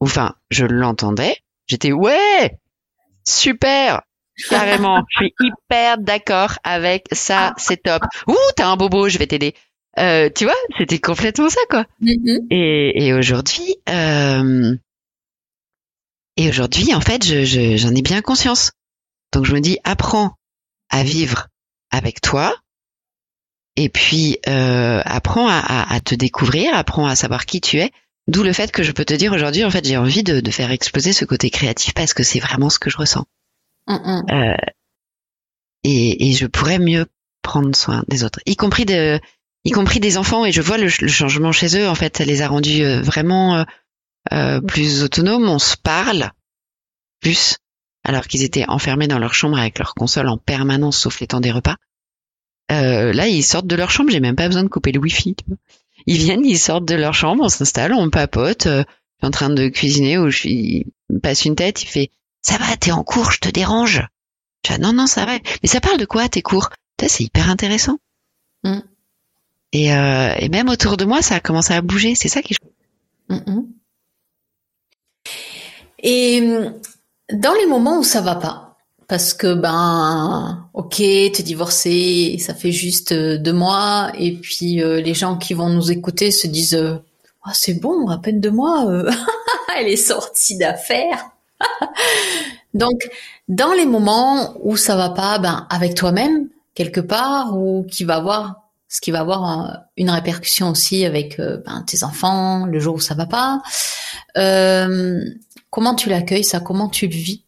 Enfin, 0.00 0.34
je 0.50 0.64
l'entendais. 0.66 1.36
J'étais 1.66 1.92
ouais, 1.92 2.58
super, 3.26 4.02
carrément. 4.48 5.02
je 5.10 5.16
suis 5.18 5.34
hyper 5.40 5.98
d'accord 5.98 6.58
avec 6.62 7.06
ça. 7.12 7.54
C'est 7.56 7.82
top. 7.82 8.02
Ouh, 8.26 8.34
t'as 8.56 8.68
un 8.68 8.76
bobo, 8.76 9.08
je 9.08 9.18
vais 9.18 9.26
t'aider. 9.26 9.54
Euh, 9.98 10.30
tu 10.34 10.44
vois, 10.44 10.54
c'était 10.78 11.00
complètement 11.00 11.48
ça, 11.48 11.60
quoi. 11.68 11.86
Et, 12.50 13.06
et 13.06 13.12
aujourd'hui, 13.14 13.76
euh, 13.88 14.76
et 16.36 16.48
aujourd'hui, 16.48 16.94
en 16.94 17.00
fait, 17.00 17.24
je, 17.24 17.76
j'en 17.76 17.94
ai 17.94 18.02
bien 18.02 18.22
conscience. 18.22 18.72
Donc 19.32 19.44
je 19.44 19.54
me 19.54 19.60
dis, 19.60 19.78
apprends 19.84 20.36
à 20.88 21.02
vivre 21.02 21.48
avec 21.90 22.20
toi. 22.20 22.54
Et 23.76 23.88
puis 23.88 24.38
euh, 24.48 25.00
apprends 25.04 25.48
à, 25.48 26.00
te 26.04 26.14
découvrir, 26.14 26.74
apprends 26.74 27.06
à 27.06 27.14
savoir 27.14 27.46
qui 27.46 27.60
tu 27.60 27.78
es. 27.78 27.92
D'où 28.26 28.42
le 28.42 28.52
fait 28.52 28.72
que 28.72 28.82
je 28.82 28.92
peux 28.92 29.04
te 29.04 29.14
dire 29.14 29.32
aujourd'hui, 29.32 29.64
en 29.64 29.70
fait, 29.70 29.86
j'ai 29.86 29.96
envie 29.96 30.22
de, 30.22 30.50
faire 30.50 30.70
exploser 30.70 31.12
ce 31.12 31.24
côté 31.24 31.48
créatif 31.48 31.94
parce 31.94 32.12
que 32.12 32.22
c'est 32.22 32.40
vraiment 32.40 32.70
ce 32.70 32.78
que 32.78 32.90
je 32.90 32.96
ressens. 32.98 33.24
Euh, 33.88 34.56
et, 35.84 36.32
je 36.32 36.46
pourrais 36.46 36.78
mieux 36.78 37.06
prendre 37.40 37.74
soin 37.74 38.04
des 38.08 38.24
autres, 38.24 38.40
y 38.44 38.56
compris 38.56 38.84
de, 38.84 39.18
y 39.64 39.70
compris 39.70 40.00
des 40.00 40.18
enfants. 40.18 40.44
Et 40.44 40.52
je 40.52 40.60
vois 40.60 40.76
le, 40.76 40.88
changement 40.88 41.52
chez 41.52 41.78
eux. 41.78 41.88
En 41.88 41.94
fait, 41.94 42.18
ça 42.18 42.24
les 42.24 42.42
a 42.42 42.48
rendus 42.48 42.82
euh, 42.84 43.00
vraiment 43.00 43.64
plus 44.66 45.04
autonomes. 45.04 45.48
On 45.48 45.60
se 45.60 45.76
parle 45.76 46.32
plus 47.20 47.58
alors 48.08 48.26
qu'ils 48.26 48.42
étaient 48.42 48.64
enfermés 48.68 49.06
dans 49.06 49.18
leur 49.18 49.34
chambre 49.34 49.58
avec 49.58 49.78
leur 49.78 49.94
console 49.94 50.28
en 50.28 50.38
permanence, 50.38 50.98
sauf 50.98 51.20
les 51.20 51.26
temps 51.26 51.40
des 51.40 51.52
repas. 51.52 51.76
Euh, 52.72 53.12
là, 53.12 53.28
ils 53.28 53.44
sortent 53.44 53.66
de 53.66 53.76
leur 53.76 53.90
chambre, 53.90 54.10
j'ai 54.10 54.20
même 54.20 54.34
pas 54.34 54.46
besoin 54.46 54.62
de 54.64 54.68
couper 54.68 54.92
le 54.92 54.98
wifi. 54.98 55.36
Ils 56.06 56.16
viennent, 56.16 56.44
ils 56.44 56.58
sortent 56.58 56.86
de 56.86 56.94
leur 56.94 57.12
chambre, 57.12 57.44
on 57.44 57.48
s'installe, 57.50 57.92
on 57.92 58.08
papote. 58.08 58.66
Euh, 58.66 58.82
je 58.82 59.26
suis 59.26 59.28
en 59.28 59.30
train 59.30 59.50
de 59.50 59.68
cuisiner 59.68 60.16
ou 60.16 60.30
je 60.30 60.38
suis, 60.38 60.86
il 61.10 61.20
passe 61.20 61.44
une 61.44 61.54
tête, 61.54 61.82
il 61.82 61.86
fait 61.86 62.10
"Ça 62.40 62.56
va, 62.56 62.76
t'es 62.78 62.92
en 62.92 63.04
cours, 63.04 63.30
je 63.30 63.40
te 63.40 63.50
dérange." 63.50 64.06
Tu 64.62 64.72
vois, 64.72 64.78
non, 64.78 64.94
non, 64.94 65.06
ça 65.06 65.26
va. 65.26 65.38
Mais 65.62 65.68
ça 65.68 65.80
parle 65.80 65.98
de 65.98 66.06
quoi 66.06 66.28
tes 66.28 66.42
cours? 66.42 66.70
C'est 67.06 67.24
hyper 67.24 67.50
intéressant. 67.50 67.98
Mm. 68.64 68.78
Et, 69.72 69.92
euh, 69.92 70.34
et 70.38 70.48
même 70.48 70.68
autour 70.70 70.96
de 70.96 71.04
moi, 71.04 71.20
ça 71.20 71.36
a 71.36 71.40
commencé 71.40 71.74
à 71.74 71.82
bouger. 71.82 72.14
C'est 72.14 72.28
ça 72.28 72.40
qui. 72.42 72.56
Mm 73.28 73.36
-mm. 73.36 73.66
Et 76.02 76.40
dans 77.32 77.52
les 77.54 77.66
moments 77.66 77.98
où 77.98 78.04
ça 78.04 78.20
va 78.20 78.36
pas, 78.36 78.76
parce 79.06 79.32
que 79.32 79.54
ben, 79.54 80.68
ok, 80.74 80.96
t'es 80.96 81.42
divorcé, 81.42 82.36
ça 82.38 82.54
fait 82.54 82.72
juste 82.72 83.12
euh, 83.12 83.38
deux 83.38 83.52
mois, 83.52 84.10
et 84.18 84.32
puis 84.32 84.82
euh, 84.82 85.00
les 85.00 85.14
gens 85.14 85.36
qui 85.36 85.54
vont 85.54 85.68
nous 85.68 85.90
écouter 85.90 86.30
se 86.30 86.46
disent, 86.46 86.74
euh, 86.74 86.96
ah, 87.44 87.52
c'est 87.54 87.74
bon, 87.74 88.08
à 88.08 88.18
peine 88.18 88.40
deux 88.40 88.50
mois, 88.50 88.86
elle 89.78 89.88
est 89.88 89.96
sortie 89.96 90.56
d'affaires. 90.58 91.30
Donc, 92.74 93.08
dans 93.48 93.72
les 93.72 93.86
moments 93.86 94.54
où 94.62 94.76
ça 94.76 94.94
va 94.96 95.10
pas, 95.10 95.38
ben 95.38 95.66
avec 95.70 95.94
toi-même 95.94 96.48
quelque 96.74 97.00
part, 97.00 97.56
ou 97.56 97.84
qui 97.90 98.04
va 98.04 98.16
avoir 98.16 98.62
ce 98.90 99.02
qui 99.02 99.10
va 99.10 99.20
avoir 99.20 99.84
une 99.98 100.08
répercussion 100.08 100.70
aussi 100.70 101.04
avec 101.04 101.38
ben, 101.38 101.84
tes 101.86 102.04
enfants, 102.04 102.64
le 102.64 102.78
jour 102.78 102.94
où 102.94 103.00
ça 103.00 103.14
va 103.14 103.26
pas. 103.26 103.60
Euh, 104.38 105.20
Comment 105.70 105.94
tu 105.94 106.08
l'accueilles 106.08 106.44
ça? 106.44 106.60
Comment 106.60 106.88
tu 106.88 107.06
le 107.06 107.14
vis? 107.14 107.44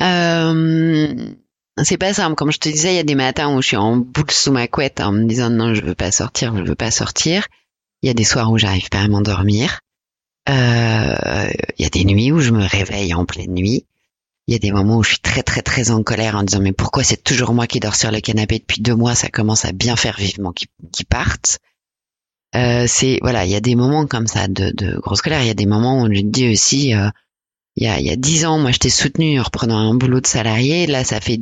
Euh, 0.00 1.34
C'est 1.82 1.98
pas 1.98 2.14
simple. 2.14 2.34
Comme 2.34 2.52
je 2.52 2.58
te 2.58 2.68
disais, 2.68 2.92
il 2.92 2.96
y 2.96 3.00
a 3.00 3.04
des 3.04 3.14
matins 3.14 3.54
où 3.54 3.62
je 3.62 3.68
suis 3.68 3.76
en 3.76 3.96
boule 3.96 4.30
sous 4.30 4.52
ma 4.52 4.68
couette 4.68 5.00
en 5.00 5.12
me 5.12 5.24
disant 5.24 5.50
non, 5.50 5.74
je 5.74 5.82
veux 5.82 5.94
pas 5.94 6.10
sortir, 6.10 6.56
je 6.56 6.62
veux 6.62 6.74
pas 6.74 6.90
sortir. 6.90 7.46
Il 8.02 8.06
y 8.06 8.10
a 8.10 8.14
des 8.14 8.24
soirs 8.24 8.50
où 8.50 8.58
j'arrive 8.58 8.88
pas 8.88 9.00
à 9.00 9.08
m'endormir. 9.08 9.80
Euh, 10.48 11.50
il 11.78 11.82
y 11.82 11.86
a 11.86 11.90
des 11.90 12.04
nuits 12.04 12.32
où 12.32 12.40
je 12.40 12.52
me 12.52 12.64
réveille 12.64 13.12
en 13.14 13.26
pleine 13.26 13.52
nuit. 13.54 13.84
Il 14.46 14.52
y 14.52 14.56
a 14.56 14.58
des 14.58 14.72
moments 14.72 14.96
où 14.96 15.02
je 15.02 15.10
suis 15.10 15.18
très 15.20 15.42
très 15.42 15.60
très 15.60 15.90
en 15.90 16.02
colère 16.02 16.36
en 16.36 16.42
disant 16.42 16.60
mais 16.60 16.72
pourquoi 16.72 17.04
c'est 17.04 17.22
toujours 17.22 17.52
moi 17.52 17.66
qui 17.66 17.80
dors 17.80 17.96
sur 17.96 18.10
le 18.10 18.20
canapé 18.20 18.58
depuis 18.58 18.80
deux 18.80 18.94
mois, 18.94 19.14
ça 19.14 19.28
commence 19.28 19.66
à 19.66 19.72
bien 19.72 19.94
faire 19.94 20.16
vivement 20.16 20.52
qu'ils 20.52 21.06
partent. 21.06 21.58
Euh, 22.56 22.86
c'est 22.86 23.18
voilà, 23.22 23.44
il 23.44 23.50
y 23.50 23.56
a 23.56 23.60
des 23.60 23.74
moments 23.74 24.06
comme 24.06 24.26
ça 24.26 24.48
de, 24.48 24.70
de 24.70 24.98
grosse 24.98 25.22
colère. 25.22 25.42
Il 25.42 25.48
y 25.48 25.50
a 25.50 25.54
des 25.54 25.66
moments 25.66 26.02
où 26.02 26.12
je 26.12 26.20
te 26.20 26.26
dis 26.26 26.50
aussi, 26.50 26.94
euh, 26.94 27.08
il 27.76 27.84
y 27.84 27.88
a 27.88 28.00
il 28.00 28.06
y 28.06 28.10
a 28.10 28.16
dix 28.16 28.46
ans, 28.46 28.58
moi 28.58 28.72
je 28.72 28.78
t'ai 28.78 28.90
soutenu 28.90 29.38
en 29.38 29.42
reprenant 29.42 29.78
un 29.78 29.94
boulot 29.94 30.20
de 30.20 30.26
salarié. 30.26 30.86
Là, 30.86 31.04
ça 31.04 31.20
fait 31.20 31.40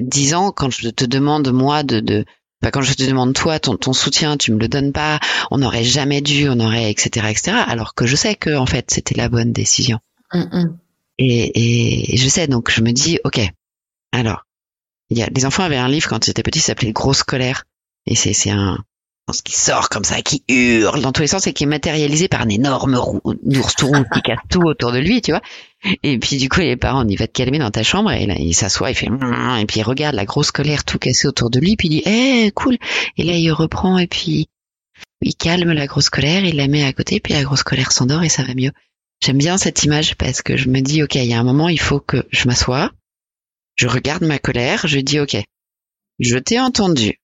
dix 0.00 0.34
ans 0.34 0.52
quand 0.52 0.70
je 0.70 0.88
te 0.88 1.04
demande 1.04 1.50
moi 1.52 1.82
de, 1.82 2.00
de 2.00 2.24
quand 2.72 2.82
je 2.82 2.94
te 2.94 3.04
demande 3.04 3.34
toi 3.34 3.60
ton, 3.60 3.76
ton 3.76 3.92
soutien, 3.92 4.36
tu 4.36 4.52
me 4.52 4.58
le 4.58 4.68
donnes 4.68 4.92
pas. 4.92 5.20
On 5.50 5.58
n'aurait 5.58 5.84
jamais 5.84 6.20
dû, 6.20 6.48
on 6.48 6.58
aurait 6.58 6.90
etc 6.90 7.26
etc. 7.28 7.56
Alors 7.66 7.94
que 7.94 8.06
je 8.06 8.16
sais 8.16 8.34
que 8.34 8.56
en 8.56 8.66
fait 8.66 8.90
c'était 8.90 9.14
la 9.14 9.28
bonne 9.28 9.52
décision. 9.52 9.98
Et, 11.18 12.12
et, 12.12 12.16
je 12.16 12.28
sais 12.28 12.46
donc 12.46 12.70
je 12.70 12.80
me 12.82 12.92
dis 12.92 13.18
ok. 13.24 13.40
Alors 14.12 14.46
il 15.10 15.18
y 15.18 15.22
a 15.22 15.28
les 15.32 15.46
enfants 15.46 15.62
avaient 15.64 15.76
un 15.76 15.88
livre 15.88 16.08
quand 16.08 16.26
ils 16.26 16.30
étaient 16.30 16.42
petits, 16.42 16.60
ça 16.60 16.68
s'appelait 16.68 16.92
Grosse 16.92 17.22
colère 17.22 17.64
et 18.06 18.16
c'est 18.16 18.32
c'est 18.32 18.50
un 18.50 18.78
qui 19.42 19.54
sort 19.54 19.88
comme 19.88 20.04
ça, 20.04 20.22
qui 20.22 20.44
hurle 20.48 21.02
dans 21.02 21.10
tous 21.10 21.22
les 21.22 21.26
sens 21.26 21.46
et 21.46 21.52
qui 21.52 21.64
est 21.64 21.66
matérialisé 21.66 22.28
par 22.28 22.42
un 22.42 22.48
énorme 22.48 22.94
ours 23.24 23.74
tout 23.74 23.88
rond 23.88 24.04
qui 24.14 24.22
casse 24.22 24.38
tout 24.48 24.62
autour 24.62 24.92
de 24.92 24.98
lui, 24.98 25.20
tu 25.20 25.32
vois. 25.32 25.42
Et 26.04 26.18
puis 26.18 26.36
du 26.36 26.48
coup, 26.48 26.60
les 26.60 26.76
parents, 26.76 27.04
on 27.04 27.16
va 27.16 27.26
te 27.26 27.32
calmer 27.32 27.58
dans 27.58 27.72
ta 27.72 27.82
chambre 27.82 28.12
et 28.12 28.26
là, 28.26 28.36
il 28.38 28.54
s'assoit, 28.54 28.90
il 28.90 28.94
fait 28.94 29.06
et 29.06 29.66
puis 29.66 29.80
il 29.80 29.82
regarde 29.82 30.14
la 30.14 30.24
grosse 30.24 30.52
colère 30.52 30.84
tout 30.84 30.98
cassée 30.98 31.26
autour 31.26 31.50
de 31.50 31.58
lui, 31.58 31.76
puis 31.76 31.88
il 31.88 31.90
dit 31.90 32.02
eh 32.06 32.52
cool. 32.52 32.78
Et 33.16 33.24
là, 33.24 33.34
il 33.34 33.50
reprend 33.50 33.98
et 33.98 34.06
puis 34.06 34.48
il 35.22 35.34
calme 35.34 35.72
la 35.72 35.86
grosse 35.88 36.08
colère, 36.08 36.44
il 36.44 36.56
la 36.56 36.68
met 36.68 36.84
à 36.84 36.92
côté, 36.92 37.18
puis 37.18 37.34
la 37.34 37.42
grosse 37.42 37.64
colère 37.64 37.90
s'endort 37.90 38.22
et 38.22 38.28
ça 38.28 38.44
va 38.44 38.54
mieux. 38.54 38.72
J'aime 39.24 39.38
bien 39.38 39.58
cette 39.58 39.82
image 39.82 40.14
parce 40.16 40.40
que 40.40 40.56
je 40.56 40.68
me 40.68 40.80
dis 40.80 41.02
ok, 41.02 41.16
il 41.16 41.24
y 41.24 41.34
a 41.34 41.40
un 41.40 41.44
moment, 41.44 41.68
il 41.68 41.80
faut 41.80 42.00
que 42.00 42.26
je 42.30 42.46
m'assoie, 42.46 42.92
je 43.74 43.88
regarde 43.88 44.22
ma 44.22 44.38
colère, 44.38 44.86
je 44.86 45.00
dis 45.00 45.18
ok, 45.18 45.36
je 46.20 46.38
t'ai 46.38 46.60
entendu, 46.60 47.20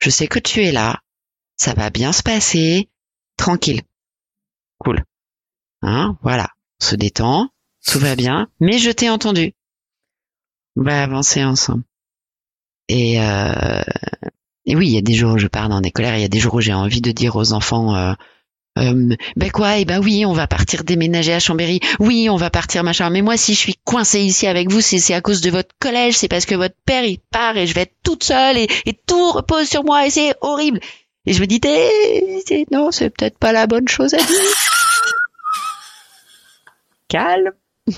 je 0.00 0.10
sais 0.10 0.26
que 0.26 0.38
tu 0.38 0.62
es 0.62 0.72
là. 0.72 1.00
Ça 1.56 1.74
va 1.74 1.90
bien 1.90 2.12
se 2.12 2.22
passer. 2.22 2.88
Tranquille. 3.36 3.82
Cool. 4.78 5.04
Hein, 5.82 6.18
voilà. 6.22 6.48
On 6.80 6.84
se 6.84 6.96
détend. 6.96 7.50
Tout 7.86 7.98
va 7.98 8.16
bien. 8.16 8.48
Mais 8.60 8.78
je 8.78 8.90
t'ai 8.90 9.10
entendu. 9.10 9.52
On 10.76 10.82
va 10.82 11.02
avancer 11.02 11.44
ensemble. 11.44 11.84
Et, 12.88 13.20
euh, 13.20 13.82
et 14.64 14.74
oui, 14.76 14.88
il 14.88 14.94
y 14.94 14.98
a 14.98 15.02
des 15.02 15.14
jours 15.14 15.34
où 15.34 15.38
je 15.38 15.46
pars 15.46 15.68
dans 15.68 15.80
des 15.80 15.90
colères. 15.90 16.16
Il 16.16 16.22
y 16.22 16.24
a 16.24 16.28
des 16.28 16.40
jours 16.40 16.54
où 16.54 16.60
j'ai 16.60 16.74
envie 16.74 17.00
de 17.00 17.12
dire 17.12 17.36
aux 17.36 17.52
enfants, 17.52 17.94
euh, 17.94 18.14
euh, 18.78 19.16
ben 19.36 19.50
quoi, 19.50 19.78
et 19.78 19.80
eh 19.82 19.84
ben 19.84 20.00
oui, 20.00 20.24
on 20.24 20.32
va 20.32 20.46
partir 20.46 20.84
déménager 20.84 21.32
à 21.34 21.40
Chambéry. 21.40 21.80
Oui, 21.98 22.28
on 22.30 22.36
va 22.36 22.50
partir 22.50 22.84
machin. 22.84 23.10
Mais 23.10 23.20
moi, 23.20 23.36
si 23.36 23.54
je 23.54 23.58
suis 23.58 23.74
coincée 23.84 24.20
ici 24.20 24.46
avec 24.46 24.70
vous, 24.70 24.80
c'est 24.80 25.12
à 25.12 25.20
cause 25.20 25.40
de 25.40 25.50
votre 25.50 25.74
collège, 25.80 26.16
c'est 26.16 26.28
parce 26.28 26.46
que 26.46 26.54
votre 26.54 26.76
père 26.86 27.04
il 27.04 27.18
part 27.18 27.56
et 27.56 27.66
je 27.66 27.74
vais 27.74 27.82
être 27.82 27.96
toute 28.02 28.22
seule 28.24 28.56
et, 28.56 28.68
tout 29.06 29.32
repose 29.32 29.68
sur 29.68 29.84
moi 29.84 30.06
et 30.06 30.10
c'est 30.10 30.34
horrible. 30.40 30.80
Et 31.26 31.32
je 31.32 31.40
me 31.40 31.46
dis, 31.46 31.60
non, 32.70 32.90
c'est 32.92 33.10
peut-être 33.10 33.38
pas 33.38 33.52
la 33.52 33.66
bonne 33.66 33.88
chose 33.88 34.14
à 34.14 34.18
dire. 34.18 34.26
Calme. 37.08 37.50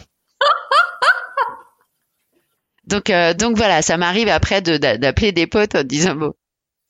donc, 2.86 3.10
euh, 3.10 3.34
voilà, 3.54 3.82
ça 3.82 3.98
m'arrive 3.98 4.28
après 4.28 4.62
d'appeler 4.62 5.32
des 5.32 5.46
potes 5.46 5.74
en 5.74 5.84
disant 5.84 6.14
bon, 6.14 6.32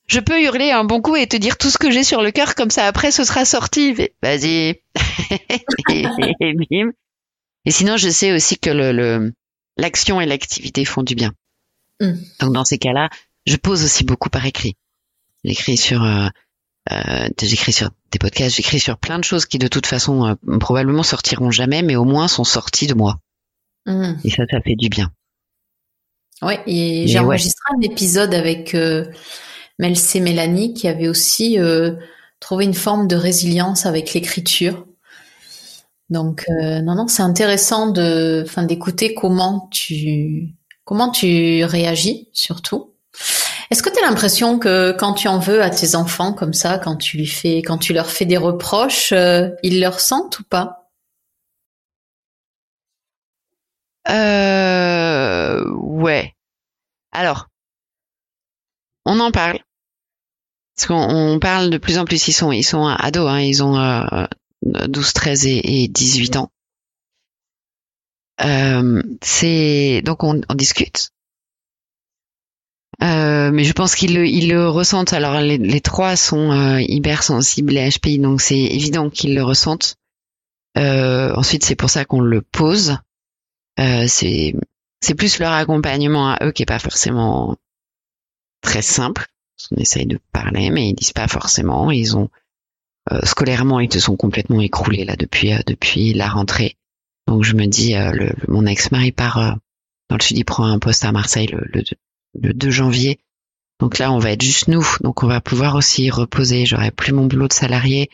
je 0.07 0.21
peux 0.21 0.43
hurler 0.43 0.71
un 0.71 0.85
bon 0.85 1.01
coup 1.01 1.17
et 1.17 1.27
te 1.27 1.37
dire 1.37 1.57
tout 1.57 1.71
ce 1.71 1.79
que 1.79 1.91
j'ai 1.91 2.05
sur 2.05 2.23
le 2.23 2.31
cœur, 2.31 2.55
comme 2.55 2.71
ça 2.71 2.87
après 2.87 3.11
ce 3.11 3.25
sera 3.25 3.45
sorti. 3.45 3.95
Vas-y. 4.23 4.81
et, 5.91 7.71
sinon, 7.71 7.97
je 7.97 8.09
sais 8.09 8.33
aussi 8.33 8.59
que 8.59 8.71
le, 8.71 9.33
l'action 9.77 10.21
et 10.21 10.27
l'activité 10.27 10.85
font 10.85 11.03
du 11.03 11.15
bien. 11.15 11.33
Mm. 12.01 12.13
Donc 12.41 12.53
dans 12.53 12.65
ces 12.65 12.79
cas-là, 12.79 13.09
je 13.47 13.57
pose 13.57 13.85
aussi 13.85 14.05
beaucoup 14.05 14.29
par 14.29 14.45
écrit. 14.45 14.77
J'écris 15.45 15.77
sur, 15.77 16.03
euh, 16.03 16.29
euh, 16.93 17.29
j'écris 17.41 17.73
sur 17.73 17.91
des 18.11 18.19
podcasts, 18.19 18.57
j'écris 18.57 18.81
sur 18.81 18.99
plein 18.99 19.19
de 19.19 19.25
choses 19.25 19.47
qui 19.47 19.59
de 19.59 19.69
toute 19.69 19.87
façon 19.87 20.27
euh, 20.27 20.59
probablement 20.59 21.03
sortiront 21.03 21.51
jamais, 21.51 21.83
mais 21.83 21.97
au 21.97 22.05
moins 22.05 22.29
sont 22.29 22.45
sorties 22.45 22.87
de 22.87 22.95
moi. 22.95 23.19
Mm. 23.87 24.15
Et 24.25 24.31
ça, 24.31 24.45
ça 24.51 24.61
fait 24.61 24.77
du 24.77 24.89
bien. 24.89 25.13
Ouais, 26.43 26.61
et 26.67 27.07
j'ai 27.07 27.21
enregistré 27.21 27.63
un 27.77 27.81
épisode 27.83 28.35
avec 28.35 28.75
Melcé 29.79 30.21
Mélanie 30.21 30.75
qui 30.75 30.89
avait 30.89 31.09
aussi 31.09 31.59
euh, 31.59 31.93
trouvé 32.41 32.65
une 32.65 32.75
forme 32.75 33.09
de 33.09 33.17
résilience 33.17 33.87
avec 33.87 34.15
l'écriture. 34.15 34.87
Donc 36.11 36.45
euh, 36.51 36.81
non 36.83 36.95
non, 36.95 37.09
c'est 37.09 37.23
intéressant 37.23 37.91
de 37.91 38.43
enfin 38.47 38.65
d'écouter 38.65 39.15
comment 39.15 39.69
tu 39.71 40.55
comment 40.85 41.11
tu 41.11 41.65
réagis 41.65 42.29
surtout. 42.33 42.93
Est-ce 43.71 43.83
que 43.83 43.91
tu 43.91 43.99
as 43.99 44.07
l'impression 44.07 44.59
que 44.59 44.93
quand 44.93 45.15
tu 45.15 45.29
en 45.29 45.39
veux 45.39 45.63
à 45.63 45.71
tes 45.71 45.95
enfants 45.95 46.35
comme 46.35 46.53
ça, 46.53 46.79
quand 46.79 46.97
tu 46.97 47.17
lui 47.17 47.27
fais 47.27 47.63
quand 47.63 47.79
tu 47.79 47.93
leur 47.95 48.11
fais 48.11 48.27
des 48.27 48.37
reproches, 48.37 49.13
euh, 49.13 49.49
ils 49.63 49.81
le 49.81 49.89
ressentent 49.89 50.39
ou 50.41 50.45
pas? 50.45 50.91
Euh 54.09 55.65
ouais. 56.03 56.35
Alors, 57.13 57.49
on 59.05 59.21
en 59.21 59.31
parle. 59.31 59.59
Parce 60.77 60.87
qu'on 60.87 61.39
parle 61.39 61.71
de 61.71 61.79
plus 61.79 61.99
en 61.99 62.05
plus, 62.05 62.29
ils 62.29 62.33
sont, 62.33 62.51
ils 62.53 62.63
sont 62.63 62.87
ados, 62.87 63.29
hein, 63.29 63.41
ils 63.41 63.63
ont 63.63 63.75
12, 64.63 65.07
euh, 65.07 65.13
13 65.15 65.47
et, 65.47 65.89
18 65.89 66.37
ans. 66.37 66.51
Euh, 68.41 69.03
donc 70.03 70.25
on, 70.25 70.41
discute. 70.55 71.11
Euh, 73.03 73.51
mais 73.53 73.65
je 73.65 73.73
pense 73.73 73.95
qu'ils 73.95 74.15
le, 74.15 74.27
ils 74.27 74.57
ressentent. 74.57 75.13
Alors 75.13 75.41
les, 75.41 75.81
trois 75.81 76.17
sont 76.17 76.79
hypersensibles 76.79 77.77
à 77.77 77.89
HPI, 77.89 78.19
donc 78.19 78.41
c'est 78.41 78.59
évident 78.59 79.11
qu'ils 79.11 79.35
le 79.35 79.45
ressentent. 79.45 79.97
ensuite, 80.77 81.65
c'est 81.65 81.77
pour 81.77 81.91
ça 81.91 82.05
qu'on 82.05 82.21
le 82.21 82.41
pose. 82.41 82.97
c'est 83.77 84.55
c'est 85.03 85.15
plus 85.15 85.41
leur 85.41 85.53
accompagnement 85.53 86.31
à 86.31 86.47
eux 86.47 86.53
qui 86.53 86.63
est 86.63 86.67
pas 86.67 86.79
forcément 86.79 87.57
très 88.63 88.83
simple. 88.83 89.27
On 89.71 89.77
essaye 89.77 90.07
de 90.07 90.19
parler, 90.33 90.71
mais 90.71 90.89
ils 90.89 90.95
disent 90.95 91.13
pas 91.13 91.29
forcément. 91.29 91.91
Ils 91.91 92.17
ont 92.17 92.31
euh, 93.11 93.21
scolairement, 93.25 93.81
ils 93.81 93.93
se 93.93 94.01
sont 94.01 94.17
complètement 94.17 94.61
écroulés 94.61 95.05
là 95.05 95.17
depuis 95.17 95.53
euh, 95.53 95.59
depuis 95.67 96.15
la 96.15 96.29
rentrée. 96.29 96.77
Donc 97.27 97.45
je 97.45 97.55
me 97.55 97.67
dis, 97.67 97.95
euh, 97.95 98.13
le, 98.13 98.33
mon 98.49 98.67
ex-mari 98.67 99.13
part 99.13 99.59
dans 100.09 100.17
le 100.17 100.23
sud, 100.23 100.39
il 100.39 100.45
prend 100.45 100.65
un 100.65 100.79
poste 100.79 101.05
à 101.05 101.13
Marseille 101.13 101.49
le, 101.49 101.67
le, 102.35 102.53
2 102.53 102.71
janvier. 102.71 103.19
Donc 103.81 103.99
là, 103.99 104.13
on 104.13 104.19
va 104.19 104.31
être 104.31 104.43
juste 104.43 104.69
nous. 104.69 104.87
Donc 105.01 105.23
on 105.23 105.27
va 105.27 105.41
pouvoir 105.41 105.75
aussi 105.75 106.11
reposer. 106.11 106.67
J'aurai 106.67 106.91
plus 106.91 107.13
mon 107.13 107.27
boulot 107.27 107.49
de 107.49 107.53
salarié. 107.53 108.11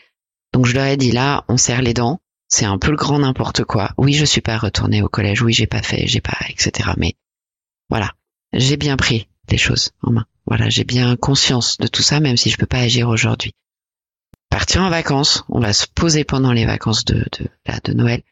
Donc 0.53 0.65
je 0.65 0.73
leur 0.73 0.85
ai 0.85 0.97
dit 0.97 1.11
là, 1.11 1.45
on 1.47 1.57
serre 1.57 1.81
les 1.81 1.93
dents. 1.93 2.19
C'est 2.47 2.65
un 2.65 2.79
peu 2.79 2.89
le 2.89 2.97
grand 2.97 3.19
n'importe 3.19 3.63
quoi. 3.63 3.91
Oui, 3.97 4.13
je 4.13 4.25
suis 4.25 4.41
pas 4.41 4.57
retournée 4.57 5.03
au 5.03 5.09
collège. 5.09 5.43
Oui, 5.43 5.53
j'ai 5.53 5.67
pas 5.67 5.83
fait, 5.83 6.07
j'ai 6.07 6.21
pas, 6.21 6.37
etc. 6.49 6.89
Mais 6.97 7.13
voilà, 7.89 8.13
j'ai 8.53 8.75
bien 8.75 8.97
pris 8.97 9.27
les 9.49 9.57
choses 9.57 9.91
en 10.01 10.11
main. 10.11 10.25
Voilà, 10.49 10.67
j'ai 10.67 10.83
bien 10.83 11.15
conscience 11.15 11.77
de 11.77 11.87
tout 11.87 12.01
ça, 12.01 12.19
même 12.19 12.35
si 12.35 12.49
je 12.49 12.57
peux 12.57 12.65
pas 12.65 12.79
agir 12.79 13.07
aujourd'hui. 13.07 13.53
Partir 14.49 14.81
en 14.81 14.89
vacances, 14.89 15.43
on 15.47 15.59
va 15.59 15.73
se 15.73 15.85
poser 15.87 16.23
pendant 16.23 16.51
les 16.51 16.65
vacances 16.65 17.05
de 17.05 17.23
de, 17.37 17.47
de 17.83 17.93
Noël, 17.93 18.23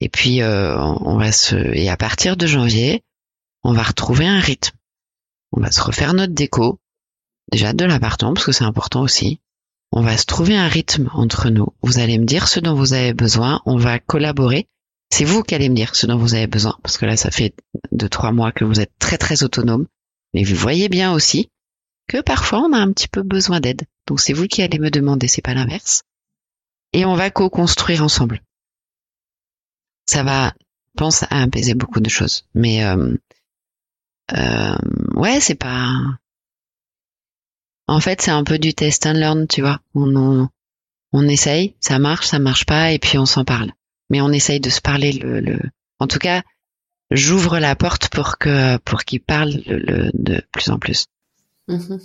et 0.00 0.10
puis 0.10 0.42
euh, 0.42 0.78
on 0.78 1.16
va 1.16 1.32
se 1.32 1.56
et 1.56 1.88
à 1.88 1.96
partir 1.96 2.36
de 2.36 2.46
janvier, 2.46 3.02
on 3.64 3.72
va 3.72 3.82
retrouver 3.82 4.26
un 4.26 4.38
rythme. 4.38 4.76
On 5.50 5.60
va 5.60 5.72
se 5.72 5.80
refaire 5.80 6.12
notre 6.12 6.34
déco, 6.34 6.78
déjà 7.50 7.72
de 7.72 7.86
l'appartement 7.86 8.34
parce 8.34 8.44
que 8.44 8.52
c'est 8.52 8.64
important 8.64 9.00
aussi. 9.00 9.40
On 9.92 10.02
va 10.02 10.18
se 10.18 10.26
trouver 10.26 10.56
un 10.58 10.68
rythme 10.68 11.08
entre 11.14 11.48
nous. 11.48 11.68
Vous 11.82 11.98
allez 11.98 12.18
me 12.18 12.26
dire 12.26 12.48
ce 12.48 12.60
dont 12.60 12.74
vous 12.74 12.92
avez 12.92 13.14
besoin. 13.14 13.62
On 13.64 13.78
va 13.78 13.98
collaborer. 13.98 14.68
C'est 15.10 15.24
vous 15.24 15.42
qui 15.42 15.54
allez 15.54 15.70
me 15.70 15.74
dire 15.74 15.94
ce 15.96 16.06
dont 16.06 16.18
vous 16.18 16.34
avez 16.34 16.48
besoin 16.48 16.76
parce 16.82 16.98
que 16.98 17.06
là, 17.06 17.16
ça 17.16 17.30
fait 17.30 17.54
deux 17.92 18.10
trois 18.10 18.32
mois 18.32 18.52
que 18.52 18.64
vous 18.64 18.78
êtes 18.78 18.92
très 18.98 19.16
très 19.16 19.42
autonome. 19.42 19.86
Mais 20.36 20.44
vous 20.44 20.54
voyez 20.54 20.90
bien 20.90 21.14
aussi 21.14 21.48
que 22.08 22.20
parfois 22.20 22.60
on 22.60 22.74
a 22.74 22.76
un 22.76 22.92
petit 22.92 23.08
peu 23.08 23.22
besoin 23.22 23.58
d'aide. 23.58 23.86
Donc 24.06 24.20
c'est 24.20 24.34
vous 24.34 24.46
qui 24.46 24.60
allez 24.60 24.78
me 24.78 24.90
demander, 24.90 25.28
c'est 25.28 25.40
pas 25.40 25.54
l'inverse. 25.54 26.02
Et 26.92 27.06
on 27.06 27.14
va 27.14 27.30
co-construire 27.30 28.04
ensemble. 28.04 28.42
Ça 30.04 30.22
va, 30.24 30.52
pense, 30.94 31.22
à 31.22 31.40
apaiser 31.40 31.72
beaucoup 31.72 32.00
de 32.00 32.10
choses. 32.10 32.44
Mais 32.54 32.84
euh, 32.84 33.16
euh, 34.36 34.76
ouais, 35.14 35.40
c'est 35.40 35.54
pas. 35.54 35.90
En 37.86 38.00
fait, 38.00 38.20
c'est 38.20 38.30
un 38.30 38.44
peu 38.44 38.58
du 38.58 38.74
test 38.74 39.06
and 39.06 39.14
learn, 39.14 39.46
tu 39.46 39.62
vois. 39.62 39.80
On, 39.94 40.14
on, 40.16 40.50
on 41.12 41.28
essaye, 41.28 41.74
ça 41.80 41.98
marche, 41.98 42.26
ça 42.26 42.38
marche 42.38 42.66
pas, 42.66 42.92
et 42.92 42.98
puis 42.98 43.16
on 43.16 43.24
s'en 43.24 43.46
parle. 43.46 43.72
Mais 44.10 44.20
on 44.20 44.32
essaye 44.32 44.60
de 44.60 44.68
se 44.68 44.82
parler 44.82 45.12
le, 45.12 45.40
le... 45.40 45.58
En 45.98 46.06
tout 46.06 46.18
cas, 46.18 46.42
j'ouvre 47.10 47.58
la 47.58 47.74
porte 47.76 48.08
pour 48.08 48.38
que 48.38 48.76
pour 48.78 49.04
qu'il 49.04 49.20
parle 49.20 49.52
le, 49.66 50.10
de 50.14 50.42
plus 50.52 50.70
en 50.70 50.78
plus. 50.78 51.06
Mhm. 51.68 52.00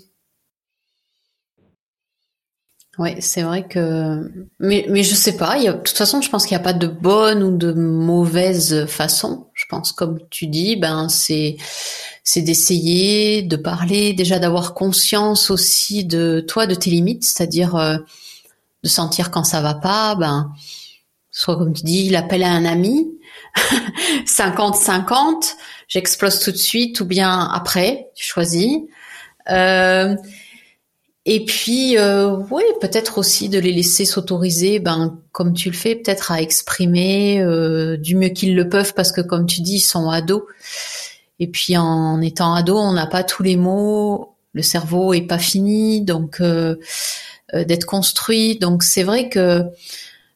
Oui, 2.98 3.16
c'est 3.20 3.44
vrai 3.44 3.68
que, 3.68 4.30
mais 4.60 4.86
mais 4.90 5.04
je 5.04 5.16
sais 5.16 5.38
pas. 5.38 5.58
Y 5.58 5.70
a... 5.70 5.74
De 5.74 5.78
toute 5.78 5.98
façon, 5.98 6.22
je 6.22 6.30
pense 6.30 6.46
qu'il 6.46 6.56
n'y 6.58 6.62
a 6.62 6.64
pas 6.64 6.74
de 6.74 6.88
bonne 6.88 7.42
ou 7.42 7.58
de 7.58 7.72
mauvaise 7.72 8.86
façon. 8.86 9.48
Je 9.54 9.66
pense, 9.70 9.94
comme 9.94 10.20
tu 10.30 10.48
dis, 10.48 10.76
ben 10.76 11.08
c'est 11.08 11.56
c'est 12.24 12.42
d'essayer 12.42 13.42
de 13.44 13.56
parler, 13.56 14.14
déjà 14.14 14.40
d'avoir 14.40 14.74
conscience 14.74 15.50
aussi 15.50 16.04
de 16.06 16.44
toi, 16.48 16.68
de 16.68 16.76
tes 16.76 16.90
limites, 16.90 17.24
c'est-à-dire 17.24 17.76
euh, 17.76 17.98
de 18.84 18.90
sentir 18.90 19.32
quand 19.32 19.44
ça 19.46 19.62
va 19.62 19.74
pas, 19.74 20.16
ben 20.16 20.52
soit 21.32 21.58
comme 21.58 21.74
tu 21.74 21.84
dis, 21.84 22.10
l'appel 22.10 22.44
à 22.44 22.52
un 22.52 22.66
ami, 22.66 23.08
50-50, 24.26 25.56
j'explose 25.88 26.40
tout 26.40 26.52
de 26.52 26.58
suite 26.58 27.00
ou 27.00 27.06
bien 27.06 27.50
après, 27.54 28.10
tu 28.16 28.26
choisis. 28.26 28.80
Euh, 29.50 30.16
et 31.26 31.46
puis, 31.46 31.98
euh, 31.98 32.36
oui, 32.50 32.64
peut-être 32.82 33.18
aussi 33.18 33.48
de 33.48 33.60
les 33.60 33.72
laisser 33.72 34.06
s'autoriser, 34.06 34.80
ben 34.80 35.20
comme 35.32 35.54
tu 35.54 35.70
le 35.70 35.76
fais, 35.76 35.96
peut-être 35.96 36.32
à 36.32 36.42
exprimer 36.42 37.42
euh, 37.42 37.96
du 37.96 38.16
mieux 38.16 38.30
qu'ils 38.30 38.56
le 38.56 38.68
peuvent, 38.68 38.94
parce 38.94 39.12
que 39.12 39.22
comme 39.22 39.46
tu 39.46 39.62
dis, 39.62 39.76
ils 39.76 39.80
sont 39.80 40.10
ados. 40.10 40.44
Et 41.40 41.48
puis 41.48 41.78
en 41.78 42.22
étant 42.22 42.54
ado, 42.54 42.78
on 42.78 42.94
n'a 42.94 43.08
pas 43.08 43.24
tous 43.24 43.44
les 43.44 43.56
mots 43.56 44.28
le 44.54 44.62
cerveau 44.62 45.14
est 45.14 45.22
pas 45.22 45.40
fini, 45.40 46.02
donc 46.02 46.42
d'être 47.54 47.86
construit. 47.86 48.60
Donc 48.60 48.84
c'est 48.84 49.04
vrai 49.04 49.30
que 49.30 49.64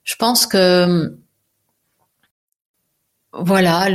je 0.06 0.16
pense 0.16 0.48
que 0.48 1.18
voilà, 3.38 3.88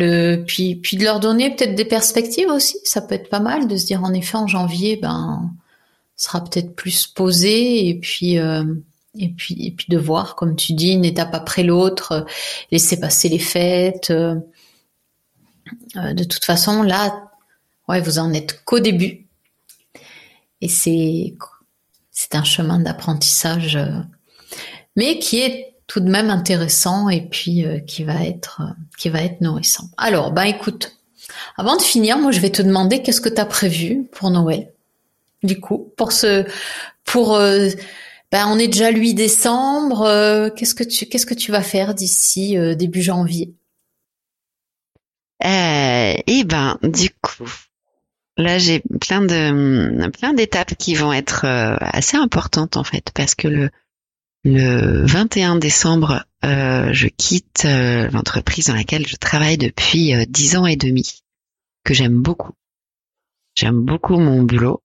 puis 0.46 0.76
de 0.76 1.02
leur 1.02 1.18
donner 1.18 1.54
peut-être 1.54 1.74
des 1.74 1.86
perspectives 1.86 2.48
aussi, 2.48 2.76
ça 2.84 3.00
peut 3.00 3.14
être 3.14 3.30
pas 3.30 3.40
mal 3.40 3.68
de 3.68 3.76
se 3.76 3.86
dire 3.86 4.04
en 4.04 4.12
effet 4.12 4.36
en 4.36 4.46
janvier, 4.46 4.96
ben 4.96 5.50
sera 6.16 6.44
peut-être 6.44 6.76
plus 6.76 7.06
posé 7.06 7.88
et 7.88 7.94
puis 7.94 8.38
euh, 8.38 8.62
et 9.18 9.30
puis 9.30 9.66
et 9.66 9.70
puis 9.70 9.86
de 9.88 9.96
voir 9.96 10.34
comme 10.34 10.54
tu 10.54 10.74
dis 10.74 10.90
une 10.90 11.06
étape 11.06 11.32
après 11.32 11.62
l'autre, 11.62 12.12
euh, 12.12 12.22
laisser 12.70 13.00
passer 13.00 13.30
les 13.30 13.38
fêtes. 13.38 14.10
Euh, 14.10 14.34
de 15.94 16.24
toute 16.24 16.44
façon 16.44 16.82
là, 16.82 17.30
ouais, 17.88 18.02
vous 18.02 18.18
en 18.18 18.34
êtes 18.34 18.62
qu'au 18.64 18.80
début 18.80 19.26
et 20.60 20.68
c'est 20.68 21.34
c'est 22.10 22.34
un 22.34 22.44
chemin 22.44 22.78
d'apprentissage, 22.78 23.78
mais 24.94 25.18
qui 25.18 25.38
est 25.38 25.70
tout 25.90 25.98
de 25.98 26.08
même 26.08 26.30
intéressant 26.30 27.08
et 27.08 27.20
puis 27.20 27.66
euh, 27.66 27.80
qui 27.80 28.04
va 28.04 28.24
être 28.24 28.60
euh, 28.60 28.72
qui 28.96 29.08
va 29.08 29.24
être 29.24 29.40
nourrissant. 29.40 29.90
Alors, 29.96 30.30
ben 30.30 30.44
écoute, 30.44 30.96
avant 31.56 31.76
de 31.76 31.82
finir, 31.82 32.16
moi 32.16 32.30
je 32.30 32.38
vais 32.38 32.50
te 32.50 32.62
demander 32.62 33.02
qu'est-ce 33.02 33.20
que 33.20 33.28
tu 33.28 33.40
as 33.40 33.44
prévu 33.44 34.06
pour 34.12 34.30
Noël? 34.30 34.72
Du 35.42 35.58
coup, 35.58 35.92
pour 35.96 36.12
ce 36.12 36.46
pour 37.04 37.36
ben 37.36 38.46
on 38.46 38.58
est 38.60 38.68
déjà 38.68 38.92
lui 38.92 39.14
décembre, 39.14 40.50
qu'est-ce 40.54 40.76
que 40.76 40.84
tu 40.84 41.06
qu'est-ce 41.06 41.26
que 41.26 41.34
tu 41.34 41.50
vas 41.50 41.62
faire 41.62 41.92
d'ici 41.94 42.56
début 42.76 43.02
janvier? 43.02 43.52
Eh 45.42 46.44
ben, 46.44 46.78
du 46.84 47.10
coup, 47.20 47.50
là 48.36 48.58
j'ai 48.58 48.80
plein 49.00 49.22
de 49.22 50.08
plein 50.10 50.34
d'étapes 50.34 50.76
qui 50.76 50.94
vont 50.94 51.12
être 51.12 51.46
assez 51.46 52.16
importantes 52.16 52.76
en 52.76 52.84
fait 52.84 53.10
parce 53.12 53.34
que 53.34 53.48
le 53.48 53.70
le 54.44 55.04
21 55.04 55.56
décembre, 55.56 56.24
euh, 56.44 56.92
je 56.92 57.08
quitte 57.08 57.64
euh, 57.66 58.08
l'entreprise 58.10 58.66
dans 58.66 58.74
laquelle 58.74 59.06
je 59.06 59.16
travaille 59.16 59.58
depuis 59.58 60.14
euh, 60.14 60.24
dix 60.26 60.56
ans 60.56 60.66
et 60.66 60.76
demi, 60.76 61.22
que 61.84 61.92
j'aime 61.92 62.20
beaucoup. 62.20 62.52
J'aime 63.54 63.82
beaucoup 63.82 64.18
mon 64.18 64.42
boulot, 64.42 64.82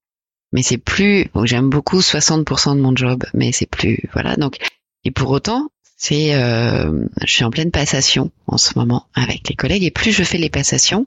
mais 0.52 0.62
c'est 0.62 0.78
plus. 0.78 1.30
j'aime 1.44 1.70
beaucoup 1.70 2.00
60% 2.00 2.76
de 2.76 2.80
mon 2.80 2.94
job, 2.94 3.24
mais 3.32 3.52
c'est 3.52 3.70
plus. 3.70 4.02
Voilà. 4.12 4.36
Donc, 4.36 4.58
et 5.04 5.10
pour 5.10 5.30
autant, 5.30 5.68
c'est. 5.96 6.32
je 6.32 7.26
suis 7.26 7.44
en 7.44 7.50
pleine 7.50 7.70
passation 7.70 8.30
en 8.46 8.58
ce 8.58 8.76
moment 8.76 9.06
avec 9.14 9.48
les 9.48 9.54
collègues, 9.54 9.84
et 9.84 9.90
plus 9.90 10.12
je 10.12 10.24
fais 10.24 10.38
les 10.38 10.50
passations, 10.50 11.06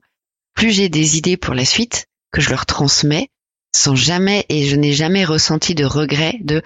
plus 0.55 0.71
j'ai 0.71 0.89
des 0.89 1.17
idées 1.17 1.37
pour 1.37 1.53
la 1.53 1.65
suite 1.65 2.07
que 2.31 2.41
je 2.41 2.49
leur 2.49 2.65
transmets 2.65 3.29
sans 3.75 3.95
jamais 3.95 4.45
et 4.49 4.65
je 4.65 4.75
n'ai 4.75 4.93
jamais 4.93 5.25
ressenti 5.25 5.75
de 5.75 5.85
regret 5.85 6.37
de 6.41 6.63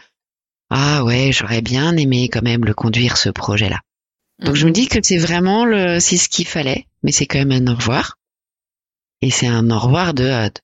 ah 0.75 1.03
ouais, 1.03 1.31
j'aurais 1.31 1.61
bien 1.61 1.95
aimé 1.97 2.29
quand 2.29 2.41
même 2.41 2.65
le 2.65 2.73
conduire 2.73 3.17
ce 3.17 3.29
projet-là. 3.29 3.79
Donc 4.39 4.55
je 4.55 4.63
me 4.63 4.69
mhm. 4.69 4.73
dis 4.73 4.87
que 4.87 4.97
c'est 5.03 5.19
vraiment 5.19 5.65
le, 5.65 5.99
c'est 5.99 6.17
ce 6.17 6.27
qu'il 6.27 6.47
fallait, 6.47 6.87
mais 7.03 7.11
c'est 7.11 7.27
quand 7.27 7.37
même 7.37 7.51
un 7.51 7.71
au 7.71 7.75
revoir. 7.75 8.17
Et 9.21 9.29
c'est 9.29 9.45
un 9.45 9.69
au 9.69 9.77
revoir 9.77 10.15
de, 10.15 10.23
de 10.23 10.61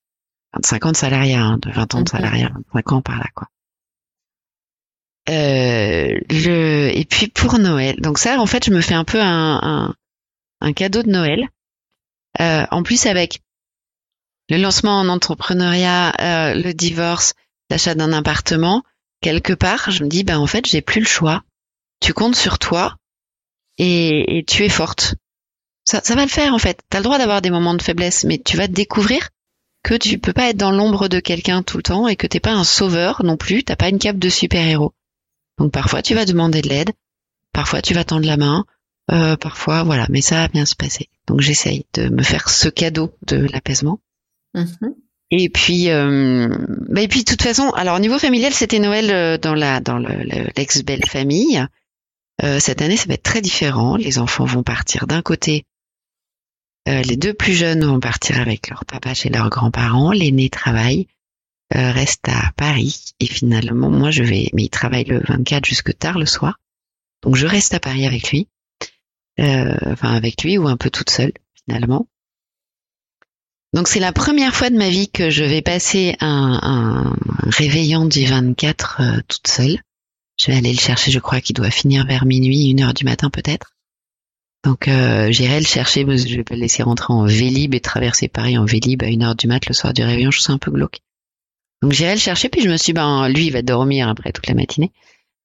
25 0.56 0.86
ans 0.88 0.92
de 0.94 0.98
salariat, 0.98 1.42
hein, 1.42 1.60
de 1.62 1.70
20 1.70 1.94
ans 1.96 2.02
de 2.02 2.10
salariat, 2.10 2.50
25 2.74 2.92
ans 2.92 3.02
par 3.04 3.20
là, 3.20 3.28
quoi. 3.36 3.48
Euh, 5.30 6.18
le, 6.32 6.90
et 6.92 7.06
puis 7.06 7.28
pour 7.28 7.60
Noël, 7.60 7.98
donc 8.02 8.18
ça, 8.18 8.40
en 8.40 8.48
fait, 8.48 8.66
je 8.66 8.72
me 8.72 8.82
fais 8.82 8.96
un 8.96 9.04
peu 9.04 9.22
un, 9.22 9.94
un, 10.60 10.74
cadeau 10.74 11.04
de 11.04 11.10
Noël. 11.10 11.48
Euh, 12.40 12.66
en 12.72 12.82
plus 12.82 13.06
avec 13.06 13.42
le 14.50 14.58
lancement 14.58 15.00
en 15.00 15.08
entrepreneuriat, 15.08 16.14
euh, 16.20 16.56
le 16.56 16.74
divorce, 16.74 17.36
l'achat 17.70 17.94
d'un 17.94 18.12
appartement, 18.12 18.84
quelque 19.22 19.54
part, 19.54 19.92
je 19.92 20.04
me 20.04 20.10
dis, 20.10 20.24
ben 20.24 20.38
en 20.38 20.48
fait, 20.48 20.66
j'ai 20.66 20.82
plus 20.82 21.02
le 21.02 21.08
choix. 21.08 21.44
Tu 22.02 22.14
comptes 22.14 22.36
sur 22.36 22.60
toi 22.60 22.96
et, 23.78 24.44
tu 24.48 24.64
es 24.64 24.70
forte. 24.70 25.16
Ça, 25.86 26.02
ça 26.04 26.16
va 26.16 26.24
le 26.24 26.30
faire 26.30 26.54
en 26.54 26.60
fait. 26.60 26.82
Tu 26.90 26.98
as 26.98 27.00
le 27.00 27.04
droit 27.04 27.18
d'avoir 27.18 27.42
des 27.42 27.50
moments 27.50 27.74
de 27.74 27.82
faiblesse, 27.82 28.24
mais 28.24 28.38
tu 28.38 28.58
vas 28.58 28.68
te 28.68 28.74
découvrir 28.74 29.30
que 29.84 29.96
tu 29.96 30.20
peux 30.20 30.34
pas 30.34 30.50
être 30.50 30.58
dans 30.58 30.72
l'ombre 30.72 31.08
de 31.08 31.20
quelqu'un 31.20 31.64
tout 31.64 31.78
le 31.78 31.84
temps 31.84 32.08
et 32.08 32.16
que 32.16 32.28
t'es 32.28 32.40
pas 32.40 32.52
un 32.52 32.64
sauveur 32.64 33.24
non 33.24 33.38
plus. 33.38 33.64
T'as 33.64 33.76
pas 33.76 33.90
une 33.90 34.00
cape 34.00 34.20
de 34.20 34.30
super-héros. 34.30 34.94
Donc 35.58 35.72
parfois 35.72 36.02
tu 36.02 36.14
vas 36.14 36.26
demander 36.26 36.62
de 36.62 36.70
l'aide, 36.70 36.92
parfois 37.54 37.82
tu 37.82 37.94
vas 37.94 38.04
tendre 38.04 38.26
la 38.26 38.38
main, 38.38 38.66
euh, 39.12 39.36
parfois 39.36 39.84
voilà, 39.84 40.06
mais 40.10 40.22
ça 40.22 40.36
va 40.36 40.48
bien 40.48 40.66
se 40.66 40.76
passer. 40.76 41.10
Donc 41.28 41.42
j'essaye 41.42 41.86
de 41.94 42.10
me 42.10 42.24
faire 42.24 42.50
ce 42.50 42.70
cadeau 42.70 43.14
de 43.26 43.38
l'apaisement. 43.38 44.00
Mm-hmm. 44.56 44.96
Et 45.32 45.50
puis, 45.50 45.92
euh, 45.92 46.48
bah 46.90 47.02
et 47.02 47.08
puis 47.08 47.20
de 47.20 47.26
toute 47.26 47.44
façon, 47.44 47.70
alors 47.72 47.98
au 47.98 48.00
niveau 48.00 48.18
familial, 48.18 48.52
c'était 48.52 48.80
Noël 48.80 49.12
euh, 49.12 49.38
dans 49.38 49.54
la 49.54 49.80
dans 49.80 50.00
l'ex 50.00 50.84
belle 50.84 51.06
famille. 51.06 51.64
Euh, 52.44 52.60
cette 52.60 52.82
année, 52.82 52.98
ça 52.98 53.06
va 53.08 53.14
être 53.14 53.24
très 53.24 53.42
différent. 53.42 53.96
Les 53.96 54.18
enfants 54.18 54.46
vont 54.46 54.64
partir 54.64 55.06
d'un 55.06 55.22
côté. 55.22 55.66
Euh, 56.88 57.02
les 57.04 57.16
deux 57.18 57.34
plus 57.34 57.54
jeunes 57.54 57.86
vont 57.86 58.00
partir 58.00 58.40
avec 58.40 58.70
leur 58.70 58.86
papa 58.86 59.14
chez 59.14 59.30
leurs 59.30 59.50
grands-parents. 59.50 60.12
L'aîné 60.12 60.50
travaille, 60.50 61.08
reste 61.72 62.28
à 62.28 62.52
Paris. 62.56 63.14
Et 63.20 63.28
finalement, 63.28 63.92
moi, 63.92 64.10
je 64.10 64.24
vais, 64.24 64.50
mais 64.54 64.64
il 64.64 64.70
travaille 64.70 65.04
le 65.04 65.22
24 65.28 65.66
jusque 65.66 65.96
tard 65.96 66.18
le 66.18 66.26
soir. 66.26 66.60
Donc, 67.22 67.36
je 67.36 67.46
reste 67.46 67.74
à 67.76 67.80
Paris 67.80 68.08
avec 68.08 68.32
lui. 68.32 68.48
enfin, 69.38 70.14
avec 70.14 70.44
lui 70.44 70.58
ou 70.58 70.68
un 70.68 70.78
peu 70.78 70.90
toute 70.90 71.12
seule 71.12 71.34
finalement. 71.66 72.08
Donc 73.74 73.88
c'est 73.88 74.00
la 74.00 74.12
première 74.12 74.56
fois 74.56 74.70
de 74.70 74.78
ma 74.78 74.90
vie 74.90 75.10
que 75.10 75.30
je 75.30 75.44
vais 75.44 75.62
passer 75.62 76.16
un, 76.22 77.16
réveillon 77.44 78.06
du 78.06 78.26
24 78.26 79.02
euh, 79.02 79.20
toute 79.28 79.48
seule. 79.48 79.80
Je 80.40 80.48
vais 80.48 80.58
aller 80.58 80.72
le 80.72 80.80
chercher, 80.80 81.12
je 81.12 81.20
crois 81.20 81.42
qu'il 81.42 81.56
doit 81.56 81.70
finir 81.70 82.06
vers 82.06 82.26
minuit, 82.26 82.70
une 82.70 82.82
heure 82.82 82.94
du 82.94 83.06
matin 83.06 83.30
peut-être. 83.30 83.76
Donc 84.64 84.88
euh, 84.88 85.32
j'irai 85.32 85.60
le 85.60 85.66
chercher, 85.66 86.02
je 86.02 86.36
vais 86.36 86.44
pas 86.44 86.56
le 86.56 86.62
laisser 86.62 86.84
rentrer 86.84 87.14
en 87.14 87.26
Vélib 87.26 87.74
et 87.74 87.80
traverser 87.80 88.28
Paris 88.28 88.58
en 88.58 88.66
Vélib 88.66 89.04
à 89.04 89.08
une 89.08 89.24
heure 89.24 89.36
du 89.36 89.48
mat 89.48 89.66
le 89.68 89.74
soir 89.74 89.94
du 89.94 90.04
réveillon, 90.04 90.32
je 90.32 90.42
suis 90.42 90.52
un 90.52 90.58
peu 90.58 90.72
glauque. 90.72 91.00
Donc 91.82 91.94
j'irai 91.94 92.14
le 92.14 92.20
chercher, 92.20 92.50
puis 92.50 92.62
je 92.62 92.70
me 92.70 92.76
suis 92.76 92.88
dit, 92.88 92.94
ben 92.94 93.30
lui 93.30 93.46
il 93.46 93.54
va 93.54 93.62
dormir 93.62 94.10
après 94.10 94.32
toute 94.32 94.48
la 94.48 94.56
matinée 94.56 94.92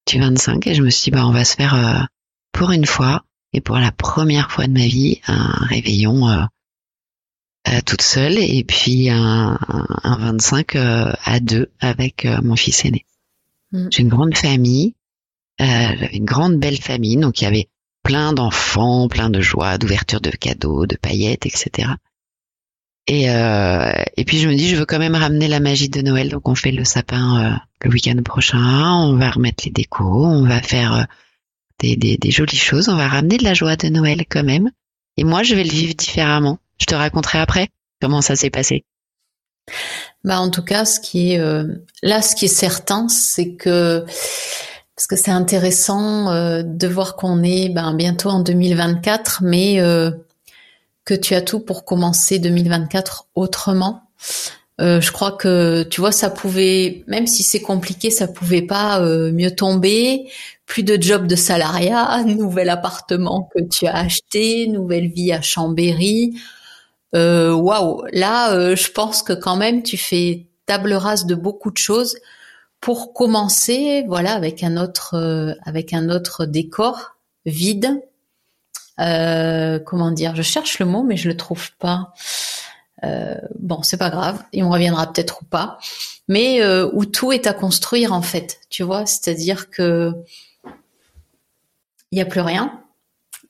du 0.07 0.19
25 0.19 0.67
et 0.67 0.75
je 0.75 0.83
me 0.83 0.91
suis 0.91 1.05
dit, 1.05 1.11
ben 1.11 1.27
on 1.27 1.33
va 1.33 1.45
se 1.45 1.55
faire 1.55 1.75
euh, 1.75 2.03
pour 2.53 2.71
une 2.71 2.87
fois 2.87 3.25
et 3.53 3.61
pour 3.61 3.77
la 3.77 3.93
première 3.93 4.51
fois 4.51 4.67
de 4.67 4.73
ma 4.73 4.87
vie 4.87 5.21
un 5.27 5.67
réveillon 5.67 6.29
euh, 6.29 6.43
toute 7.87 8.03
seule 8.03 8.39
et 8.39 8.65
puis 8.65 9.11
un, 9.11 9.59
un 10.03 10.17
25 10.19 10.77
euh, 10.77 11.13
à 11.25 11.41
deux 11.41 11.71
avec 11.81 12.25
euh, 12.25 12.41
mon 12.43 12.57
fils 12.57 12.85
aîné. 12.85 13.05
Mm. 13.73 13.89
J'ai 13.91 14.03
une 14.03 14.09
grande 14.09 14.37
famille, 14.37 14.95
j'avais 15.59 16.17
une 16.17 16.25
grande 16.25 16.59
belle 16.59 16.81
famille, 16.81 17.17
donc 17.17 17.41
il 17.41 17.45
y 17.45 17.47
avait 17.47 17.69
plein 18.03 18.33
d'enfants, 18.33 19.09
plein 19.09 19.31
de 19.31 19.41
joie, 19.41 19.79
d'ouverture 19.79 20.21
de 20.21 20.31
cadeaux, 20.31 20.87
de 20.87 20.97
paillettes, 20.97 21.47
etc. 21.47 21.93
Et, 23.07 23.25
et 23.25 24.25
puis 24.25 24.39
je 24.39 24.49
me 24.49 24.55
dis, 24.55 24.69
je 24.69 24.77
veux 24.77 24.85
quand 24.85 24.99
même 24.99 25.15
ramener 25.15 25.49
la 25.49 25.61
magie 25.61 25.89
de 25.89 26.03
Noël, 26.03 26.29
donc 26.29 26.49
on 26.49 26.55
fait 26.55 26.73
le 26.73 26.85
sapin 26.85 27.61
le 27.83 27.91
week-end 27.91 28.21
prochain, 28.23 28.93
on 28.93 29.17
va 29.17 29.31
remettre 29.31 29.65
les 29.65 29.71
décos, 29.71 30.27
on 30.27 30.47
va 30.47 30.61
faire 30.61 31.07
des, 31.79 31.97
des, 31.97 32.17
des 32.17 32.31
jolies 32.31 32.57
choses, 32.57 32.89
on 32.89 32.97
va 32.97 33.09
ramener 33.09 33.39
de 33.39 33.45
la 33.45 33.55
joie 33.55 33.77
de 33.77 33.89
Noël 33.89 34.25
quand 34.29 34.45
même. 34.45 34.71
Et 35.17 35.25
moi, 35.25 35.43
je 35.43 35.55
vais 35.55 35.65
le 35.65 35.71
vivre 35.71 35.95
différemment. 35.95 36.59
Je 36.79 36.87
te 36.87 36.95
raconterai 36.95 37.39
après 37.39 37.69
comment 38.01 38.21
ça 38.21 38.37
s'est 38.37 38.51
passé. 38.51 38.85
Bah 40.25 40.41
en 40.41 40.51
tout 40.51 40.63
cas, 40.63 40.85
ce 40.85 41.01
qui 41.01 41.33
est 41.33 41.39
euh, 41.39 41.65
là, 42.03 42.23
ce 42.23 42.35
qui 42.35 42.47
est 42.47 42.49
certain, 42.49 43.09
c'est 43.09 43.55
que 43.55 44.05
parce 44.97 45.07
que 45.07 45.17
c'est 45.17 45.31
intéressant 45.31 46.31
euh, 46.31 46.63
de 46.65 46.87
voir 46.87 47.17
qu'on 47.17 47.43
est 47.43 47.69
ben, 47.69 47.95
bientôt 47.95 48.31
en 48.31 48.41
2024, 48.41 49.41
mais 49.43 49.81
euh, 49.81 50.11
que 51.05 51.15
tu 51.15 51.35
as 51.35 51.43
tout 51.43 51.61
pour 51.61 51.85
commencer 51.85 52.39
2024 52.39 53.27
autrement. 53.35 54.03
je 54.79 55.13
crois 55.13 55.33
que 55.33 55.83
tu 55.85 56.01
vois, 56.01 56.13
ça 56.13 56.31
pouvait, 56.31 57.05
même 57.07 57.27
si 57.27 57.43
c'est 57.43 57.61
compliqué, 57.61 58.11
ça 58.11 58.27
pouvait 58.29 58.63
pas 58.63 59.01
mieux 59.31 59.55
tomber. 59.55 60.31
Plus 60.67 60.83
de 60.83 61.01
job 61.01 61.27
de 61.27 61.37
salariat, 61.37 62.23
nouvel 62.27 62.71
appartement 62.71 63.51
que 63.55 63.63
tu 63.63 63.87
as 63.87 63.97
acheté, 63.97 64.67
nouvelle 64.69 65.09
vie 65.09 65.33
à 65.33 65.43
Chambéry 65.43 66.35
euh, 67.15 67.53
waouh, 67.55 68.05
là, 68.13 68.53
euh, 68.53 68.77
je 68.77 68.91
pense 68.91 69.23
que 69.23 69.33
quand 69.33 69.57
même 69.57 69.83
tu 69.83 69.97
fais 69.97 70.47
table 70.67 70.93
rase 70.95 71.27
de 71.27 71.35
beaucoup 71.35 71.71
de 71.71 71.77
choses. 71.77 72.17
Pour 72.81 73.15
commencer, 73.15 74.05
voilà, 74.09 74.35
avec 74.35 74.63
un 74.63 74.77
autre, 74.77 75.15
euh, 75.15 75.55
avec 75.65 75.93
un 75.93 76.11
autre 76.11 76.45
décor 76.45 77.17
vide. 77.47 78.03
comment 78.99 80.11
dire? 80.11 80.37
Je 80.37 80.43
cherche 80.43 80.79
le 80.79 80.87
mot, 80.87 81.03
mais 81.03 81.17
je 81.17 81.29
le 81.29 81.37
trouve 81.37 81.71
pas. 81.79 82.13
bon, 83.59 83.83
c'est 83.83 83.97
pas 83.99 84.11
grave, 84.11 84.43
et 84.53 84.63
on 84.63 84.71
reviendra 84.71 85.13
peut-être 85.13 85.43
ou 85.43 85.45
pas. 85.47 85.79
Mais 86.29 86.65
où 86.93 87.05
tout 87.07 87.33
est 87.33 87.47
à 87.47 87.55
construire 87.55 88.13
en 88.13 88.23
fait, 88.23 88.61
tu 88.71 88.83
vois, 88.83 89.07
c'est-à-dire 89.07 89.71
que 89.71 90.13
il 92.13 92.19
y 92.19 92.23
a 92.23 92.27
plus 92.27 92.41
rien 92.41 92.84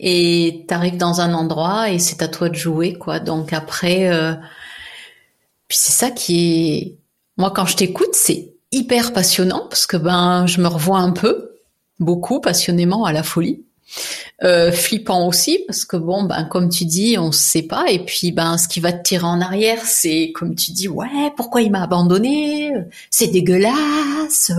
et 0.01 0.65
t'arrives 0.69 0.97
dans 0.97 1.21
un 1.21 1.35
endroit 1.35 1.91
et 1.91 1.99
c'est 1.99 2.23
à 2.23 2.29
toi 2.29 2.49
de 2.49 2.55
jouer 2.55 2.95
quoi. 2.95 3.21
Donc 3.21 3.53
après, 3.53 4.09
euh, 4.09 4.35
puis 5.69 5.79
c'est 5.81 5.93
ça 5.93 6.11
qui 6.11 6.75
est 6.75 6.99
moi, 7.37 7.51
quand 7.51 7.67
je 7.67 7.77
t'écoute, 7.77 8.11
c'est 8.13 8.53
hyper 8.71 9.13
passionnant 9.13 9.67
parce 9.69 9.87
que 9.87 9.97
ben, 9.97 10.47
je 10.47 10.61
me 10.61 10.69
revois 10.69 10.99
un 10.99 11.11
peu, 11.11 11.57
beaucoup 11.99 12.41
passionnément 12.41 13.05
à 13.05 13.13
la 13.13 13.23
folie. 13.23 13.65
Euh, 14.43 14.73
flippant 14.73 15.29
aussi 15.29 15.61
parce 15.69 15.85
que 15.85 15.97
bon 15.97 16.25
ben 16.25 16.45
comme 16.45 16.69
tu 16.69 16.85
dis 16.85 17.17
on 17.19 17.31
sait 17.31 17.63
pas 17.63 17.85
et 17.91 18.05
puis 18.05 18.33
ben 18.33 18.59
ce 18.59 18.67
qui 18.67 18.81
va 18.81 18.93
te 18.93 19.03
tirer 19.03 19.27
en 19.27 19.41
arrière 19.41 19.85
c'est 19.85 20.33
comme 20.35 20.57
tu 20.57 20.73
dis 20.73 20.89
ouais 20.89 21.31
pourquoi 21.37 21.63
il 21.63 21.71
m'a 21.71 21.83
abandonné? 21.83 22.73
C'est 23.11 23.29
dégueulasse 23.29 24.51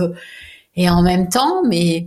et 0.76 0.88
en 0.88 1.02
même 1.02 1.28
temps 1.28 1.62
mais 1.68 2.06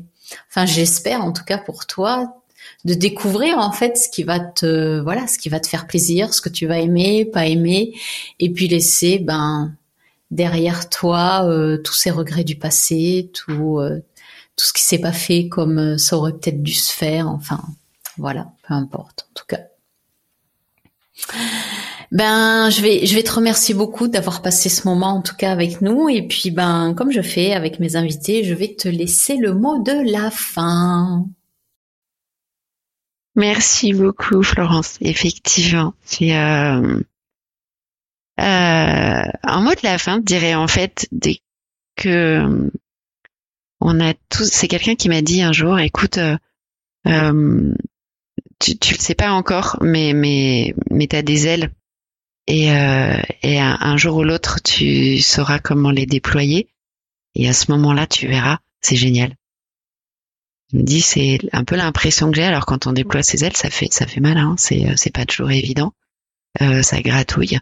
enfin 0.50 0.66
j'espère 0.66 1.24
en 1.24 1.32
tout 1.32 1.44
cas 1.44 1.60
pour 1.60 1.86
toi 1.86 2.39
de 2.86 2.94
découvrir 2.94 3.58
en 3.58 3.72
fait 3.72 3.98
ce 3.98 4.10
qui 4.10 4.24
va 4.24 4.40
te 4.40 5.00
voilà 5.02 5.28
ce 5.28 5.38
qui 5.38 5.50
va 5.50 5.60
te 5.60 5.68
faire 5.68 5.86
plaisir 5.86 6.34
ce 6.34 6.42
que 6.42 6.50
tu 6.50 6.66
vas 6.66 6.80
aimer 6.80 7.26
pas 7.26 7.46
aimer 7.46 7.94
et 8.40 8.52
puis 8.52 8.68
laisser 8.68 9.20
ben 9.20 9.74
derrière 10.32 10.90
toi 10.90 11.46
euh, 11.46 11.78
tous 11.78 11.94
ces 11.94 12.10
regrets 12.10 12.46
du 12.46 12.56
passé 12.56 13.32
tout 13.34 13.80
euh, 13.80 14.02
tout 14.60 14.66
ce 14.66 14.74
qui 14.74 14.84
s'est 14.84 15.00
pas 15.00 15.14
fait 15.14 15.48
comme 15.48 15.80
euh, 15.80 15.98
ça 15.98 16.18
aurait 16.18 16.34
peut-être 16.34 16.62
dû 16.62 16.74
se 16.74 16.92
faire. 16.92 17.30
Enfin, 17.30 17.62
voilà, 18.18 18.52
peu 18.68 18.74
importe 18.74 19.28
en 19.30 19.34
tout 19.34 19.46
cas. 19.48 19.62
Ben, 22.12 22.70
je 22.70 22.82
vais, 22.82 23.06
je 23.06 23.16
vais 23.16 23.24
te 23.24 23.32
remercier 23.32 23.74
beaucoup 23.74 24.08
d'avoir 24.08 24.42
passé 24.42 24.68
ce 24.68 24.88
moment 24.88 25.16
en 25.16 25.22
tout 25.22 25.36
cas 25.36 25.52
avec 25.52 25.82
nous. 25.82 26.10
Et 26.10 26.28
puis, 26.28 26.52
ben, 26.52 26.94
comme 26.94 27.12
je 27.12 27.22
fais 27.22 27.54
avec 27.54 27.80
mes 27.80 27.96
invités, 27.96 28.44
je 28.44 28.54
vais 28.54 28.76
te 28.76 28.90
laisser 28.90 29.38
le 29.38 29.54
mot 29.54 29.82
de 29.82 30.12
la 30.12 30.30
fin. 30.30 31.26
Merci 33.40 33.94
beaucoup, 33.94 34.44
Florence. 34.44 34.98
Effectivement, 35.00 35.94
c'est 36.04 36.36
euh, 36.36 37.00
euh, 38.38 39.24
un 39.44 39.62
mot 39.62 39.72
de 39.72 39.84
la 39.84 39.98
fin. 39.98 40.18
Je 40.18 40.24
dirais 40.24 40.56
en 40.56 40.68
fait 40.68 41.08
dès 41.14 41.40
que 41.96 42.70
on 43.80 44.00
a 44.02 44.14
tous. 44.30 44.50
C'est 44.52 44.68
quelqu'un 44.68 44.96
qui 44.96 45.08
m'a 45.08 45.22
dit 45.22 45.42
un 45.42 45.54
jour, 45.54 45.80
écoute, 45.80 46.18
euh, 46.18 46.36
euh, 47.08 47.74
tu, 48.60 48.78
tu 48.78 48.96
le 48.96 49.00
sais 49.00 49.16
pas 49.16 49.32
encore, 49.32 49.78
mais 49.80 50.12
mais 50.12 50.74
mais 50.92 51.08
t'as 51.08 51.22
des 51.22 51.48
ailes 51.48 51.72
et 52.46 52.74
euh, 52.74 53.22
et 53.42 53.58
un, 53.58 53.96
jour 53.96 54.18
ou 54.18 54.24
l'autre 54.24 54.60
tu 54.62 55.20
sauras 55.20 55.60
comment 55.60 55.92
les 55.92 56.06
déployer 56.06 56.68
et 57.36 57.48
à 57.48 57.54
ce 57.54 57.72
moment-là 57.72 58.06
tu 58.06 58.28
verras, 58.28 58.60
c'est 58.82 58.98
génial. 58.98 59.34
Il 60.72 60.80
me 60.80 60.84
dit 60.84 61.02
c'est 61.02 61.40
un 61.52 61.64
peu 61.64 61.76
l'impression 61.76 62.30
que 62.30 62.38
j'ai. 62.38 62.44
Alors 62.44 62.66
quand 62.66 62.88
on 62.88 62.94
déploie 62.94 63.24
ses 63.24 63.44
ailes, 63.44 63.58
ça 63.58 63.70
fait 63.70 63.92
ça 63.92 64.06
fait 64.06 64.20
mal, 64.20 64.38
hein. 64.38 64.56
c'est 64.58 64.86
c'est 64.96 65.14
pas 65.14 65.26
toujours 65.26 65.52
évident, 65.52 65.94
ça 66.60 67.02
gratouille. 67.02 67.60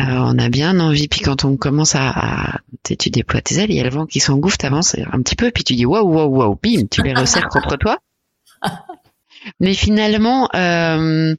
Euh, 0.00 0.04
on 0.04 0.38
a 0.38 0.48
bien 0.48 0.80
envie. 0.80 1.08
Puis 1.08 1.20
quand 1.20 1.44
on 1.44 1.56
commence 1.56 1.94
à, 1.94 2.60
tu 2.82 3.10
déploies 3.10 3.40
tes 3.40 3.56
ailes, 3.56 3.70
il 3.70 3.76
y 3.76 3.80
a 3.80 3.84
le 3.84 3.90
vent 3.90 4.06
qui 4.06 4.20
s'engouffre, 4.20 4.58
t'avances 4.58 4.96
un 4.98 5.22
petit 5.22 5.36
peu, 5.36 5.50
puis 5.50 5.64
tu 5.64 5.74
dis 5.74 5.86
waouh 5.86 6.06
waouh 6.06 6.28
waouh, 6.28 6.58
bim, 6.60 6.86
tu 6.90 7.02
les 7.02 7.14
resserres 7.14 7.48
contre 7.48 7.76
toi. 7.76 7.98
Mais 9.60 9.74
finalement, 9.74 10.48
euh, 10.54 11.34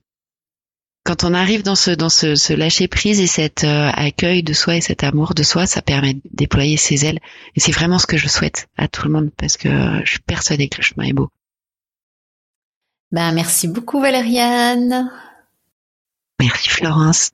quand 1.05 1.23
on 1.23 1.33
arrive 1.33 1.63
dans 1.63 1.75
ce 1.75 1.91
dans 1.91 2.09
ce, 2.09 2.53
lâcher 2.53 2.87
prise 2.87 3.21
et 3.21 3.27
cet 3.27 3.63
euh, 3.63 3.89
accueil 3.93 4.43
de 4.43 4.53
soi 4.53 4.75
et 4.75 4.81
cet 4.81 5.03
amour 5.03 5.35
de 5.35 5.43
soi, 5.43 5.67
ça 5.67 5.81
permet 5.81 6.15
de 6.15 6.21
déployer 6.31 6.77
ses 6.77 7.05
ailes. 7.05 7.19
Et 7.55 7.59
c'est 7.59 7.71
vraiment 7.71 7.99
ce 7.99 8.07
que 8.07 8.17
je 8.17 8.27
souhaite 8.27 8.67
à 8.75 8.87
tout 8.87 9.07
le 9.07 9.13
monde 9.13 9.29
parce 9.37 9.55
que 9.55 9.69
je 10.03 10.09
suis 10.09 10.19
persuadée 10.19 10.67
que 10.67 10.77
le 10.77 10.83
chemin 10.83 11.07
est 11.07 11.13
beau. 11.13 11.29
Ben 13.11 13.31
merci 13.31 13.67
beaucoup 13.67 14.01
Valériane. 14.01 15.11
Merci 16.39 16.69
Florence. 16.69 17.31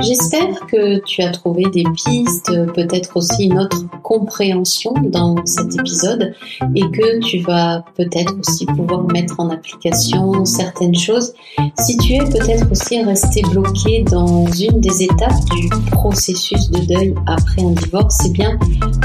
J'espère 0.00 0.64
que 0.68 1.00
tu 1.04 1.22
as 1.22 1.32
trouvé 1.32 1.64
des 1.72 1.82
pistes, 1.82 2.52
peut-être 2.72 3.16
aussi 3.16 3.46
une 3.46 3.58
autre 3.58 3.84
compréhension 4.04 4.94
dans 5.02 5.44
cet 5.44 5.74
épisode 5.74 6.34
et 6.76 6.82
que 6.82 7.18
tu 7.18 7.40
vas 7.40 7.84
peut-être 7.96 8.32
aussi 8.38 8.64
pouvoir 8.64 9.02
mettre 9.08 9.40
en 9.40 9.50
application 9.50 10.44
certaines 10.44 10.94
choses. 10.94 11.32
Si 11.80 11.96
tu 11.96 12.12
es 12.12 12.20
peut-être 12.20 12.70
aussi 12.70 13.02
resté 13.02 13.42
bloqué 13.42 14.04
dans 14.04 14.46
une 14.46 14.80
des 14.80 15.02
étapes 15.02 15.44
du 15.56 15.68
processus 15.90 16.70
de 16.70 16.86
deuil 16.86 17.14
après 17.26 17.62
un 17.62 17.72
divorce, 17.72 18.18
eh 18.24 18.30
bien, 18.30 18.56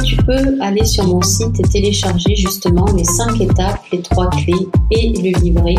tu 0.06 0.16
peux 0.18 0.62
aller 0.62 0.86
sur 0.86 1.08
mon 1.08 1.24
site 1.24 1.60
et 1.60 1.64
télécharger 1.64 2.36
justement 2.36 2.86
les 2.96 3.04
cinq 3.04 3.42
étapes, 3.42 3.82
les 3.92 4.02
trois 4.04 4.30
clés 4.30 4.68
et 4.92 5.10
le 5.10 5.40
livret 5.40 5.76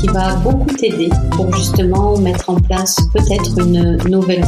qui 0.00 0.06
va 0.06 0.36
beaucoup 0.36 0.70
t'aider 0.76 1.08
pour 1.32 1.52
justement 1.52 2.16
mettre 2.18 2.48
en 2.50 2.56
place 2.56 2.96
peut-être 3.12 3.58
une 3.58 3.96
nouvelle 4.08 4.44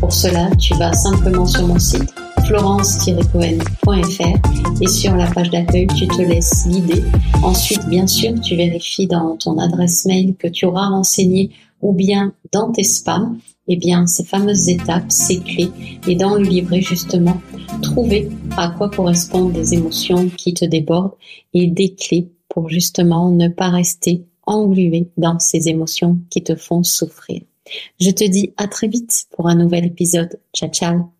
pour 0.00 0.12
cela, 0.12 0.50
tu 0.56 0.74
vas 0.74 0.92
simplement 0.92 1.46
sur 1.46 1.66
mon 1.66 1.78
site 1.78 2.12
florence-cohen.fr 2.46 4.80
et 4.80 4.86
sur 4.86 5.16
la 5.16 5.26
page 5.26 5.50
d'accueil, 5.50 5.86
tu 5.88 6.06
te 6.06 6.22
laisses 6.22 6.68
guider. 6.68 7.02
Ensuite, 7.42 7.86
bien 7.88 8.06
sûr, 8.06 8.40
tu 8.40 8.56
vérifies 8.56 9.06
dans 9.06 9.36
ton 9.36 9.58
adresse 9.58 10.06
mail 10.06 10.36
que 10.36 10.46
tu 10.46 10.64
auras 10.64 10.88
renseigné 10.88 11.50
ou 11.82 11.92
bien 11.92 12.32
dans 12.52 12.70
tes 12.70 12.84
spams, 12.84 13.38
eh 13.68 13.76
bien, 13.76 14.06
ces 14.06 14.24
fameuses 14.24 14.68
étapes, 14.68 15.10
ces 15.10 15.40
clés, 15.40 15.70
et 16.06 16.14
dans 16.14 16.36
le 16.36 16.44
livret, 16.44 16.80
justement, 16.80 17.40
trouver 17.82 18.28
à 18.56 18.68
quoi 18.68 18.90
correspondent 18.90 19.52
des 19.52 19.74
émotions 19.74 20.28
qui 20.28 20.54
te 20.54 20.64
débordent 20.64 21.16
et 21.52 21.66
des 21.66 21.94
clés 21.94 22.30
pour 22.48 22.68
justement 22.68 23.30
ne 23.30 23.48
pas 23.48 23.70
rester 23.70 24.24
englué 24.46 25.10
dans 25.16 25.38
ces 25.38 25.68
émotions 25.68 26.18
qui 26.30 26.42
te 26.42 26.54
font 26.54 26.84
souffrir. 26.84 27.42
Je 28.00 28.10
te 28.10 28.24
dis 28.24 28.52
à 28.56 28.68
très 28.68 28.88
vite 28.88 29.26
pour 29.30 29.48
un 29.48 29.54
nouvel 29.54 29.84
épisode. 29.84 30.38
Ciao 30.54 30.70
ciao 30.70 31.15